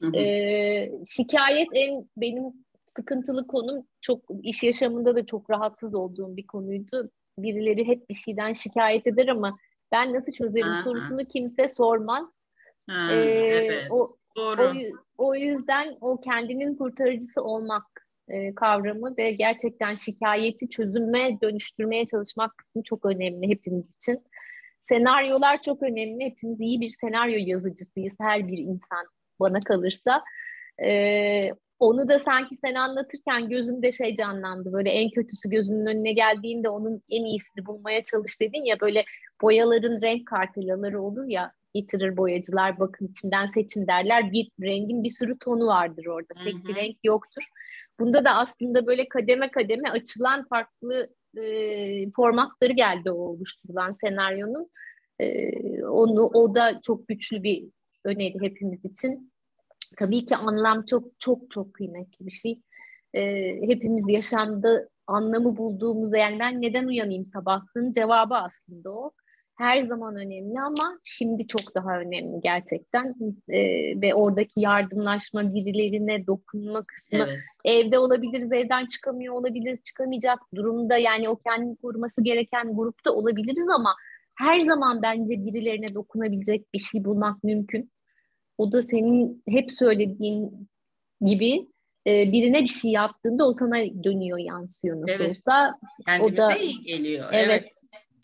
Hı 0.00 0.06
hı. 0.06 0.16
Ee, 0.16 0.92
şikayet 1.06 1.68
en 1.72 2.08
benim 2.16 2.44
sıkıntılı 2.86 3.46
konum 3.46 3.86
çok 4.00 4.22
iş 4.42 4.62
yaşamında 4.62 5.16
da 5.16 5.26
çok 5.26 5.50
rahatsız 5.50 5.94
olduğum 5.94 6.36
bir 6.36 6.46
konuydu. 6.46 7.10
Birileri 7.38 7.86
hep 7.86 8.10
bir 8.10 8.14
şeyden 8.14 8.52
şikayet 8.52 9.06
eder 9.06 9.28
ama 9.28 9.58
ben 9.92 10.14
nasıl 10.14 10.32
çözerim 10.32 10.68
Aha. 10.68 10.82
sorusunu 10.82 11.24
kimse 11.24 11.68
sormaz. 11.68 12.42
Ha, 12.90 13.12
ee, 13.12 13.14
evet. 13.14 13.90
O, 13.90 14.06
Doğru. 14.36 14.72
O, 15.18 15.28
o 15.28 15.34
yüzden 15.34 15.96
o 16.00 16.20
kendinin 16.20 16.74
kurtarıcısı 16.74 17.42
olmak 17.42 18.05
e, 18.28 18.54
kavramı 18.54 19.16
ve 19.18 19.30
gerçekten 19.30 19.94
şikayeti 19.94 20.68
çözüme 20.68 21.38
dönüştürmeye 21.42 22.06
çalışmak 22.06 22.58
kısmı 22.58 22.82
çok 22.82 23.06
önemli 23.06 23.48
hepimiz 23.48 23.94
için. 23.96 24.22
Senaryolar 24.82 25.62
çok 25.62 25.82
önemli. 25.82 26.24
Hepimiz 26.24 26.60
iyi 26.60 26.80
bir 26.80 26.90
senaryo 26.90 27.36
yazıcısıyız 27.38 28.16
her 28.20 28.48
bir 28.48 28.58
insan 28.58 29.06
bana 29.40 29.60
kalırsa. 29.60 30.22
E, 30.84 31.40
onu 31.78 32.08
da 32.08 32.18
sanki 32.18 32.56
sen 32.56 32.74
anlatırken 32.74 33.48
gözümde 33.48 33.92
şey 33.92 34.14
canlandı. 34.14 34.72
Böyle 34.72 34.90
en 34.90 35.10
kötüsü 35.10 35.50
gözünün 35.50 35.86
önüne 35.86 36.12
geldiğinde 36.12 36.68
onun 36.68 37.02
en 37.10 37.24
iyisini 37.24 37.66
bulmaya 37.66 38.04
çalış 38.04 38.40
dedin 38.40 38.64
ya 38.64 38.80
böyle 38.80 39.04
boyaların 39.42 40.02
renk 40.02 40.26
kartelaları 40.26 41.02
olur 41.02 41.24
ya 41.28 41.52
getirir 41.74 42.16
boyacılar 42.16 42.78
bakın 42.80 43.06
içinden 43.06 43.46
seçin 43.46 43.86
derler. 43.86 44.32
Bir 44.32 44.50
rengin 44.62 45.04
bir 45.04 45.10
sürü 45.10 45.38
tonu 45.38 45.66
vardır 45.66 46.06
orada. 46.06 46.34
Tek 46.44 46.68
bir 46.68 46.74
renk 46.74 46.96
yoktur. 47.04 47.42
Bunda 48.00 48.24
da 48.24 48.30
aslında 48.30 48.86
böyle 48.86 49.08
kademe 49.08 49.50
kademe 49.50 49.90
açılan 49.90 50.48
farklı 50.48 51.08
e, 51.36 52.10
formatları 52.10 52.72
geldi 52.72 53.10
o 53.10 53.16
oluşturulan 53.16 53.92
senaryonun. 53.92 54.70
E, 55.20 55.50
onu 55.84 56.26
o 56.26 56.54
da 56.54 56.80
çok 56.82 57.08
güçlü 57.08 57.42
bir 57.42 57.68
öneri 58.04 58.40
hepimiz 58.40 58.84
için. 58.84 59.32
Tabii 59.98 60.24
ki 60.26 60.36
anlam 60.36 60.84
çok 60.86 61.20
çok 61.20 61.50
çok 61.50 61.74
kıymetli 61.74 62.26
bir 62.26 62.30
şey. 62.30 62.60
E, 63.14 63.52
hepimiz 63.68 64.08
yaşamda 64.08 64.88
anlamı 65.06 65.56
bulduğumuzda 65.56 66.16
yani 66.16 66.38
ben 66.38 66.62
neden 66.62 66.86
uyanayım 66.86 67.24
sabahın 67.24 67.92
cevabı 67.92 68.34
aslında 68.34 68.90
o 68.90 69.12
her 69.56 69.80
zaman 69.80 70.16
önemli 70.16 70.60
ama 70.60 70.98
şimdi 71.04 71.46
çok 71.46 71.74
daha 71.74 72.00
önemli 72.00 72.40
gerçekten 72.42 73.14
e, 73.48 73.60
ve 74.00 74.14
oradaki 74.14 74.60
yardımlaşma 74.60 75.54
birilerine 75.54 76.26
dokunma 76.26 76.84
kısmı 76.84 77.18
evet. 77.18 77.38
evde 77.64 77.98
olabiliriz 77.98 78.52
evden 78.52 78.86
çıkamıyor 78.86 79.34
olabiliriz 79.34 79.82
çıkamayacak 79.82 80.38
durumda 80.54 80.96
yani 80.96 81.28
o 81.28 81.36
kendini 81.36 81.76
koruması 81.76 82.22
gereken 82.22 82.76
grupta 82.76 83.12
olabiliriz 83.12 83.68
ama 83.68 83.94
her 84.38 84.60
zaman 84.60 85.02
bence 85.02 85.44
birilerine 85.44 85.94
dokunabilecek 85.94 86.74
bir 86.74 86.78
şey 86.78 87.04
bulmak 87.04 87.44
mümkün. 87.44 87.90
O 88.58 88.72
da 88.72 88.82
senin 88.82 89.42
hep 89.48 89.72
söylediğin 89.72 90.68
gibi 91.20 91.66
e, 92.06 92.32
birine 92.32 92.62
bir 92.62 92.68
şey 92.68 92.90
yaptığında 92.90 93.48
o 93.48 93.52
sana 93.52 93.76
dönüyor 94.04 94.38
yansıyor 94.38 95.00
nasıl 95.00 95.24
evet. 95.24 95.30
olsa. 95.30 95.78
Kendimize 96.06 96.42
o 96.42 96.44
da, 96.44 96.54
iyi 96.54 96.82
geliyor. 96.82 97.28
Evet. 97.32 97.48
Evet, 97.48 97.70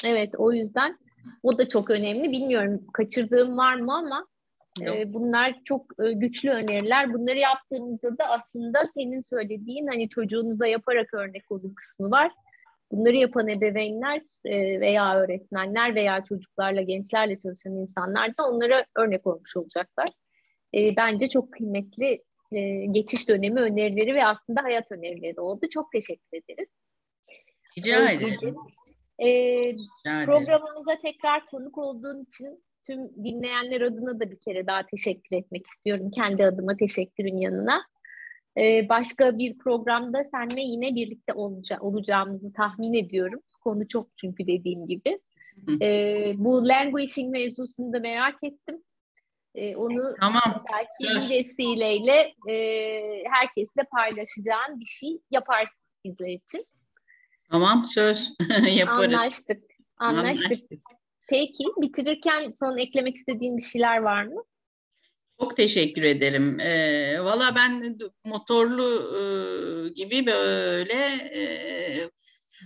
evet 0.05 0.35
o 0.39 0.53
yüzden 0.53 0.99
O 1.43 1.59
da 1.59 1.69
çok 1.69 1.91
önemli. 1.91 2.33
Bilmiyorum 2.33 2.87
kaçırdığım 2.93 3.57
var 3.57 3.75
mı 3.75 3.97
ama 3.97 4.27
e, 4.81 5.13
bunlar 5.13 5.61
çok 5.65 5.87
e, 6.05 6.13
güçlü 6.13 6.51
öneriler. 6.51 7.15
Bunları 7.15 7.39
yaptığımızda 7.39 8.19
da 8.19 8.25
aslında 8.25 8.87
senin 8.95 9.21
söylediğin 9.21 9.87
hani 9.87 10.09
çocuğunuza 10.09 10.67
yaparak 10.67 11.15
örnek 11.15 11.53
olun 11.53 11.75
kısmı 11.77 12.11
var. 12.11 12.31
Bunları 12.93 13.17
yapan 13.17 13.49
ebeveynler 13.49 14.23
e, 14.45 14.81
veya 14.81 15.19
öğretmenler 15.19 15.95
veya 15.95 16.25
çocuklarla, 16.25 16.83
gençlerle 16.83 17.39
çalışan 17.39 17.73
insanlar 17.73 18.29
da 18.29 18.49
onlara 18.49 18.85
örnek 18.97 19.27
olmuş 19.27 19.57
olacaklar. 19.57 20.09
E, 20.75 20.97
bence 20.97 21.29
çok 21.29 21.53
kıymetli 21.53 22.23
e, 22.53 22.87
geçiş 22.87 23.29
dönemi 23.29 23.61
önerileri 23.61 24.15
ve 24.15 24.27
aslında 24.27 24.63
hayat 24.63 24.93
önerileri 24.93 25.41
oldu. 25.41 25.67
Çok 25.71 25.93
teşekkür 25.93 26.39
ederiz. 26.39 26.77
Rica 27.79 28.11
ederim. 28.11 28.57
E, 29.25 29.77
programımıza 30.05 30.97
tekrar 31.03 31.47
konuk 31.47 31.79
olduğun 31.79 32.25
için 32.25 32.65
tüm 32.87 33.25
dinleyenler 33.25 33.81
adına 33.81 34.21
da 34.21 34.31
bir 34.31 34.39
kere 34.39 34.67
daha 34.67 34.87
teşekkür 34.87 35.37
etmek 35.37 35.67
istiyorum. 35.67 36.11
Kendi 36.11 36.47
adıma 36.47 36.77
teşekkürün 36.77 37.37
yanına. 37.37 37.83
Ee, 38.59 38.89
başka 38.89 39.39
bir 39.39 39.59
programda 39.59 40.25
seninle 40.25 40.61
yine 40.61 40.95
birlikte 40.95 41.33
olaca- 41.33 41.81
olacağımızı 41.81 42.53
tahmin 42.53 42.95
ediyorum. 42.95 43.41
Konu 43.65 43.89
çok 43.89 44.09
çünkü 44.17 44.47
dediğim 44.47 44.87
gibi. 44.87 45.21
Ee, 45.83 46.33
bu 46.37 46.69
languishing 46.69 47.33
mevzusunu 47.33 47.93
da 47.93 48.01
merak 48.01 48.39
ettim. 48.43 48.83
Ee, 49.55 49.77
onu 49.77 50.15
tamam. 50.21 50.65
belki 50.73 51.15
bir 51.15 51.37
vesileyle 51.37 52.35
e, 52.51 52.55
herkesle 53.31 53.83
paylaşacağın 53.83 54.81
bir 54.81 54.85
şey 54.85 55.19
yaparsın 55.31 55.79
bizler 56.05 56.29
için. 56.29 56.67
Tamam 57.53 57.87
söz 57.87 58.33
yaparız. 58.77 59.15
Anlaştık. 59.15 59.63
Anlaştık. 59.97 60.47
Anlaştık. 60.47 60.81
Peki 61.29 61.65
bitirirken 61.77 62.51
son 62.51 62.79
eklemek 62.79 63.15
istediğin 63.15 63.57
bir 63.57 63.63
şeyler 63.63 63.99
var 63.99 64.25
mı? 64.25 64.45
Çok 65.41 65.57
teşekkür 65.57 66.03
ederim. 66.03 66.61
E, 66.61 67.17
Valla 67.21 67.55
ben 67.55 67.99
motorlu 68.25 69.19
e, 69.19 69.23
gibi 69.89 70.27
böyle 70.27 70.95
e, 71.35 72.11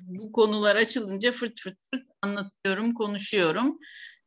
bu 0.02 0.32
konular 0.32 0.76
açılınca 0.76 1.32
fırt 1.32 1.60
fırt 1.60 1.78
fırt 1.90 2.06
anlatıyorum, 2.22 2.94
konuşuyorum. 2.94 3.78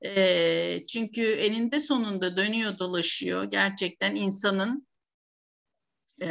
E, 0.06 0.86
çünkü 0.86 1.32
eninde 1.32 1.80
sonunda 1.80 2.38
dönüyor 2.38 2.80
dolaşıyor. 2.80 3.44
Gerçekten 3.44 4.16
insanın 4.16 4.88
e, 6.22 6.30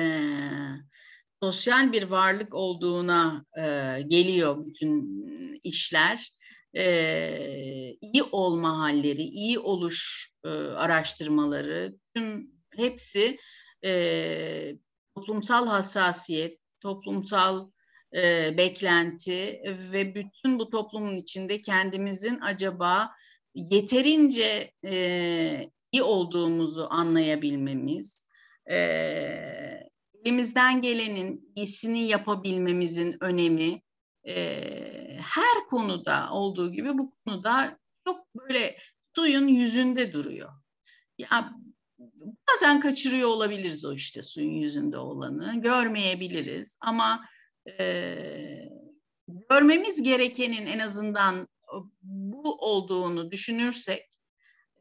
sosyal 1.42 1.92
bir 1.92 2.02
varlık 2.02 2.54
olduğuna 2.54 3.44
e, 3.58 3.62
geliyor 4.02 4.64
bütün 4.64 5.60
işler. 5.64 6.30
E, 6.76 7.96
iyi 8.00 8.22
olma 8.22 8.78
halleri, 8.78 9.22
iyi 9.22 9.58
oluş 9.58 10.30
e, 10.44 10.48
araştırmaları, 10.48 11.94
tüm 12.14 12.50
hepsi 12.76 13.38
e, 13.84 14.74
toplumsal 15.14 15.66
hassasiyet, 15.66 16.58
toplumsal 16.82 17.70
e, 18.16 18.54
beklenti 18.58 19.62
ve 19.92 20.14
bütün 20.14 20.58
bu 20.58 20.70
toplumun 20.70 21.16
içinde 21.16 21.62
kendimizin 21.62 22.40
acaba 22.40 23.10
yeterince 23.54 24.72
e, 24.84 25.70
iyi 25.92 26.02
olduğumuzu 26.02 26.86
anlayabilmemiz, 26.90 28.28
e, 28.70 28.78
elimizden 30.28 30.82
gelenin 30.82 31.52
iyisini 31.56 32.08
yapabilmemizin 32.08 33.16
önemi, 33.20 33.82
e, 34.28 34.34
her 35.20 35.68
konuda 35.70 36.32
olduğu 36.32 36.72
gibi 36.72 36.98
bu 36.98 37.14
konuda 37.24 37.78
çok 38.06 38.34
böyle 38.34 38.76
suyun 39.16 39.48
yüzünde 39.48 40.12
duruyor. 40.12 40.52
Ya 41.18 41.54
bazen 42.52 42.80
kaçırıyor 42.80 43.28
olabiliriz 43.28 43.84
o 43.84 43.92
işte 43.92 44.22
suyun 44.22 44.52
yüzünde 44.52 44.98
olanı, 44.98 45.60
görmeyebiliriz 45.60 46.78
ama 46.80 47.24
e, 47.78 48.68
görmemiz 49.50 50.02
gerekenin 50.02 50.66
en 50.66 50.78
azından 50.78 51.48
bu 52.02 52.54
olduğunu 52.54 53.30
düşünürsek 53.30 54.04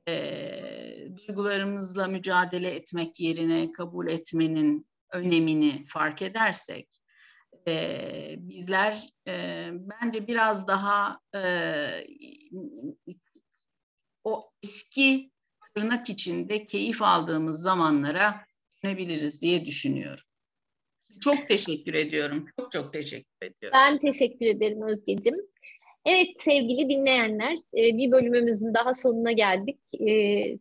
e, 0.07 1.07
duygularımızla 1.17 2.07
mücadele 2.07 2.75
etmek 2.75 3.19
yerine 3.19 3.71
kabul 3.71 4.07
etmenin 4.07 4.87
önemini 5.11 5.85
fark 5.85 6.21
edersek 6.21 6.89
e, 7.67 8.35
bizler 8.37 9.09
e, 9.27 9.65
bence 9.71 10.27
biraz 10.27 10.67
daha 10.67 11.19
e, 11.35 11.41
o 14.23 14.49
eski 14.63 15.31
tırnak 15.75 16.09
içinde 16.09 16.65
keyif 16.65 17.01
aldığımız 17.01 17.61
zamanlara 17.61 18.45
dönebiliriz 18.83 19.41
diye 19.41 19.65
düşünüyorum. 19.65 20.23
Çok 21.21 21.49
teşekkür 21.49 21.93
ediyorum. 21.93 22.45
Çok 22.59 22.71
çok 22.71 22.93
teşekkür 22.93 23.37
ediyorum. 23.41 23.79
Ben 23.79 23.97
teşekkür 23.97 24.45
ederim 24.45 24.81
Özgeciğim. 24.81 25.39
Evet 26.05 26.27
sevgili 26.39 26.89
dinleyenler 26.89 27.57
bir 27.73 28.11
bölümümüzün 28.11 28.73
daha 28.73 28.93
sonuna 28.93 29.31
geldik. 29.31 29.79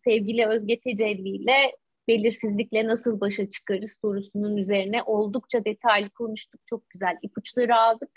Sevgili 0.05 0.47
Özge 0.47 0.81
Tecelli 0.81 1.29
ile 1.29 1.77
belirsizlikle 2.09 2.87
nasıl 2.87 3.21
başa 3.21 3.49
çıkarız 3.49 3.99
sorusunun 4.01 4.57
üzerine 4.57 5.03
oldukça 5.03 5.65
detaylı 5.65 6.11
konuştuk. 6.11 6.61
Çok 6.67 6.91
güzel 6.91 7.17
ipuçları 7.23 7.77
aldık. 7.77 8.11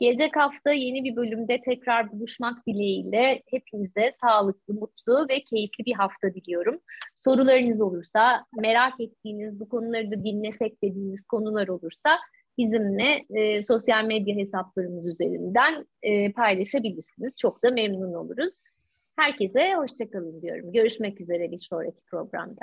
Gelecek 0.00 0.36
hafta 0.36 0.72
yeni 0.72 1.04
bir 1.04 1.16
bölümde 1.16 1.60
tekrar 1.60 2.12
buluşmak 2.12 2.66
dileğiyle 2.66 3.42
hepinize 3.50 4.12
sağlıklı, 4.20 4.74
mutlu 4.74 5.26
ve 5.30 5.40
keyifli 5.40 5.84
bir 5.84 5.94
hafta 5.94 6.34
diliyorum. 6.34 6.80
Sorularınız 7.14 7.80
olursa, 7.80 8.44
merak 8.56 9.00
ettiğiniz, 9.00 9.60
bu 9.60 9.68
konuları 9.68 10.10
da 10.10 10.24
dinlesek 10.24 10.82
dediğiniz 10.82 11.24
konular 11.24 11.68
olursa 11.68 12.18
bizimle 12.58 13.24
e, 13.30 13.62
sosyal 13.62 14.04
medya 14.04 14.36
hesaplarımız 14.36 15.06
üzerinden 15.06 15.86
e, 16.02 16.32
paylaşabilirsiniz. 16.32 17.36
Çok 17.36 17.64
da 17.64 17.70
memnun 17.70 18.14
oluruz. 18.14 18.54
Herkese 19.16 19.74
hoşçakalın 19.74 20.42
diyorum. 20.42 20.72
Görüşmek 20.72 21.20
üzere 21.20 21.50
bir 21.50 21.58
sonraki 21.58 22.00
programda. 22.10 22.60